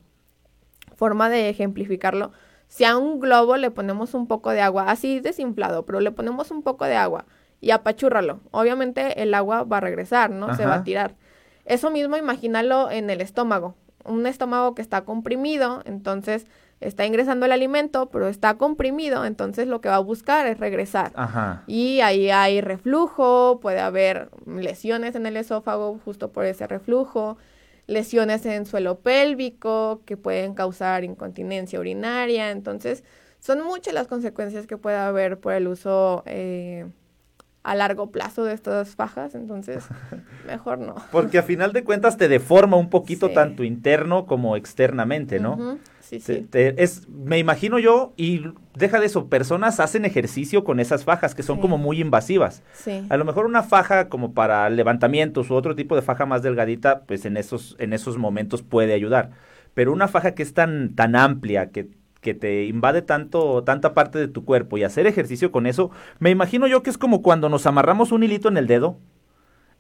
forma 0.95 1.29
de 1.29 1.49
ejemplificarlo. 1.49 2.31
Si 2.67 2.85
a 2.85 2.97
un 2.97 3.19
globo 3.19 3.57
le 3.57 3.71
ponemos 3.71 4.13
un 4.13 4.27
poco 4.27 4.51
de 4.51 4.61
agua, 4.61 4.91
así 4.91 5.19
desinflado, 5.19 5.85
pero 5.85 5.99
le 5.99 6.11
ponemos 6.11 6.51
un 6.51 6.63
poco 6.63 6.85
de 6.85 6.95
agua 6.95 7.25
y 7.59 7.71
apachúrralo, 7.71 8.39
obviamente 8.51 9.21
el 9.21 9.33
agua 9.33 9.63
va 9.63 9.77
a 9.77 9.81
regresar, 9.81 10.29
¿no? 10.31 10.55
Se 10.55 10.65
va 10.65 10.75
a 10.75 10.83
tirar. 10.83 11.15
Eso 11.65 11.91
mismo 11.91 12.17
imagínalo 12.17 12.89
en 12.89 13.09
el 13.09 13.21
estómago. 13.21 13.75
Un 14.03 14.25
estómago 14.25 14.73
que 14.73 14.81
está 14.81 15.05
comprimido, 15.05 15.81
entonces 15.85 16.47
está 16.81 17.05
ingresando 17.05 17.45
el 17.45 17.51
alimento, 17.51 18.09
pero 18.09 18.27
está 18.27 18.55
comprimido, 18.55 19.23
entonces 19.23 19.67
lo 19.67 19.81
que 19.81 19.89
va 19.89 19.95
a 19.95 19.99
buscar 19.99 20.47
es 20.47 20.59
regresar. 20.59 21.11
Ajá. 21.15 21.63
Y 21.67 22.01
ahí 22.01 22.31
hay 22.31 22.59
reflujo, 22.59 23.59
puede 23.61 23.79
haber 23.79 24.29
lesiones 24.45 25.15
en 25.15 25.27
el 25.27 25.37
esófago 25.37 25.99
justo 26.03 26.31
por 26.31 26.45
ese 26.45 26.67
reflujo. 26.67 27.37
lesiones 27.87 28.45
en 28.45 28.65
suelo 28.65 28.99
pélvico 28.99 30.01
que 30.05 30.15
pueden 30.15 30.53
causar 30.53 31.03
incontinencia 31.03 31.79
urinaria. 31.79 32.51
Entonces, 32.51 33.03
son 33.39 33.63
muchas 33.63 33.93
las 33.93 34.07
consecuencias 34.07 34.65
que 34.65 34.77
puede 34.77 34.97
haber 34.97 35.39
por 35.39 35.53
el 35.53 35.67
uso 35.67 36.23
eh, 36.25 36.85
a 37.63 37.75
largo 37.75 38.11
plazo 38.11 38.43
de 38.45 38.53
estas 38.53 38.95
fajas, 38.95 39.35
entonces 39.35 39.83
mejor 40.47 40.79
no. 40.79 40.95
Porque 41.11 41.37
a 41.37 41.43
final 41.43 41.73
de 41.73 41.83
cuentas 41.83 42.17
te 42.17 42.27
deforma 42.27 42.77
un 42.77 42.89
poquito 42.89 43.31
tanto 43.31 43.63
interno 43.63 44.25
como 44.25 44.55
externamente, 44.55 45.39
¿no? 45.39 45.79
Sí, 46.11 46.19
sí. 46.19 46.47
es, 46.51 47.07
me 47.07 47.39
imagino 47.39 47.79
yo, 47.79 48.13
y 48.17 48.43
deja 48.75 48.99
de 48.99 49.05
eso, 49.05 49.29
personas 49.29 49.79
hacen 49.79 50.03
ejercicio 50.03 50.65
con 50.65 50.81
esas 50.81 51.05
fajas 51.05 51.33
que 51.33 51.41
son 51.41 51.61
como 51.61 51.77
muy 51.77 52.01
invasivas. 52.01 52.63
Sí. 52.73 53.05
A 53.09 53.15
lo 53.15 53.23
mejor 53.23 53.45
una 53.45 53.63
faja 53.63 54.09
como 54.09 54.33
para 54.33 54.69
levantamientos 54.69 55.49
u 55.49 55.53
otro 55.53 55.73
tipo 55.73 55.95
de 55.95 56.01
faja 56.01 56.25
más 56.25 56.43
delgadita, 56.43 57.03
pues 57.03 57.23
en 57.23 57.37
esos, 57.37 57.77
en 57.79 57.93
esos 57.93 58.17
momentos 58.17 58.61
puede 58.61 58.93
ayudar. 58.93 59.29
Pero 59.73 59.93
una 59.93 60.09
faja 60.09 60.35
que 60.35 60.43
es 60.43 60.53
tan, 60.53 60.95
tan 60.95 61.15
amplia, 61.15 61.69
que 61.69 61.87
que 62.21 62.35
te 62.35 62.65
invade 62.65 63.01
tanto, 63.01 63.63
tanta 63.63 63.93
parte 63.93 64.19
de 64.19 64.27
tu 64.27 64.45
cuerpo 64.45 64.77
y 64.77 64.83
hacer 64.83 65.07
ejercicio 65.07 65.51
con 65.51 65.65
eso, 65.65 65.89
me 66.19 66.29
imagino 66.29 66.67
yo 66.67 66.83
que 66.83 66.91
es 66.91 66.97
como 66.97 67.23
cuando 67.23 67.49
nos 67.49 67.65
amarramos 67.65 68.11
un 68.11 68.23
hilito 68.23 68.47
en 68.47 68.57
el 68.57 68.67
dedo 68.67 68.99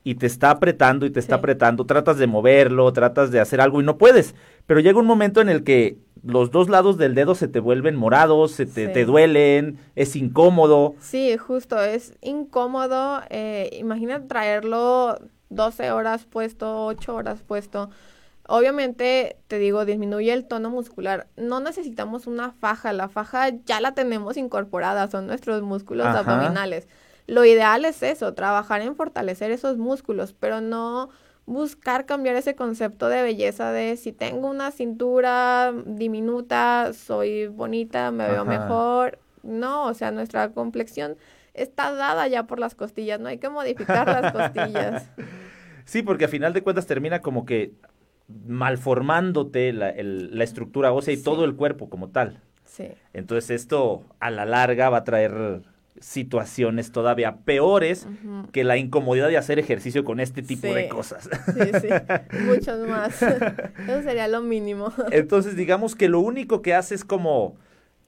y 0.03 0.15
te 0.15 0.25
está 0.25 0.49
apretando 0.49 1.05
y 1.05 1.11
te 1.11 1.19
está 1.19 1.35
apretando, 1.35 1.85
tratas 1.85 2.17
de 2.17 2.25
moverlo, 2.25 2.91
tratas 2.91 3.31
de 3.31 3.39
hacer 3.39 3.61
algo 3.61 3.79
y 3.81 3.85
no 3.85 3.97
puedes, 3.97 4.33
pero 4.65 4.79
llega 4.79 4.99
un 4.99 5.05
momento 5.05 5.41
en 5.41 5.49
el 5.49 5.63
que 5.63 5.97
los 6.23 6.51
dos 6.51 6.69
lados 6.69 6.97
del 6.97 7.15
dedo 7.15 7.35
se 7.35 7.47
te 7.47 7.59
vuelven 7.59 7.95
morados, 7.95 8.51
se 8.51 8.65
te, 8.65 8.87
te 8.87 9.05
duelen, 9.05 9.79
es 9.95 10.15
incómodo. 10.15 10.95
Sí, 10.99 11.37
justo, 11.37 11.81
es 11.81 12.13
incómodo. 12.21 13.21
Eh, 13.29 13.69
imagina 13.79 14.27
traerlo 14.27 15.19
12 15.49 15.91
horas 15.91 16.25
puesto, 16.25 16.85
8 16.85 17.15
horas 17.15 17.41
puesto. 17.41 17.89
Obviamente, 18.47 19.37
te 19.47 19.59
digo, 19.59 19.85
disminuye 19.85 20.33
el 20.33 20.45
tono 20.45 20.69
muscular. 20.69 21.27
No 21.37 21.59
necesitamos 21.59 22.27
una 22.27 22.51
faja, 22.51 22.91
la 22.93 23.07
faja 23.07 23.49
ya 23.65 23.79
la 23.79 23.93
tenemos 23.93 24.37
incorporada, 24.37 25.09
son 25.09 25.27
nuestros 25.27 25.61
músculos 25.61 26.07
abdominales. 26.07 26.87
Lo 27.27 27.45
ideal 27.45 27.85
es 27.85 28.03
eso, 28.03 28.33
trabajar 28.33 28.81
en 28.81 28.95
fortalecer 28.95 29.51
esos 29.51 29.77
músculos, 29.77 30.33
pero 30.33 30.59
no 30.59 31.09
buscar 31.51 32.05
cambiar 32.05 32.37
ese 32.37 32.55
concepto 32.55 33.09
de 33.09 33.21
belleza 33.23 33.71
de 33.71 33.97
si 33.97 34.13
tengo 34.13 34.49
una 34.49 34.71
cintura 34.71 35.73
diminuta, 35.85 36.93
soy 36.93 37.47
bonita, 37.47 38.09
me 38.11 38.27
veo 38.29 38.45
mejor. 38.45 39.19
No, 39.43 39.87
o 39.87 39.93
sea, 39.93 40.11
nuestra 40.11 40.51
complexión 40.51 41.17
está 41.53 41.91
dada 41.91 42.27
ya 42.27 42.43
por 42.43 42.59
las 42.59 42.73
costillas, 42.73 43.19
no 43.19 43.27
hay 43.27 43.37
que 43.37 43.49
modificar 43.49 44.07
las 44.07 44.31
costillas. 44.31 45.09
Sí, 45.83 46.03
porque 46.03 46.25
a 46.25 46.27
final 46.27 46.53
de 46.53 46.61
cuentas 46.61 46.85
termina 46.85 47.21
como 47.21 47.43
que 47.43 47.73
malformándote 48.47 49.73
la, 49.73 49.91
la 49.97 50.43
estructura 50.43 50.93
ósea 50.93 51.15
y 51.15 51.21
todo 51.21 51.43
el 51.43 51.55
cuerpo 51.55 51.89
como 51.89 52.09
tal. 52.09 52.39
Sí. 52.63 52.89
Entonces 53.13 53.49
esto 53.49 54.03
a 54.19 54.29
la 54.29 54.45
larga 54.45 54.89
va 54.89 54.97
a 54.97 55.03
traer 55.03 55.63
situaciones 55.99 56.91
todavía 56.91 57.37
peores 57.37 58.07
que 58.51 58.63
la 58.63 58.77
incomodidad 58.77 59.27
de 59.27 59.37
hacer 59.37 59.59
ejercicio 59.59 60.03
con 60.03 60.19
este 60.19 60.41
tipo 60.41 60.67
de 60.73 60.87
cosas. 60.87 61.29
Sí, 61.53 61.79
sí, 61.81 61.87
muchos 62.45 62.87
más. 62.87 63.21
Eso 63.21 64.01
sería 64.03 64.27
lo 64.27 64.41
mínimo. 64.41 64.93
Entonces 65.11 65.55
digamos 65.55 65.95
que 65.95 66.09
lo 66.09 66.19
único 66.19 66.61
que 66.61 66.73
hace 66.73 66.95
es 66.95 67.03
como 67.03 67.57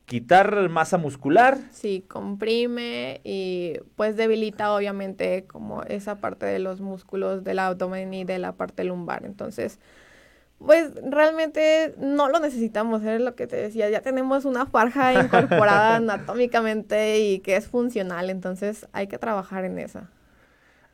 quitar 0.06 0.70
masa 0.70 0.98
muscular. 0.98 1.58
Sí, 1.72 2.04
comprime 2.08 3.22
y 3.24 3.78
pues 3.96 4.16
debilita 4.18 4.74
obviamente 4.74 5.46
como 5.46 5.84
esa 5.84 6.20
parte 6.20 6.46
de 6.46 6.60
los 6.60 6.82
músculos 6.82 7.44
del 7.44 7.60
abdomen 7.60 8.14
y 8.14 8.24
de 8.24 8.40
la 8.40 8.54
parte 8.54 8.84
lumbar. 8.84 9.26
Entonces, 9.26 9.80
pues 10.66 10.92
realmente 11.10 11.94
no 11.98 12.30
lo 12.30 12.40
necesitamos, 12.40 13.04
es 13.04 13.22
lo 13.22 13.36
que 13.36 13.48
te 13.48 13.56
decía, 13.56 13.90
ya 13.90 14.02
tenemos 14.02 14.46
una 14.46 14.66
farja 14.66 15.14
incorporada 15.14 15.96
anatómicamente 15.98 17.20
y 17.20 17.40
que 17.40 17.56
es 17.56 17.68
funcional, 17.68 18.30
entonces 18.30 18.88
hay 18.94 19.08
que 19.08 19.18
trabajar 19.18 19.66
en 19.66 19.80
esa. 19.80 20.10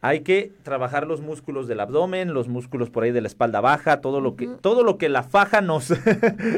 Hay 0.01 0.22
que 0.22 0.53
trabajar 0.63 1.05
los 1.05 1.20
músculos 1.20 1.67
del 1.67 1.82
abdomen, 1.82 2.34
los 2.34 2.47
músculos 2.47 2.89
por 2.89 3.03
ahí 3.03 3.11
de 3.11 3.20
la 3.20 3.28
espalda 3.28 3.59
baja, 3.59 3.99
todo 3.99 4.22
lo 4.22 4.38
que, 4.38 4.47
todo 4.47 4.84
lo 4.84 4.97
que 4.97 5.09
la 5.09 5.24
faja 5.24 5.59
nos, 5.61 5.91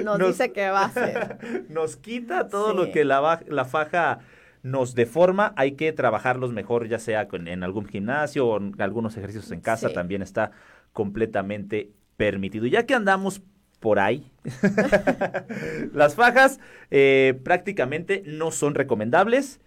nos, 0.03 0.19
dice 0.19 0.51
que 0.51 0.69
va 0.69 0.81
a 0.81 0.85
hacer. 0.85 1.65
Nos 1.69 1.95
quita 1.95 2.49
todo 2.49 2.73
lo 2.73 2.91
que 2.91 3.03
la, 3.03 3.41
la 3.47 3.65
faja 3.65 4.19
nos 4.63 4.93
deforma, 4.93 5.53
hay 5.55 5.71
que 5.71 5.91
trabajarlos 5.91 6.53
mejor, 6.53 6.87
ya 6.87 6.99
sea 6.99 7.27
en 7.31 7.63
algún 7.63 7.87
gimnasio 7.87 8.47
o 8.47 8.57
en 8.57 8.79
algunos 8.79 9.17
ejercicios 9.17 9.51
en 9.51 9.59
casa, 9.59 9.91
también 9.91 10.21
está 10.21 10.51
completamente 10.93 11.89
permitido. 12.21 12.67
Ya 12.67 12.85
que 12.85 12.93
andamos 12.93 13.41
por 13.79 13.97
ahí, 13.97 14.31
las 15.93 16.13
fajas 16.13 16.59
eh, 16.91 17.39
prácticamente 17.43 18.21
no 18.27 18.51
son 18.51 18.75
recomendables. 18.75 19.59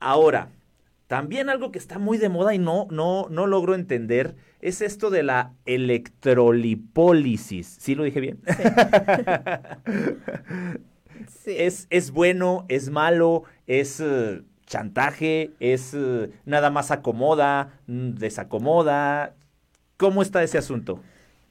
Ahora, 0.00 0.48
también 1.06 1.48
algo 1.48 1.70
que 1.70 1.78
está 1.78 2.00
muy 2.00 2.18
de 2.18 2.28
moda 2.28 2.52
y 2.52 2.58
no, 2.58 2.88
no, 2.90 3.28
no 3.30 3.46
logro 3.46 3.76
entender 3.76 4.34
es 4.60 4.80
esto 4.80 5.10
de 5.10 5.22
la 5.22 5.52
electrolipólisis. 5.66 7.76
¿Sí 7.78 7.94
lo 7.94 8.02
dije 8.02 8.20
bien? 8.20 8.40
Sí. 11.44 11.52
¿Es, 11.56 11.86
¿Es 11.90 12.10
bueno? 12.10 12.66
¿Es 12.68 12.90
malo? 12.90 13.44
¿Es 13.68 14.00
eh, 14.00 14.42
chantaje? 14.66 15.52
¿Es 15.60 15.94
eh, 15.94 16.32
nada 16.44 16.70
más 16.70 16.90
acomoda? 16.90 17.78
Mm, 17.86 18.14
¿Desacomoda? 18.14 19.36
¿Cómo 19.96 20.22
está 20.22 20.42
ese 20.42 20.58
asunto? 20.58 21.00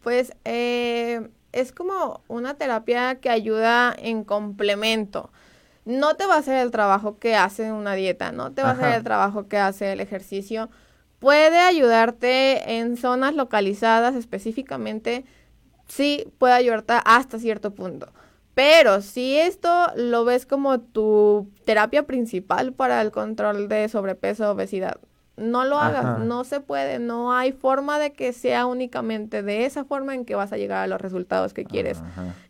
Pues 0.01 0.33
eh, 0.45 1.29
es 1.51 1.71
como 1.71 2.21
una 2.27 2.55
terapia 2.55 3.15
que 3.15 3.29
ayuda 3.29 3.95
en 3.97 4.23
complemento. 4.23 5.31
No 5.85 6.15
te 6.15 6.25
va 6.25 6.35
a 6.35 6.39
hacer 6.39 6.57
el 6.57 6.71
trabajo 6.71 7.17
que 7.17 7.35
hace 7.35 7.71
una 7.71 7.95
dieta, 7.95 8.31
no 8.31 8.51
te 8.51 8.61
va 8.61 8.69
a 8.69 8.73
hacer 8.73 8.93
el 8.93 9.03
trabajo 9.03 9.47
que 9.47 9.57
hace 9.57 9.91
el 9.91 10.01
ejercicio. 10.01 10.69
Puede 11.19 11.59
ayudarte 11.59 12.77
en 12.77 12.95
zonas 12.95 13.33
localizadas 13.33 14.15
específicamente, 14.15 15.25
sí, 15.87 16.31
puede 16.37 16.53
ayudarte 16.53 16.93
hasta 17.05 17.39
cierto 17.39 17.73
punto. 17.73 18.07
Pero 18.53 19.01
si 19.01 19.37
esto 19.37 19.87
lo 19.95 20.25
ves 20.25 20.45
como 20.45 20.79
tu 20.79 21.49
terapia 21.65 22.05
principal 22.05 22.73
para 22.73 23.01
el 23.01 23.11
control 23.11 23.69
de 23.69 23.87
sobrepeso, 23.89 24.51
obesidad, 24.51 24.99
no 25.39 25.65
lo 25.65 25.79
hagas, 25.79 26.19
no 26.19 26.43
se 26.43 26.59
puede, 26.59 26.99
no 26.99 27.33
hay 27.33 27.51
forma 27.51 27.97
de 27.99 28.11
que 28.11 28.33
sea 28.33 28.65
únicamente 28.65 29.41
de 29.41 29.65
esa 29.65 29.85
forma 29.85 30.13
en 30.13 30.25
que 30.25 30.35
vas 30.35 30.53
a 30.53 30.57
llegar 30.57 30.83
a 30.83 30.87
los 30.87 31.01
resultados 31.01 31.53
que 31.53 31.65
quieres. 31.65 32.01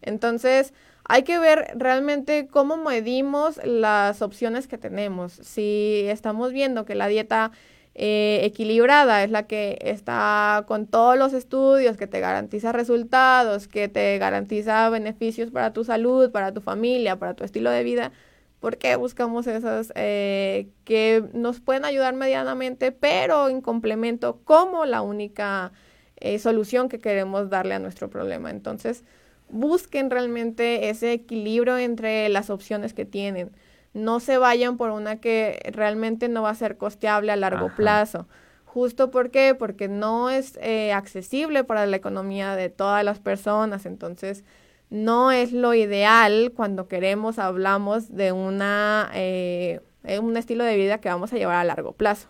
Entonces, 0.02 0.74
hay 1.06 1.24
que 1.24 1.40
ver 1.40 1.72
realmente 1.76 2.48
cómo 2.48 2.78
medimos 2.78 3.60
las 3.64 4.22
opciones 4.22 4.68
que 4.68 4.78
tenemos. 4.78 5.34
Si 5.34 6.04
estamos 6.08 6.52
viendo 6.52 6.86
que 6.86 6.96
la 6.96 7.08
dieta 7.08 7.52
eh, 7.96 8.42
equilibrada 8.44 9.24
es 9.24 9.32
la 9.32 9.44
que 9.44 9.78
está 9.82 10.64
con 10.68 10.86
todos 10.86 11.18
los 11.18 11.34
estudios, 11.34 11.98
que 11.98 12.08
te 12.08 12.20
garantiza 12.20 12.72
resultados, 12.72 13.68
que 13.68 13.88
te 13.88 14.18
garantiza 14.20 14.90
beneficios 14.90 15.52
para 15.52 15.74
tu 15.74 15.84
salud, 15.84 16.32
para 16.32 16.54
tu 16.54 16.62
familia, 16.62 17.18
para 17.18 17.34
tu 17.34 17.44
estilo 17.44 17.72
de 17.72 17.84
vida, 17.84 18.12
¿Por 18.60 18.78
qué 18.78 18.95
buscamos 18.97 19.47
esas 19.47 19.93
eh, 19.95 20.68
que 20.84 21.24
nos 21.34 21.62
pueden 21.62 21.86
ayudar 21.86 22.14
medianamente, 22.16 22.91
pero 22.91 23.47
en 23.47 23.62
complemento 23.62 24.41
como 24.43 24.86
la 24.86 25.01
única 25.01 25.72
eh, 26.18 26.39
solución 26.39 26.89
que 26.89 26.99
queremos 26.99 27.49
darle 27.49 27.76
a 27.76 27.80
nuestro 27.80 28.10
problema? 28.10 28.51
Entonces, 28.51 29.05
busquen 29.49 30.10
realmente 30.10 30.89
ese 30.89 31.14
equilibrio 31.14 31.78
entre 31.78 32.28
las 32.28 32.49
opciones 32.49 32.93
que 32.93 33.05
tienen. 33.05 33.51
No 33.93 34.20
se 34.20 34.38
vayan 34.38 34.78
por 34.78 34.91
una 34.91 35.22
que 35.22 35.60
realmente 35.72 36.28
no 36.28 36.43
va 36.43 36.51
a 36.51 36.55
ser 36.55 36.78
costeable 36.78 37.32
a 37.32 37.38
largo 37.38 37.72
plazo. 37.76 38.28
Justo 38.66 39.10
por 39.10 39.32
qué? 39.32 39.55
Porque 39.55 39.88
no 39.88 40.30
es 40.30 40.60
eh, 40.62 40.93
accesible 40.93 41.64
para 41.64 41.88
la 41.88 41.95
economía 41.95 42.55
de 42.55 42.70
todas 42.70 43.03
las 43.03 43.20
personas. 43.20 43.88
Entonces, 43.88 44.43
no 44.90 45.32
es 45.32 45.54
lo 45.54 45.74
ideal 45.74 46.52
cuando 46.56 46.88
queremos, 46.88 47.40
hablamos 47.40 48.16
de 48.16 48.32
una... 48.32 49.10
Eh, 49.14 49.82
un 50.22 50.38
estilo 50.38 50.64
de 50.64 50.78
vida 50.78 51.00
que 51.00 51.10
vamos 51.10 51.34
a 51.34 51.38
llevar 51.38 51.58
a 51.58 51.64
largo 51.64 51.92
plazo. 51.92 52.30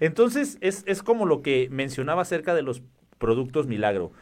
Entonces, 0.00 0.58
es, 0.60 0.82
es 0.86 1.02
como 1.02 1.24
lo 1.24 1.40
que 1.40 1.68
mencionaba 1.70 2.22
acerca 2.22 2.52
de 2.52 2.62
los 2.62 2.82
productos 3.18 3.68
milagro. 3.68 4.12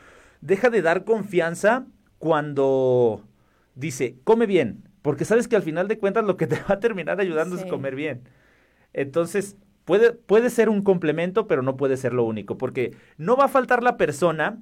Deja 0.43 0.69
de 0.69 0.83
dar 0.83 1.05
confianza 1.05 1.87
cuando 2.19 3.25
dice, 3.75 4.17
come 4.23 4.47
bien, 4.47 4.89
porque 5.03 5.25
sabes 5.25 5.49
que 5.49 5.57
al 5.57 5.63
final 5.63 5.89
de 5.89 5.99
cuentas 5.99 6.25
lo 6.25 6.37
que 6.37 6.47
te 6.47 6.57
va 6.69 6.75
a 6.75 6.81
terminar 6.81 7.21
ayudando 7.21 7.57
es 7.57 7.65
comer 7.65 7.95
bien. 7.95 8.23
Entonces, 8.93 9.57
puede, 9.85 10.13
puede 10.13 10.51
ser 10.51 10.69
un 10.69 10.83
complemento, 10.83 11.47
pero 11.47 11.63
no 11.63 11.77
puede 11.77 11.97
ser 11.97 12.13
lo 12.13 12.25
único, 12.25 12.59
porque 12.59 12.95
no 13.17 13.37
va 13.37 13.47
a 13.47 13.49
faltar 13.49 13.83
la 13.83 13.97
persona 13.97 14.59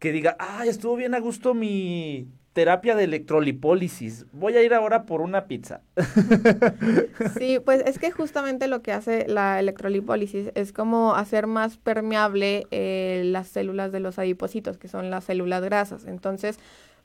que 0.00 0.10
diga, 0.10 0.36
ay, 0.40 0.68
estuvo 0.68 0.96
bien 0.96 1.14
a 1.14 1.20
gusto 1.20 1.54
mi, 1.54 2.26
terapia 2.52 2.96
de 2.96 3.04
electrolipólisis. 3.04 4.26
Voy 4.32 4.56
a 4.56 4.62
ir 4.62 4.74
ahora 4.74 5.04
por 5.04 5.20
una 5.20 5.46
pizza. 5.46 5.82
Sí, 7.38 7.58
pues 7.58 7.82
es 7.86 7.98
que 7.98 8.10
justamente 8.10 8.66
lo 8.66 8.82
que 8.82 8.92
hace 8.92 9.26
la 9.28 9.60
electrolipólisis 9.60 10.50
es 10.54 10.72
como 10.72 11.14
hacer 11.14 11.46
más 11.46 11.76
permeable 11.76 12.66
eh, 12.70 13.22
las 13.26 13.48
células 13.48 13.92
de 13.92 14.00
los 14.00 14.18
adipocitos, 14.18 14.78
que 14.78 14.88
son 14.88 15.10
las 15.10 15.24
células 15.24 15.62
grasas. 15.62 16.06
Entonces, 16.06 16.58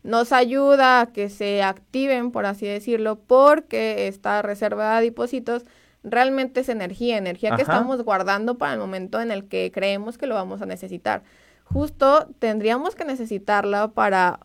nos 0.04 0.32
ayuda 0.32 1.02
a 1.02 1.06
que 1.08 1.30
se 1.30 1.64
activen, 1.64 2.32
por 2.32 2.46
así 2.46 2.66
decirlo, 2.66 3.18
porque 3.18 4.08
esta 4.08 4.42
reserva 4.42 4.92
de 4.92 4.98
adipocitos 4.98 5.66
realmente 6.04 6.62
es 6.62 6.70
energía, 6.70 7.18
energía 7.18 7.56
que 7.56 7.62
estamos 7.62 8.02
guardando 8.04 8.58
para 8.58 8.74
el 8.74 8.80
momento 8.80 9.22
en 9.22 9.32
el 9.32 9.48
que 9.48 9.72
creemos 9.74 10.18
que 10.18 10.28
lo 10.28 10.36
vamos 10.36 10.62
a 10.62 10.66
necesitar. 10.66 11.24
Justo 11.66 12.28
tendríamos 12.40 12.96
que 12.96 13.06
necesitarla 13.06 13.90
para 13.90 14.40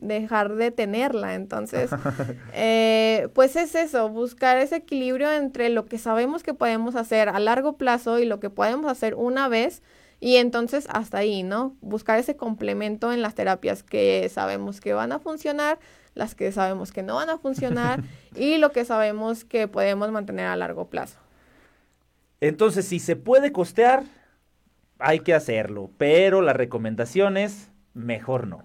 dejar 0.00 0.54
de 0.54 0.70
tenerla. 0.70 1.34
Entonces, 1.34 1.90
eh, 2.54 3.28
pues 3.34 3.56
es 3.56 3.74
eso, 3.74 4.08
buscar 4.08 4.56
ese 4.56 4.76
equilibrio 4.76 5.30
entre 5.30 5.68
lo 5.68 5.86
que 5.86 5.98
sabemos 5.98 6.42
que 6.42 6.54
podemos 6.54 6.96
hacer 6.96 7.28
a 7.28 7.38
largo 7.38 7.76
plazo 7.76 8.18
y 8.18 8.24
lo 8.24 8.40
que 8.40 8.50
podemos 8.50 8.90
hacer 8.90 9.14
una 9.14 9.48
vez. 9.48 9.82
Y 10.18 10.36
entonces 10.36 10.86
hasta 10.90 11.18
ahí, 11.18 11.42
¿no? 11.42 11.76
Buscar 11.80 12.18
ese 12.18 12.36
complemento 12.36 13.12
en 13.12 13.22
las 13.22 13.34
terapias 13.34 13.82
que 13.82 14.28
sabemos 14.28 14.80
que 14.80 14.92
van 14.92 15.12
a 15.12 15.18
funcionar, 15.18 15.78
las 16.14 16.34
que 16.34 16.52
sabemos 16.52 16.92
que 16.92 17.02
no 17.02 17.14
van 17.14 17.30
a 17.30 17.38
funcionar 17.38 18.02
y 18.34 18.58
lo 18.58 18.72
que 18.72 18.84
sabemos 18.84 19.44
que 19.44 19.66
podemos 19.68 20.10
mantener 20.10 20.46
a 20.46 20.56
largo 20.56 20.88
plazo. 20.88 21.18
Entonces, 22.42 22.86
si 22.86 23.00
se 23.00 23.16
puede 23.16 23.52
costear, 23.52 24.04
hay 25.00 25.20
que 25.20 25.34
hacerlo, 25.34 25.90
pero 25.98 26.42
las 26.42 26.56
recomendaciones 26.56 27.70
mejor 27.94 28.46
no. 28.46 28.62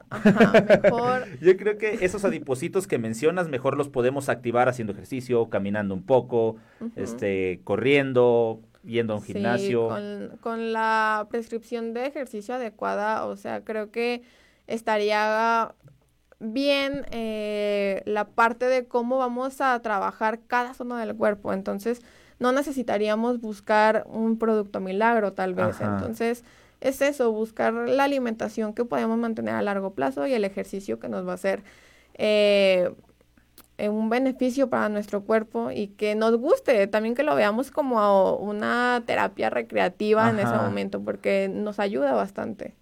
mejor. 0.84 1.24
Yo 1.42 1.58
creo 1.58 1.78
que 1.78 2.00
esos 2.02 2.26
adipositos 2.26 2.88
que 2.88 2.98
mencionas, 2.98 3.48
mejor 3.48 3.78
los 3.78 3.90
podemos 3.90 4.30
activar 4.30 4.70
haciendo 4.70 4.94
ejercicio, 4.94 5.50
caminando 5.50 5.94
un 5.94 6.04
poco, 6.04 6.58
este, 6.96 7.62
corriendo, 7.64 8.62
yendo 8.84 9.14
a 9.14 9.18
un 9.18 9.24
gimnasio. 9.24 9.88
Con, 9.90 10.38
con, 10.42 10.74
la 10.74 11.28
prescripción 11.30 11.94
de 11.94 12.06
ejercicio 12.08 12.56
adecuada, 12.56 13.26
o 13.26 13.36
sea, 13.36 13.64
creo 13.64 13.92
que 13.92 14.22
estaría 14.68 15.74
bien 16.40 17.06
eh, 17.12 18.02
la 18.06 18.28
parte 18.28 18.66
de 18.66 18.86
cómo 18.86 19.18
vamos 19.18 19.62
a 19.62 19.80
trabajar 19.82 20.40
cada 20.48 20.74
zona 20.74 21.04
del 21.04 21.16
cuerpo. 21.16 21.54
Entonces, 21.54 22.02
no 22.40 22.52
necesitaríamos 22.52 23.40
buscar 23.40 24.06
un 24.08 24.38
producto 24.38 24.80
milagro, 24.80 25.34
tal 25.34 25.54
vez. 25.54 25.80
Entonces, 25.82 26.44
es 26.82 27.02
eso, 27.02 27.32
buscar 27.32 27.74
la 27.74 28.04
alimentación 28.04 28.74
que 28.74 28.86
podemos 28.86 29.18
mantener 29.18 29.56
a 29.56 29.62
largo 29.62 29.94
plazo 29.94 30.28
y 30.28 30.34
el 30.34 30.44
ejercicio 30.44 31.00
que 31.00 31.10
nos 31.10 31.26
va 31.26 31.32
a 31.32 31.36
hacer 31.36 31.64
eh, 32.16 32.92
un 33.78 34.10
beneficio 34.10 34.70
para 34.70 34.90
nuestro 34.90 35.24
cuerpo 35.24 35.72
y 35.72 35.88
que 35.88 36.16
nos 36.16 36.38
guste, 36.38 36.88
también 36.88 37.16
que 37.16 37.24
lo 37.24 37.36
veamos 37.36 37.72
como 37.72 38.36
una 38.38 39.04
terapia 39.06 39.50
recreativa 39.50 40.30
en 40.30 40.40
ese 40.40 40.56
momento, 40.56 41.02
porque 41.02 41.50
nos 41.52 41.80
ayuda 41.80 42.14
bastante. 42.14 42.74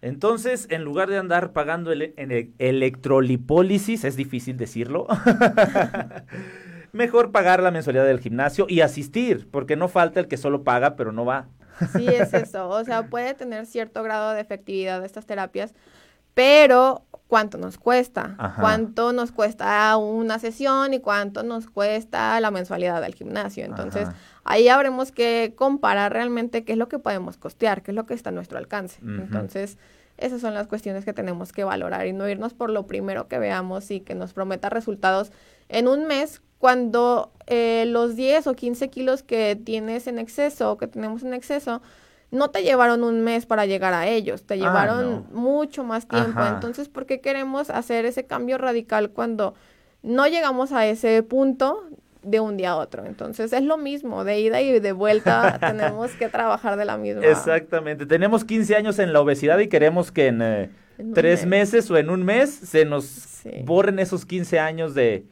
Entonces, 0.00 0.66
en 0.70 0.82
lugar 0.82 1.08
de 1.08 1.18
andar 1.18 1.52
pagando 1.52 1.92
el, 1.92 2.12
en 2.16 2.54
electrolipólisis, 2.58 4.04
es 4.04 4.16
difícil 4.16 4.56
decirlo, 4.56 5.06
mejor 6.92 7.32
pagar 7.32 7.62
la 7.62 7.70
mensualidad 7.70 8.04
del 8.04 8.20
gimnasio 8.20 8.66
y 8.68 8.80
asistir, 8.80 9.48
porque 9.50 9.76
no 9.76 9.88
falta 9.88 10.20
el 10.20 10.28
que 10.28 10.36
solo 10.36 10.62
paga 10.62 10.96
pero 10.96 11.12
no 11.12 11.24
va. 11.24 11.48
Sí, 11.92 12.06
es 12.06 12.32
eso. 12.34 12.68
O 12.68 12.84
sea, 12.84 13.04
puede 13.08 13.34
tener 13.34 13.66
cierto 13.66 14.02
grado 14.02 14.32
de 14.32 14.40
efectividad 14.40 15.00
de 15.00 15.06
estas 15.06 15.26
terapias, 15.26 15.74
pero 16.34 17.02
¿cuánto 17.28 17.58
nos 17.58 17.78
cuesta? 17.78 18.36
¿Cuánto 18.60 19.12
nos 19.12 19.32
cuesta 19.32 19.96
una 19.96 20.38
sesión 20.38 20.94
y 20.94 21.00
cuánto 21.00 21.42
nos 21.42 21.66
cuesta 21.66 22.38
la 22.40 22.50
mensualidad 22.50 23.00
del 23.02 23.14
gimnasio? 23.14 23.64
Entonces, 23.64 24.08
ahí 24.44 24.68
habremos 24.68 25.12
que 25.12 25.54
comparar 25.56 26.12
realmente 26.12 26.64
qué 26.64 26.72
es 26.72 26.78
lo 26.78 26.88
que 26.88 26.98
podemos 26.98 27.36
costear, 27.36 27.82
qué 27.82 27.90
es 27.90 27.94
lo 27.94 28.06
que 28.06 28.14
está 28.14 28.30
a 28.30 28.32
nuestro 28.32 28.58
alcance. 28.58 29.00
Entonces, 29.02 29.78
esas 30.18 30.40
son 30.40 30.54
las 30.54 30.66
cuestiones 30.66 31.04
que 31.04 31.12
tenemos 31.12 31.52
que 31.52 31.64
valorar 31.64 32.06
y 32.06 32.12
no 32.12 32.28
irnos 32.28 32.54
por 32.54 32.70
lo 32.70 32.86
primero 32.86 33.28
que 33.28 33.38
veamos 33.38 33.90
y 33.90 34.00
que 34.00 34.14
nos 34.14 34.32
prometa 34.32 34.68
resultados 34.68 35.32
en 35.68 35.88
un 35.88 36.06
mes 36.06 36.42
cuando 36.62 37.32
eh, 37.48 37.86
los 37.88 38.14
10 38.14 38.46
o 38.46 38.54
15 38.54 38.88
kilos 38.88 39.24
que 39.24 39.56
tienes 39.56 40.06
en 40.06 40.20
exceso 40.20 40.70
o 40.70 40.78
que 40.78 40.86
tenemos 40.86 41.24
en 41.24 41.34
exceso 41.34 41.82
no 42.30 42.50
te 42.50 42.62
llevaron 42.62 43.02
un 43.02 43.22
mes 43.22 43.46
para 43.46 43.66
llegar 43.66 43.92
a 43.94 44.06
ellos, 44.06 44.46
te 44.46 44.54
ah, 44.54 44.56
llevaron 44.58 45.26
mucho 45.32 45.82
más 45.82 46.06
tiempo. 46.06 46.40
Entonces, 46.46 46.88
¿por 46.88 47.04
qué 47.04 47.20
queremos 47.20 47.68
hacer 47.68 48.04
ese 48.04 48.26
cambio 48.26 48.58
radical 48.58 49.10
cuando 49.10 49.54
no 50.04 50.28
llegamos 50.28 50.70
a 50.70 50.86
ese 50.86 51.24
punto 51.24 51.82
de 52.22 52.38
un 52.38 52.56
día 52.56 52.70
a 52.70 52.76
otro? 52.76 53.06
Entonces, 53.06 53.52
es 53.52 53.64
lo 53.64 53.76
mismo, 53.76 54.22
de 54.22 54.38
ida 54.38 54.60
y 54.60 54.78
de 54.78 54.92
vuelta 54.92 55.58
tenemos 55.60 56.12
que 56.12 56.28
trabajar 56.28 56.76
de 56.76 56.84
la 56.84 56.96
misma. 56.96 57.26
Exactamente, 57.26 58.06
tenemos 58.06 58.44
15 58.44 58.76
años 58.76 59.00
en 59.00 59.12
la 59.12 59.20
obesidad 59.20 59.58
y 59.58 59.66
queremos 59.66 60.12
que 60.12 60.28
en, 60.28 60.40
eh, 60.40 60.70
tres 61.12 61.44
meses 61.44 61.90
o 61.90 61.96
en 61.96 62.08
un 62.08 62.24
mes 62.24 62.54
se 62.54 62.84
nos 62.84 63.42
borren 63.64 63.98
esos 63.98 64.24
15 64.24 64.60
años 64.60 64.94
de, 64.94 65.26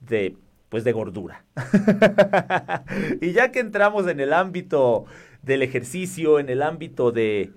de 0.00 0.36
pues 0.72 0.84
de 0.84 0.92
gordura. 0.92 1.44
y 3.20 3.32
ya 3.32 3.52
que 3.52 3.60
entramos 3.60 4.08
en 4.08 4.20
el 4.20 4.32
ámbito 4.32 5.04
del 5.42 5.60
ejercicio, 5.60 6.38
en 6.38 6.48
el 6.48 6.62
ámbito 6.62 7.12
de, 7.12 7.52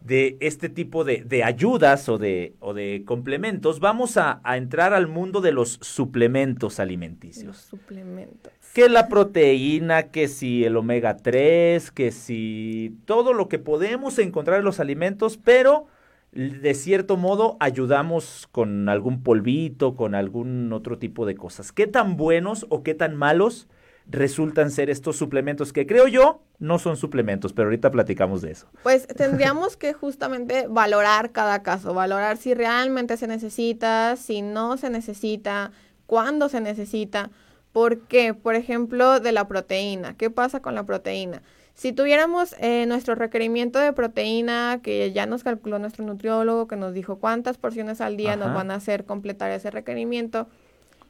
de 0.00 0.36
este 0.40 0.68
tipo 0.68 1.04
de, 1.04 1.22
de, 1.22 1.44
ayudas 1.44 2.08
o 2.08 2.18
de, 2.18 2.56
o 2.58 2.74
de 2.74 3.04
complementos, 3.06 3.78
vamos 3.78 4.16
a, 4.16 4.40
a, 4.42 4.56
entrar 4.56 4.92
al 4.92 5.06
mundo 5.06 5.40
de 5.40 5.52
los 5.52 5.78
suplementos 5.82 6.80
alimenticios. 6.80 7.46
Los 7.46 7.56
suplementos. 7.58 8.52
Que 8.74 8.88
la 8.88 9.06
proteína, 9.06 10.08
que 10.08 10.26
si 10.26 10.64
el 10.64 10.76
omega 10.76 11.16
3, 11.16 11.92
que 11.92 12.10
si 12.10 12.98
todo 13.04 13.34
lo 13.34 13.48
que 13.48 13.60
podemos 13.60 14.18
encontrar 14.18 14.58
en 14.58 14.64
los 14.64 14.80
alimentos, 14.80 15.36
pero 15.36 15.86
de 16.32 16.74
cierto 16.74 17.16
modo 17.16 17.56
ayudamos 17.60 18.48
con 18.52 18.88
algún 18.88 19.22
polvito, 19.22 19.96
con 19.96 20.14
algún 20.14 20.72
otro 20.72 20.98
tipo 20.98 21.26
de 21.26 21.34
cosas. 21.34 21.72
¿Qué 21.72 21.86
tan 21.86 22.16
buenos 22.16 22.66
o 22.68 22.82
qué 22.82 22.94
tan 22.94 23.16
malos 23.16 23.68
resultan 24.08 24.70
ser 24.70 24.90
estos 24.90 25.16
suplementos 25.16 25.72
que 25.72 25.86
creo 25.86 26.08
yo 26.08 26.40
no 26.58 26.78
son 26.78 26.96
suplementos, 26.96 27.52
pero 27.52 27.68
ahorita 27.68 27.90
platicamos 27.90 28.42
de 28.42 28.52
eso. 28.52 28.66
Pues 28.82 29.06
tendríamos 29.06 29.76
que 29.76 29.92
justamente 29.92 30.66
valorar 30.68 31.30
cada 31.30 31.62
caso, 31.62 31.94
valorar 31.94 32.36
si 32.36 32.54
realmente 32.54 33.16
se 33.16 33.26
necesita, 33.26 34.16
si 34.16 34.42
no 34.42 34.76
se 34.76 34.90
necesita, 34.90 35.72
cuándo 36.06 36.48
se 36.48 36.60
necesita. 36.60 37.30
¿Por 37.72 38.00
qué? 38.00 38.34
Por 38.34 38.54
ejemplo, 38.54 39.20
de 39.20 39.32
la 39.32 39.46
proteína. 39.46 40.16
¿Qué 40.16 40.30
pasa 40.30 40.60
con 40.60 40.74
la 40.74 40.84
proteína? 40.84 41.42
Si 41.78 41.92
tuviéramos 41.92 42.56
eh, 42.58 42.86
nuestro 42.88 43.14
requerimiento 43.14 43.78
de 43.78 43.92
proteína, 43.92 44.80
que 44.82 45.12
ya 45.12 45.26
nos 45.26 45.44
calculó 45.44 45.78
nuestro 45.78 46.04
nutriólogo, 46.04 46.66
que 46.66 46.74
nos 46.74 46.92
dijo 46.92 47.20
cuántas 47.20 47.56
porciones 47.56 48.00
al 48.00 48.16
día 48.16 48.34
nos 48.34 48.52
van 48.52 48.72
a 48.72 48.74
hacer 48.74 49.04
completar 49.04 49.52
ese 49.52 49.70
requerimiento, 49.70 50.48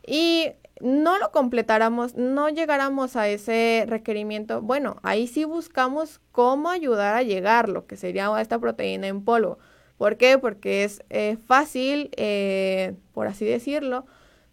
y 0.06 0.50
no 0.82 1.18
lo 1.18 1.32
completáramos, 1.32 2.16
no 2.16 2.50
llegáramos 2.50 3.16
a 3.16 3.28
ese 3.28 3.86
requerimiento, 3.88 4.60
bueno, 4.60 4.98
ahí 5.02 5.26
sí 5.26 5.46
buscamos 5.46 6.20
cómo 6.32 6.68
ayudar 6.68 7.14
a 7.14 7.22
llegar, 7.22 7.70
lo 7.70 7.86
que 7.86 7.96
sería 7.96 8.30
esta 8.38 8.58
proteína 8.58 9.06
en 9.06 9.24
polvo. 9.24 9.58
¿Por 9.96 10.18
qué? 10.18 10.36
Porque 10.36 10.84
es 10.84 11.02
eh, 11.08 11.38
fácil, 11.46 12.10
eh, 12.18 12.94
por 13.14 13.26
así 13.26 13.46
decirlo, 13.46 14.04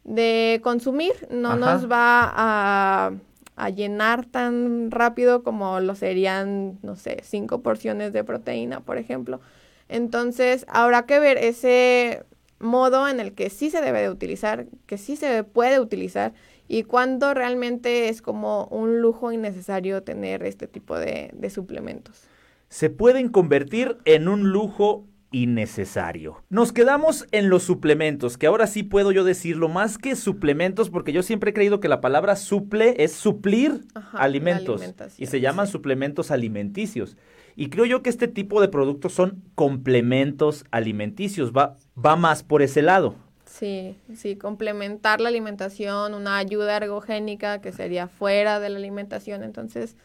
de 0.05 0.61
consumir, 0.63 1.27
no 1.29 1.57
nos 1.57 1.91
va 1.91 2.31
a 2.33 3.11
a 3.55 3.69
llenar 3.69 4.25
tan 4.25 4.91
rápido 4.91 5.43
como 5.43 5.79
lo 5.79 5.95
serían, 5.95 6.79
no 6.83 6.95
sé, 6.95 7.21
cinco 7.23 7.61
porciones 7.61 8.13
de 8.13 8.23
proteína, 8.23 8.81
por 8.81 8.97
ejemplo. 8.97 9.39
Entonces, 9.87 10.65
habrá 10.67 11.05
que 11.05 11.19
ver 11.19 11.37
ese 11.37 12.23
modo 12.59 13.07
en 13.07 13.19
el 13.19 13.33
que 13.33 13.49
sí 13.49 13.69
se 13.69 13.81
debe 13.81 14.01
de 14.01 14.09
utilizar, 14.09 14.65
que 14.85 14.97
sí 14.97 15.15
se 15.15 15.43
puede 15.43 15.79
utilizar 15.79 16.33
y 16.67 16.83
cuando 16.83 17.33
realmente 17.33 18.09
es 18.09 18.21
como 18.21 18.65
un 18.65 19.01
lujo 19.01 19.31
innecesario 19.31 20.03
tener 20.03 20.43
este 20.43 20.67
tipo 20.67 20.97
de, 20.97 21.29
de 21.33 21.49
suplementos. 21.49 22.23
Se 22.69 22.89
pueden 22.89 23.29
convertir 23.29 23.97
en 24.05 24.27
un 24.27 24.49
lujo 24.49 25.05
innecesario. 25.35 26.41
Nos 26.49 26.71
quedamos 26.71 27.27
en 27.31 27.49
los 27.49 27.63
suplementos, 27.63 28.37
que 28.37 28.47
ahora 28.47 28.67
sí 28.67 28.83
puedo 28.83 29.11
yo 29.11 29.25
decirlo 29.25 29.67
más 29.67 29.97
que 29.97 30.15
suplementos, 30.15 30.89
porque 30.89 31.11
yo 31.11 31.23
siempre 31.23 31.51
he 31.51 31.53
creído 31.53 31.81
que 31.81 31.89
la 31.89 31.99
palabra 31.99 32.37
suple 32.37 32.95
es 33.03 33.11
suplir 33.11 33.81
alimentos 34.13 34.81
y 35.17 35.25
se 35.25 35.41
llaman 35.41 35.67
suplementos 35.67 36.31
alimenticios. 36.31 37.17
Y 37.57 37.69
creo 37.69 37.83
yo 37.83 38.01
que 38.01 38.09
este 38.09 38.29
tipo 38.29 38.61
de 38.61 38.69
productos 38.69 39.11
son 39.11 39.43
complementos 39.55 40.63
alimenticios, 40.71 41.51
va, 41.51 41.77
va 42.03 42.15
más 42.15 42.41
por 42.41 42.61
ese 42.61 42.81
lado. 42.81 43.15
Sí, 43.45 43.97
sí, 44.15 44.37
complementar 44.37 45.19
la 45.19 45.27
alimentación, 45.27 46.13
una 46.13 46.37
ayuda 46.37 46.77
ergogénica 46.77 47.59
que 47.59 47.73
sería 47.73 48.07
fuera 48.07 48.61
de 48.61 48.69
la 48.69 48.77
alimentación, 48.77 49.43
entonces 49.43 49.97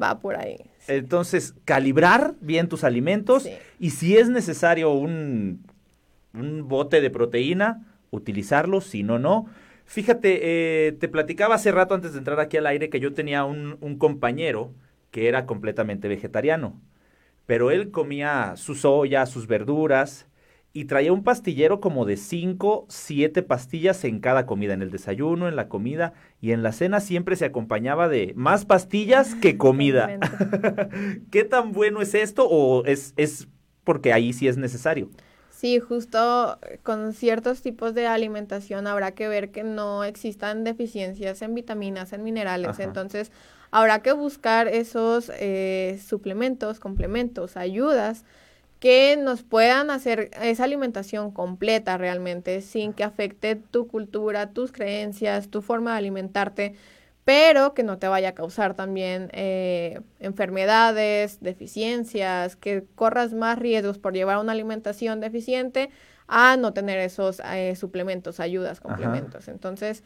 va 0.00 0.18
por 0.20 0.36
ahí. 0.36 0.58
Entonces, 0.88 1.54
calibrar 1.64 2.34
bien 2.40 2.68
tus 2.68 2.84
alimentos 2.84 3.48
y 3.78 3.90
si 3.90 4.16
es 4.16 4.28
necesario 4.28 4.92
un, 4.92 5.64
un 6.34 6.68
bote 6.68 7.00
de 7.00 7.10
proteína, 7.10 7.86
utilizarlo, 8.10 8.80
si 8.80 9.02
no, 9.02 9.18
no. 9.18 9.46
Fíjate, 9.86 10.88
eh, 10.88 10.92
te 10.92 11.08
platicaba 11.08 11.54
hace 11.54 11.72
rato 11.72 11.94
antes 11.94 12.12
de 12.12 12.18
entrar 12.18 12.40
aquí 12.40 12.56
al 12.56 12.66
aire 12.66 12.90
que 12.90 13.00
yo 13.00 13.12
tenía 13.12 13.44
un, 13.44 13.76
un 13.80 13.98
compañero 13.98 14.72
que 15.10 15.28
era 15.28 15.46
completamente 15.46 16.08
vegetariano, 16.08 16.80
pero 17.46 17.70
él 17.70 17.90
comía 17.90 18.54
su 18.56 18.74
soya, 18.74 19.26
sus 19.26 19.46
verduras, 19.46 20.26
y 20.76 20.86
traía 20.86 21.12
un 21.12 21.22
pastillero 21.22 21.80
como 21.80 22.04
de 22.04 22.16
5, 22.16 22.86
7 22.88 23.42
pastillas 23.44 24.02
en 24.04 24.18
cada 24.18 24.44
comida, 24.44 24.74
en 24.74 24.82
el 24.82 24.90
desayuno, 24.90 25.46
en 25.48 25.54
la 25.54 25.68
comida 25.68 26.14
y 26.40 26.50
en 26.50 26.64
la 26.64 26.72
cena 26.72 27.00
siempre 27.00 27.36
se 27.36 27.44
acompañaba 27.44 28.08
de 28.08 28.32
más 28.34 28.66
pastillas 28.66 29.36
que 29.36 29.56
comida. 29.56 30.18
¿Qué 31.30 31.44
tan 31.44 31.72
bueno 31.72 32.02
es 32.02 32.14
esto 32.14 32.48
o 32.48 32.84
es, 32.86 33.14
es 33.16 33.46
porque 33.84 34.12
ahí 34.12 34.32
sí 34.32 34.48
es 34.48 34.56
necesario? 34.56 35.10
Sí, 35.48 35.78
justo 35.78 36.58
con 36.82 37.12
ciertos 37.12 37.62
tipos 37.62 37.94
de 37.94 38.08
alimentación 38.08 38.88
habrá 38.88 39.12
que 39.12 39.28
ver 39.28 39.52
que 39.52 39.62
no 39.62 40.02
existan 40.02 40.64
deficiencias 40.64 41.40
en 41.42 41.54
vitaminas, 41.54 42.12
en 42.12 42.24
minerales, 42.24 42.80
entonces 42.80 43.30
habrá 43.70 44.02
que 44.02 44.12
buscar 44.12 44.66
esos 44.66 45.30
eh, 45.38 46.00
suplementos, 46.04 46.80
complementos, 46.80 47.56
ayudas 47.56 48.24
que 48.84 49.16
nos 49.16 49.42
puedan 49.42 49.90
hacer 49.90 50.30
esa 50.42 50.64
alimentación 50.64 51.30
completa 51.30 51.96
realmente, 51.96 52.60
sin 52.60 52.92
que 52.92 53.02
afecte 53.02 53.56
tu 53.56 53.88
cultura, 53.88 54.50
tus 54.50 54.72
creencias, 54.72 55.48
tu 55.48 55.62
forma 55.62 55.92
de 55.92 55.96
alimentarte, 55.96 56.74
pero 57.24 57.72
que 57.72 57.82
no 57.82 57.96
te 57.96 58.08
vaya 58.08 58.28
a 58.28 58.34
causar 58.34 58.74
también 58.74 59.30
eh, 59.32 60.02
enfermedades, 60.20 61.40
deficiencias, 61.40 62.56
que 62.56 62.84
corras 62.94 63.32
más 63.32 63.58
riesgos 63.58 63.96
por 63.96 64.12
llevar 64.12 64.36
una 64.36 64.52
alimentación 64.52 65.18
deficiente 65.18 65.88
a 66.28 66.58
no 66.58 66.74
tener 66.74 66.98
esos 66.98 67.40
eh, 67.54 67.76
suplementos, 67.76 68.38
ayudas, 68.38 68.80
complementos. 68.80 69.48
Entonces, 69.48 70.04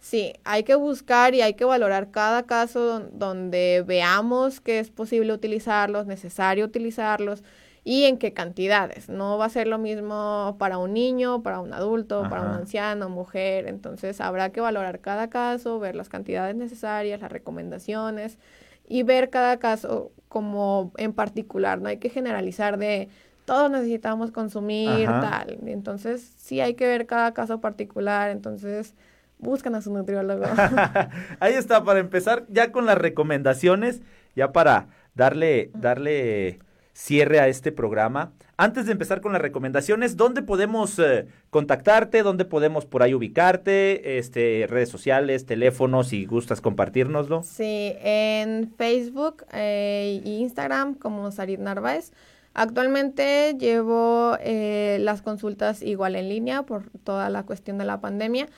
sí, 0.00 0.34
hay 0.44 0.64
que 0.64 0.74
buscar 0.74 1.34
y 1.34 1.40
hay 1.40 1.54
que 1.54 1.64
valorar 1.64 2.10
cada 2.10 2.42
caso 2.42 3.00
donde 3.10 3.82
veamos 3.86 4.60
que 4.60 4.80
es 4.80 4.90
posible 4.90 5.32
utilizarlos, 5.32 6.06
necesario 6.06 6.66
utilizarlos 6.66 7.42
y 7.84 8.04
en 8.04 8.18
qué 8.18 8.32
cantidades. 8.32 9.08
No 9.08 9.38
va 9.38 9.46
a 9.46 9.50
ser 9.50 9.66
lo 9.66 9.78
mismo 9.78 10.56
para 10.58 10.78
un 10.78 10.92
niño, 10.92 11.42
para 11.42 11.60
un 11.60 11.72
adulto, 11.72 12.28
para 12.28 12.42
un 12.42 12.52
anciano, 12.52 13.08
mujer. 13.08 13.66
Entonces 13.66 14.20
habrá 14.20 14.50
que 14.50 14.60
valorar 14.60 15.00
cada 15.00 15.30
caso, 15.30 15.78
ver 15.78 15.94
las 15.94 16.08
cantidades 16.08 16.54
necesarias, 16.56 17.20
las 17.20 17.32
recomendaciones 17.32 18.38
y 18.86 19.02
ver 19.02 19.30
cada 19.30 19.58
caso 19.58 20.12
como 20.28 20.92
en 20.96 21.12
particular. 21.12 21.80
No 21.80 21.88
hay 21.88 21.98
que 21.98 22.10
generalizar 22.10 22.78
de 22.78 23.08
todos 23.44 23.70
necesitamos 23.70 24.30
consumir 24.30 25.06
tal. 25.06 25.58
Entonces 25.66 26.34
sí 26.36 26.60
hay 26.60 26.74
que 26.74 26.86
ver 26.86 27.06
cada 27.06 27.32
caso 27.32 27.60
particular. 27.60 28.30
Entonces 28.30 28.94
buscan 29.38 29.74
a 29.74 29.80
su 29.80 29.92
nutriólogo. 29.92 30.44
Ahí 31.40 31.54
está, 31.54 31.82
para 31.84 32.00
empezar 32.00 32.44
ya 32.48 32.72
con 32.72 32.84
las 32.84 32.98
recomendaciones, 32.98 34.02
ya 34.36 34.52
para 34.52 34.88
darle, 35.14 35.70
darle 35.74 36.58
cierre 36.98 37.38
a 37.38 37.46
este 37.46 37.70
programa. 37.70 38.32
Antes 38.56 38.86
de 38.86 38.92
empezar 38.92 39.20
con 39.20 39.32
las 39.32 39.40
recomendaciones, 39.40 40.16
¿dónde 40.16 40.42
podemos 40.42 40.98
eh, 40.98 41.26
contactarte? 41.50 42.24
¿Dónde 42.24 42.44
podemos 42.44 42.86
por 42.86 43.04
ahí 43.04 43.14
ubicarte? 43.14 44.18
Este, 44.18 44.66
redes 44.68 44.88
sociales, 44.88 45.46
teléfonos, 45.46 46.08
si 46.08 46.26
gustas 46.26 46.60
compartirnoslo. 46.60 47.44
Sí, 47.44 47.94
en 48.02 48.74
Facebook 48.76 49.44
e 49.52 50.20
Instagram 50.24 50.94
como 50.94 51.30
Sarit 51.30 51.60
Narváez. 51.60 52.10
Actualmente 52.52 53.54
llevo 53.56 54.36
eh, 54.40 54.98
las 55.00 55.22
consultas 55.22 55.82
igual 55.82 56.16
en 56.16 56.28
línea 56.28 56.64
por 56.64 56.90
toda 57.04 57.30
la 57.30 57.44
cuestión 57.44 57.78
de 57.78 57.84
la 57.84 58.00
pandemia. 58.00 58.48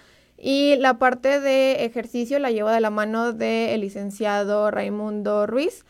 Y 0.43 0.77
la 0.77 0.99
parte 0.99 1.39
de 1.39 1.85
ejercicio 1.85 2.39
la 2.39 2.51
llevo 2.51 2.71
de 2.71 2.81
la 2.81 2.89
mano 2.89 3.35
del 3.35 3.79
licenciado 3.83 4.71
Raimundo 4.71 5.47
Ruiz, 5.47 5.85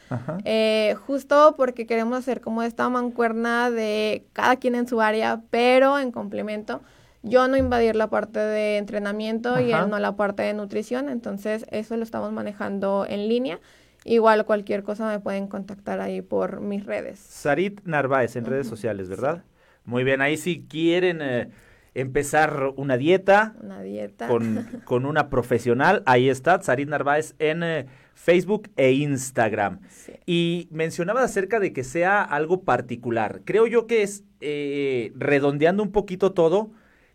eh, 0.45 0.97
justo 1.07 1.55
porque 1.57 1.87
queremos 1.87 2.19
hacer 2.19 2.41
como 2.41 2.65
esta 2.65 2.89
mancuerna 2.89 3.71
de 3.71 4.25
cada 4.33 4.57
quien 4.57 4.75
en 4.75 4.89
su 4.89 5.01
área, 5.01 5.41
pero 5.51 6.01
en 6.01 6.11
complemento. 6.11 6.83
Yo 7.23 7.47
no 7.47 7.57
invadir 7.57 7.95
la 7.95 8.11
parte 8.11 8.41
de 8.41 8.79
entrenamiento 8.79 9.61
y 9.61 9.73
él 9.73 9.89
no 9.89 10.01
la 10.01 10.17
parte 10.17 10.43
de 10.43 10.53
nutrición, 10.53 11.11
entonces 11.11 11.65
eso 11.71 11.97
lo 11.97 12.03
estamos 12.03 12.33
manejando 12.33 13.07
en 13.09 13.29
línea. 13.29 13.61
Igual 14.05 14.47
cualquier 14.47 14.83
cosa 14.83 15.07
me 15.07 15.21
pueden 15.21 15.47
contactar 15.47 16.01
ahí 16.01 16.23
por 16.23 16.61
mis 16.61 16.87
redes. 16.87 17.21
Sarit 17.21 17.83
Narváez 17.85 18.35
en 18.35 18.47
redes 18.47 18.67
sociales, 18.67 19.09
¿verdad? 19.09 19.45
Muy 19.85 20.03
bien, 20.03 20.21
ahí 20.21 20.37
si 20.37 20.67
quieren... 20.67 21.21
Eh, 21.23 21.51
empezar 21.95 22.73
una 22.77 22.97
dieta. 22.97 23.55
Una 23.63 23.83
dieta. 23.83 24.29
Con, 24.29 25.05
una 25.07 25.29
profesional. 25.29 26.03
Ahí 26.07 26.29
está, 26.29 26.61
Sarit 26.63 26.89
Narváez 26.89 27.35
en 27.39 27.63
eh, 27.63 27.87
Facebook 28.15 28.71
e 28.77 28.93
Instagram. 28.93 29.81
Y 30.27 30.69
mencionaba 30.71 31.23
acerca 31.23 31.61
de 31.61 31.73
que 31.73 31.85
sea 31.85 32.23
algo 32.23 32.63
particular. 32.63 33.43
Creo 33.45 33.67
yo 33.67 33.87
que 33.87 34.03
es, 34.03 34.25
eh, 34.41 35.13
redondeando 35.17 35.83
un 35.83 35.93
poquito 35.93 36.33
todo, 36.33 36.71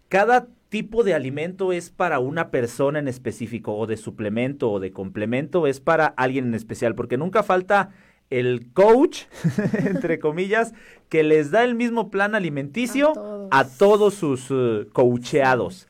cada 0.09 0.47
tipo 0.69 1.03
de 1.03 1.13
alimento 1.13 1.71
es 1.71 1.89
para 1.89 2.19
una 2.19 2.51
persona 2.51 2.99
en 2.99 3.07
específico, 3.07 3.77
o 3.77 3.87
de 3.87 3.97
suplemento 3.97 4.71
o 4.71 4.79
de 4.79 4.91
complemento, 4.91 5.67
es 5.67 5.79
para 5.79 6.07
alguien 6.07 6.47
en 6.47 6.53
especial, 6.53 6.95
porque 6.95 7.17
nunca 7.17 7.43
falta 7.43 7.91
el 8.29 8.71
coach, 8.73 9.23
entre 9.85 10.19
comillas, 10.19 10.73
que 11.09 11.23
les 11.23 11.51
da 11.51 11.63
el 11.63 11.75
mismo 11.75 12.09
plan 12.09 12.35
alimenticio 12.35 13.13
a 13.51 13.65
todos, 13.65 14.15
sus 14.15 14.49
uh, 14.51 14.87
coacheados. 14.91 15.87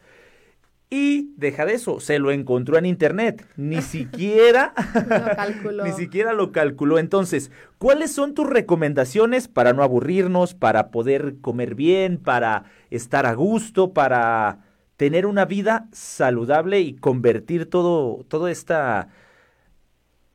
Y 0.90 1.34
deja 1.36 1.66
de 1.66 1.74
eso, 1.74 2.00
se 2.00 2.20
lo 2.20 2.32
encontró 2.32 2.78
en 2.78 2.86
internet. 2.86 3.46
Ni 3.58 3.82
siquiera 3.82 4.74
lo 4.94 5.36
calculó. 5.36 5.84
ni 5.84 5.92
siquiera 5.94 6.34
lo 6.34 6.52
calculó. 6.52 7.00
Entonces, 7.00 7.52
¿cuáles 7.78 8.12
son 8.12 8.34
tus 8.34 8.48
recomendaciones 8.48 9.48
para 9.48 9.74
no 9.74 9.84
aburrirnos, 9.84 10.54
para 10.54 10.92
poder 10.92 11.36
comer 11.42 11.76
bien, 11.76 12.18
para 12.18 12.66
estar 12.92 13.26
a 13.26 13.34
gusto, 13.34 13.94
para 13.94 14.60
tener 14.96 15.26
una 15.26 15.46
vida 15.46 15.90
saludable 15.92 16.80
y 16.82 16.94
convertir 16.94 17.70
todo, 17.70 18.24
toda 18.28 18.52
esta 18.52 19.10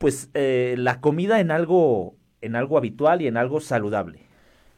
pues 0.01 0.29
eh, 0.33 0.73
la 0.79 0.99
comida 0.99 1.39
en 1.39 1.51
algo, 1.51 2.15
en 2.41 2.55
algo 2.55 2.77
habitual 2.77 3.21
y 3.21 3.27
en 3.27 3.37
algo 3.37 3.61
saludable? 3.61 4.19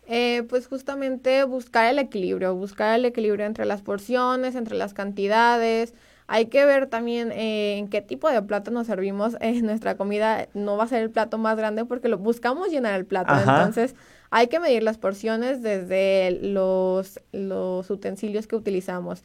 Eh, 0.06 0.44
pues 0.50 0.68
justamente 0.68 1.46
buscar 1.46 1.90
el 1.90 1.98
equilibrio, 1.98 2.54
buscar 2.56 3.00
el 3.00 3.06
equilibrio 3.06 3.46
entre 3.46 3.66
las 3.66 3.82
porciones, 3.82 4.56
entre 4.56 4.76
las 4.76 4.94
cantidades. 4.94 5.94
Hay 6.28 6.48
que 6.48 6.66
ver 6.66 6.88
también 6.88 7.32
eh, 7.32 7.78
en 7.78 7.88
qué 7.88 8.02
tipo 8.02 8.30
de 8.30 8.42
plato 8.42 8.70
nos 8.70 8.86
servimos. 8.86 9.38
en 9.40 9.66
nuestra 9.66 9.96
comida 9.96 10.50
no 10.54 10.76
va 10.76 10.84
a 10.84 10.88
ser 10.88 11.02
el 11.02 11.10
plato 11.10 11.38
más 11.38 11.56
grande 11.56 11.86
porque 11.86 12.10
lo 12.10 12.18
buscamos 12.18 12.70
llenar 12.70 13.00
el 13.00 13.06
plato. 13.06 13.34
Entonces 13.34 13.96
hay 14.30 14.48
que 14.48 14.60
medir 14.60 14.84
las 14.84 14.98
porciones 14.98 15.64
desde 15.64 16.38
los, 16.42 17.22
los 17.32 17.90
utensilios 17.90 18.46
que 18.46 18.58
utilizamos. 18.58 19.24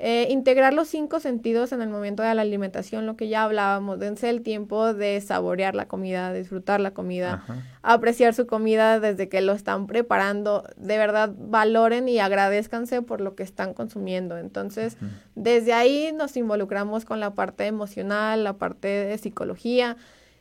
Eh, 0.00 0.26
integrar 0.30 0.74
los 0.74 0.88
cinco 0.88 1.20
sentidos 1.20 1.70
en 1.70 1.80
el 1.80 1.88
momento 1.88 2.24
de 2.24 2.34
la 2.34 2.42
alimentación, 2.42 3.06
lo 3.06 3.16
que 3.16 3.28
ya 3.28 3.44
hablábamos, 3.44 4.00
dense 4.00 4.28
el 4.28 4.42
tiempo 4.42 4.92
de 4.92 5.20
saborear 5.20 5.76
la 5.76 5.86
comida, 5.86 6.32
disfrutar 6.32 6.80
la 6.80 6.90
comida, 6.90 7.44
apreciar 7.80 8.34
su 8.34 8.48
comida 8.48 8.98
desde 8.98 9.28
que 9.28 9.40
lo 9.40 9.52
están 9.52 9.86
preparando, 9.86 10.64
de 10.76 10.98
verdad 10.98 11.32
valoren 11.38 12.08
y 12.08 12.18
agradezcanse 12.18 13.02
por 13.02 13.20
lo 13.20 13.36
que 13.36 13.44
están 13.44 13.72
consumiendo. 13.72 14.36
Entonces, 14.36 14.96
desde 15.36 15.72
ahí 15.72 16.10
nos 16.12 16.36
involucramos 16.36 17.04
con 17.04 17.20
la 17.20 17.34
parte 17.34 17.66
emocional, 17.66 18.42
la 18.42 18.54
parte 18.54 18.88
de 18.88 19.16
psicología, 19.16 19.96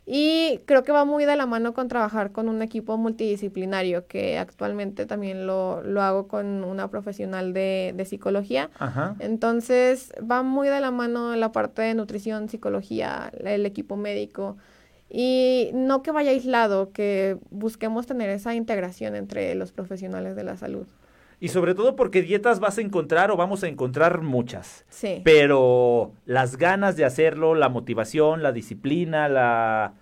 y 0.06 0.60
creo 0.66 0.84
que 0.84 0.92
va 0.92 1.06
muy 1.06 1.24
de 1.26 1.36
la 1.38 1.46
mano 1.46 1.74
con 1.74 1.88
trabajar 1.88 2.32
con 2.32 2.50
un 2.50 2.62
equipo 2.62 2.98
multidisciplinario, 2.98 4.06
que 4.08 4.38
actualmente 4.38 5.06
también 5.06 5.48
lo, 5.48 5.82
lo 5.82 6.02
hago 6.02 6.28
con 6.28 6.64
una 6.66 6.90
profesional 6.90 7.54
de, 7.54 7.94
de 7.96 8.06
psicología. 8.06 8.70
Entonces 9.20 10.12
va 10.20 10.44
muy 10.44 10.68
de 10.68 10.82
la 10.82 10.92
mano 10.92 11.36
la 11.36 11.54
parte 11.54 11.82
de 11.84 11.94
nutrición, 11.94 12.50
psicología, 12.50 13.32
el 13.44 13.66
equipo 13.66 13.96
médico. 13.96 14.58
Y 15.10 15.70
no 15.74 16.02
que 16.02 16.12
vaya 16.12 16.32
aislado, 16.32 16.92
que 16.92 17.38
busquemos 17.52 18.06
tener 18.06 18.30
esa 18.30 18.56
integración 18.56 19.16
entre 19.16 19.56
los 19.56 19.72
profesionales 19.72 20.36
de 20.36 20.44
la 20.44 20.58
salud. 20.58 20.88
Y 21.44 21.50
sobre 21.50 21.76
todo 21.76 21.98
porque 21.98 22.22
dietas 22.22 22.62
vas 22.62 22.78
a 22.78 22.82
encontrar 22.82 23.30
o 23.30 23.36
vamos 23.36 23.66
a 23.66 23.68
encontrar 23.68 24.22
muchas. 24.22 24.86
Sí. 24.88 25.22
Pero 25.26 26.14
las 26.24 26.56
ganas 26.56 26.96
de 26.96 27.04
hacerlo, 27.04 27.54
la 27.54 27.68
motivación, 27.68 28.42
la 28.42 28.54
disciplina, 28.54 29.28
la 29.28 29.94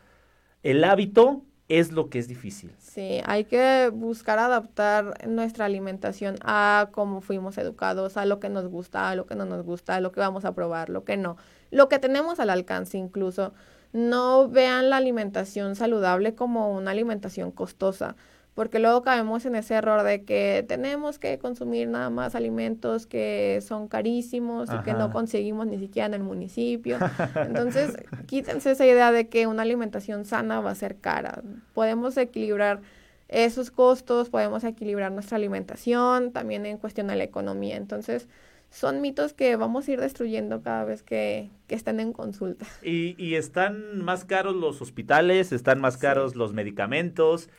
el 0.61 0.83
hábito 0.83 1.41
es 1.67 1.91
lo 1.91 2.11
que 2.11 2.19
es 2.19 2.27
difícil. 2.27 2.75
Sí, 2.77 3.21
hay 3.25 3.45
que 3.45 3.89
buscar 3.91 4.37
adaptar 4.37 5.27
nuestra 5.27 5.65
alimentación 5.65 6.35
a 6.43 6.89
cómo 6.91 7.21
fuimos 7.21 7.57
educados, 7.57 8.17
a 8.17 8.25
lo 8.27 8.39
que 8.39 8.49
nos 8.49 8.67
gusta, 8.67 9.09
a 9.09 9.15
lo 9.15 9.25
que 9.25 9.33
no 9.33 9.45
nos 9.45 9.63
gusta, 9.65 9.95
a 9.95 9.99
lo 9.99 10.11
que 10.11 10.19
vamos 10.19 10.45
a 10.45 10.53
probar, 10.53 10.89
lo 10.89 11.05
que 11.05 11.17
no, 11.17 11.37
lo 11.71 11.89
que 11.89 11.97
tenemos 11.97 12.39
al 12.39 12.51
alcance 12.51 12.99
incluso. 12.99 13.51
No 13.93 14.47
vean 14.47 14.91
la 14.91 14.97
alimentación 14.97 15.75
saludable 15.75 16.35
como 16.35 16.71
una 16.71 16.91
alimentación 16.91 17.49
costosa 17.49 18.15
porque 18.53 18.79
luego 18.79 19.01
caemos 19.01 19.45
en 19.45 19.55
ese 19.55 19.75
error 19.75 20.03
de 20.03 20.23
que 20.23 20.65
tenemos 20.67 21.19
que 21.19 21.37
consumir 21.39 21.87
nada 21.87 22.09
más 22.09 22.35
alimentos 22.35 23.07
que 23.07 23.59
son 23.65 23.87
carísimos 23.87 24.69
y 24.73 24.83
que 24.83 24.93
no 24.93 25.11
conseguimos 25.11 25.67
ni 25.67 25.79
siquiera 25.79 26.07
en 26.07 26.15
el 26.15 26.23
municipio. 26.23 26.97
Entonces, 27.35 27.95
quítense 28.27 28.71
esa 28.71 28.85
idea 28.85 29.11
de 29.11 29.29
que 29.29 29.47
una 29.47 29.61
alimentación 29.61 30.25
sana 30.25 30.59
va 30.59 30.71
a 30.71 30.75
ser 30.75 30.97
cara. 30.97 31.41
Podemos 31.73 32.17
equilibrar 32.17 32.81
esos 33.29 33.71
costos, 33.71 34.29
podemos 34.29 34.65
equilibrar 34.65 35.13
nuestra 35.13 35.37
alimentación, 35.37 36.33
también 36.33 36.65
en 36.65 36.77
cuestión 36.77 37.07
de 37.07 37.15
la 37.15 37.23
economía. 37.23 37.77
Entonces, 37.77 38.27
son 38.69 38.99
mitos 38.99 39.33
que 39.33 39.55
vamos 39.55 39.87
a 39.87 39.91
ir 39.91 40.01
destruyendo 40.01 40.61
cada 40.61 40.83
vez 40.83 41.03
que, 41.03 41.49
estén 41.69 42.01
en 42.01 42.11
consulta. 42.11 42.65
Y, 42.81 43.35
están 43.35 44.03
más 44.03 44.25
caros 44.25 44.55
los 44.57 44.81
hospitales, 44.81 45.53
están 45.53 45.79
más 45.79 45.95
caros 45.95 46.35
los 46.35 46.51
medicamentos 46.51 47.49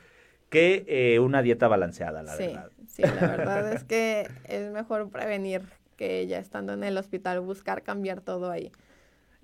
que 0.53 0.85
eh, 0.87 1.19
una 1.19 1.41
dieta 1.41 1.67
balanceada, 1.67 2.23
la 2.23 2.37
verdad. 2.37 2.71
Sí, 2.87 3.01
la 3.01 3.27
verdad 3.27 3.73
es 3.73 3.85
que 3.85 4.29
es 4.45 4.71
mejor 4.71 5.09
prevenir 5.09 5.63
que 5.97 6.27
ya 6.27 6.39
estando 6.39 6.75
en 6.75 6.85
el 6.85 6.99
hospital 6.99 7.41
buscar 7.41 7.83
cambiar 7.83 8.21
todo 8.21 8.51
ahí. 8.51 8.71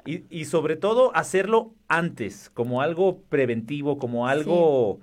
Y, 0.04 0.24
y 0.28 0.44
sobre 0.44 0.76
todo 0.76 1.10
hacerlo 1.16 1.72
antes, 1.88 2.50
como 2.52 2.82
algo 2.82 3.22
preventivo, 3.30 3.98
como 3.98 4.28
algo, 4.28 5.00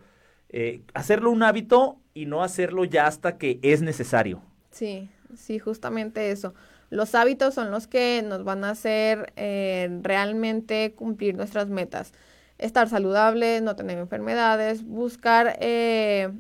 eh, 0.50 0.82
hacerlo 0.94 1.32
un 1.32 1.42
hábito 1.42 1.98
y 2.14 2.28
no 2.28 2.44
hacerlo 2.44 2.86
ya 2.86 3.08
hasta 3.08 3.40
que 3.40 3.60
es 3.64 3.82
necesario. 3.82 4.44
Sí, 4.70 5.10
sí, 5.36 5.58
justamente 5.58 6.30
eso. 6.30 6.54
Los 6.92 7.16
hábitos 7.16 7.56
son 7.56 7.72
los 7.72 7.88
que 7.88 8.24
nos 8.24 8.44
van 8.44 8.64
a 8.64 8.70
hacer 8.70 9.34
eh, 9.38 9.90
realmente 10.04 10.94
cumplir 10.94 11.36
nuestras 11.36 11.68
metas 11.68 12.14
estar 12.58 12.90
saludable, 12.90 13.62
no 13.62 13.76
tener 13.76 13.98
enfermedades, 13.98 14.84
buscar 14.84 15.58
eh, 15.60 16.32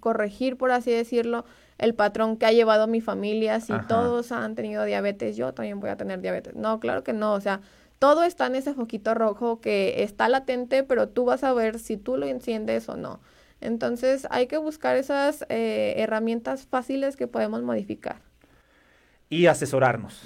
corregir, 0.00 0.56
por 0.56 0.70
así 0.70 0.90
decirlo, 0.90 1.44
el 1.78 1.94
patrón 1.94 2.36
que 2.36 2.46
ha 2.46 2.52
llevado 2.52 2.86
mi 2.86 3.00
familia. 3.00 3.60
Si 3.60 3.72
todos 3.88 4.32
han 4.32 4.54
tenido 4.54 4.84
diabetes, 4.84 5.36
yo 5.36 5.54
también 5.54 5.80
voy 5.80 5.90
a 5.90 5.96
tener 5.96 6.20
diabetes. 6.20 6.54
No, 6.54 6.78
claro 6.78 7.02
que 7.02 7.12
no. 7.12 7.32
O 7.32 7.40
sea, 7.40 7.60
todo 7.98 8.22
está 8.22 8.46
en 8.46 8.56
ese 8.56 8.74
foquito 8.74 9.14
rojo 9.14 9.60
que 9.60 10.02
está 10.02 10.28
latente, 10.28 10.82
pero 10.82 11.08
tú 11.08 11.24
vas 11.24 11.42
a 11.42 11.52
ver 11.52 11.78
si 11.78 11.96
tú 11.96 12.16
lo 12.16 12.26
enciendes 12.26 12.88
o 12.88 12.96
no. 12.96 13.20
Entonces 13.60 14.26
hay 14.30 14.46
que 14.46 14.58
buscar 14.58 14.96
esas 14.96 15.44
eh, 15.48 15.94
herramientas 15.96 16.66
fáciles 16.66 17.16
que 17.16 17.26
podemos 17.26 17.62
modificar. 17.62 18.16
Y 19.28 19.46
asesorarnos. 19.46 20.22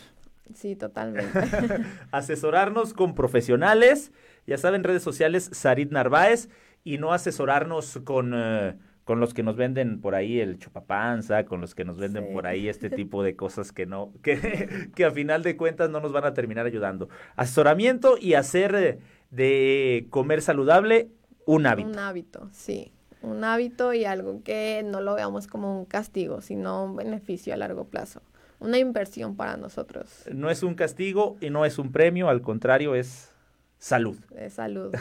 Sí, 0.54 0.76
totalmente. 0.76 1.40
asesorarnos 2.10 2.94
con 2.94 3.14
profesionales 3.14 4.12
ya 4.46 4.58
saben, 4.58 4.84
redes 4.84 5.02
sociales, 5.02 5.50
Sarit 5.52 5.90
Narváez, 5.90 6.48
y 6.84 6.98
no 6.98 7.12
asesorarnos 7.12 8.00
con, 8.04 8.32
eh, 8.34 8.76
con 9.04 9.20
los 9.20 9.32
que 9.32 9.42
nos 9.42 9.56
venden 9.56 10.00
por 10.00 10.14
ahí 10.14 10.40
el 10.40 10.58
chupapanza, 10.58 11.44
con 11.44 11.60
los 11.60 11.74
que 11.74 11.84
nos 11.84 11.98
venden 11.98 12.32
por 12.32 12.46
ahí 12.46 12.68
este 12.68 12.90
tipo 12.90 13.22
de 13.22 13.36
cosas 13.36 13.72
que 13.72 13.86
no, 13.86 14.12
que, 14.22 14.90
que 14.94 15.04
a 15.04 15.10
final 15.10 15.42
de 15.42 15.56
cuentas 15.56 15.90
no 15.90 16.00
nos 16.00 16.12
van 16.12 16.24
a 16.24 16.34
terminar 16.34 16.66
ayudando. 16.66 17.08
Asesoramiento 17.36 18.16
y 18.20 18.34
hacer 18.34 18.74
eh, 18.74 18.98
de 19.30 20.06
comer 20.10 20.42
saludable 20.42 21.08
un 21.46 21.66
hábito. 21.66 21.88
Un 21.88 21.98
hábito, 21.98 22.48
sí. 22.52 22.92
Un 23.22 23.42
hábito 23.42 23.94
y 23.94 24.04
algo 24.04 24.42
que 24.42 24.82
no 24.84 25.00
lo 25.00 25.14
veamos 25.14 25.46
como 25.46 25.78
un 25.78 25.86
castigo, 25.86 26.42
sino 26.42 26.84
un 26.84 26.96
beneficio 26.96 27.54
a 27.54 27.56
largo 27.56 27.86
plazo 27.86 28.20
una 28.60 28.78
inversión 28.78 29.36
para 29.36 29.56
nosotros. 29.56 30.24
No 30.32 30.50
es 30.50 30.62
un 30.62 30.74
castigo 30.74 31.36
y 31.40 31.50
no 31.50 31.64
es 31.64 31.78
un 31.78 31.92
premio, 31.92 32.28
al 32.28 32.40
contrario, 32.40 32.94
es 32.94 33.33
salud. 33.84 34.16
De 34.30 34.48
salud. 34.48 34.94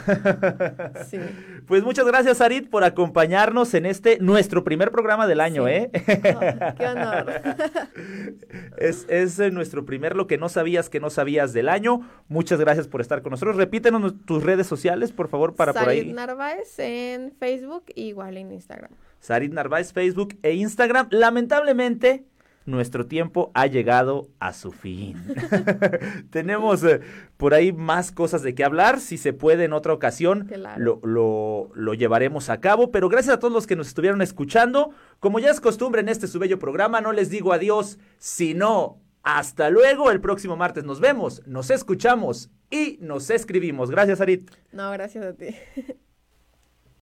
sí. 1.08 1.18
Pues 1.66 1.82
muchas 1.82 2.04
gracias, 2.04 2.42
Arit, 2.42 2.68
por 2.68 2.84
acompañarnos 2.84 3.72
en 3.72 3.86
este, 3.86 4.18
nuestro 4.18 4.62
primer 4.62 4.90
programa 4.90 5.26
del 5.26 5.40
año, 5.40 5.66
¿eh? 5.66 5.90
qué 6.04 6.86
honor. 6.86 7.32
es, 8.76 9.06
es, 9.08 9.38
eh, 9.38 9.50
nuestro 9.50 9.86
primer 9.86 10.14
lo 10.14 10.26
que 10.26 10.36
no 10.36 10.50
sabías 10.50 10.90
que 10.90 11.00
no 11.00 11.08
sabías 11.08 11.54
del 11.54 11.70
año. 11.70 12.02
Muchas 12.28 12.60
gracias 12.60 12.86
por 12.86 13.00
estar 13.00 13.22
con 13.22 13.30
nosotros. 13.30 13.56
Repítenos 13.56 14.16
tus 14.26 14.42
redes 14.42 14.66
sociales, 14.66 15.12
por 15.12 15.28
favor, 15.28 15.54
para 15.54 15.72
por 15.72 15.88
ahí. 15.88 16.00
Sarit 16.00 16.14
Narváez 16.14 16.78
en 16.78 17.32
Facebook, 17.32 17.84
igual 17.94 18.36
en 18.36 18.52
Instagram. 18.52 18.90
Sarit 19.18 19.54
Narváez, 19.54 19.94
Facebook 19.94 20.36
e 20.42 20.52
Instagram. 20.52 21.08
Lamentablemente, 21.10 22.26
nuestro 22.66 23.06
tiempo 23.06 23.50
ha 23.54 23.66
llegado 23.66 24.28
a 24.40 24.52
su 24.52 24.72
fin. 24.72 25.16
Tenemos 26.30 26.82
eh, 26.84 27.00
por 27.36 27.54
ahí 27.54 27.72
más 27.72 28.12
cosas 28.12 28.42
de 28.42 28.54
qué 28.54 28.64
hablar. 28.64 29.00
Si 29.00 29.18
se 29.18 29.32
puede 29.32 29.64
en 29.64 29.72
otra 29.72 29.92
ocasión, 29.92 30.50
lo, 30.76 31.00
lo, 31.02 31.70
lo, 31.74 31.94
llevaremos 31.94 32.50
a 32.50 32.60
cabo. 32.60 32.90
Pero 32.90 33.08
gracias 33.08 33.34
a 33.36 33.38
todos 33.38 33.52
los 33.52 33.66
que 33.66 33.76
nos 33.76 33.88
estuvieron 33.88 34.22
escuchando. 34.22 34.90
Como 35.20 35.38
ya 35.38 35.50
es 35.50 35.60
costumbre 35.60 36.00
en 36.00 36.08
este 36.08 36.26
su 36.26 36.38
bello 36.38 36.58
programa, 36.58 37.00
no 37.00 37.12
les 37.12 37.30
digo 37.30 37.52
adiós, 37.52 37.98
sino 38.18 39.00
hasta 39.22 39.70
luego. 39.70 40.10
El 40.10 40.20
próximo 40.20 40.56
martes 40.56 40.84
nos 40.84 41.00
vemos, 41.00 41.42
nos 41.46 41.70
escuchamos 41.70 42.50
y 42.70 42.98
nos 43.00 43.30
escribimos. 43.30 43.90
Gracias, 43.90 44.20
Arit. 44.20 44.50
No, 44.72 44.90
gracias 44.92 45.24
a 45.24 45.34
ti. 45.34 45.48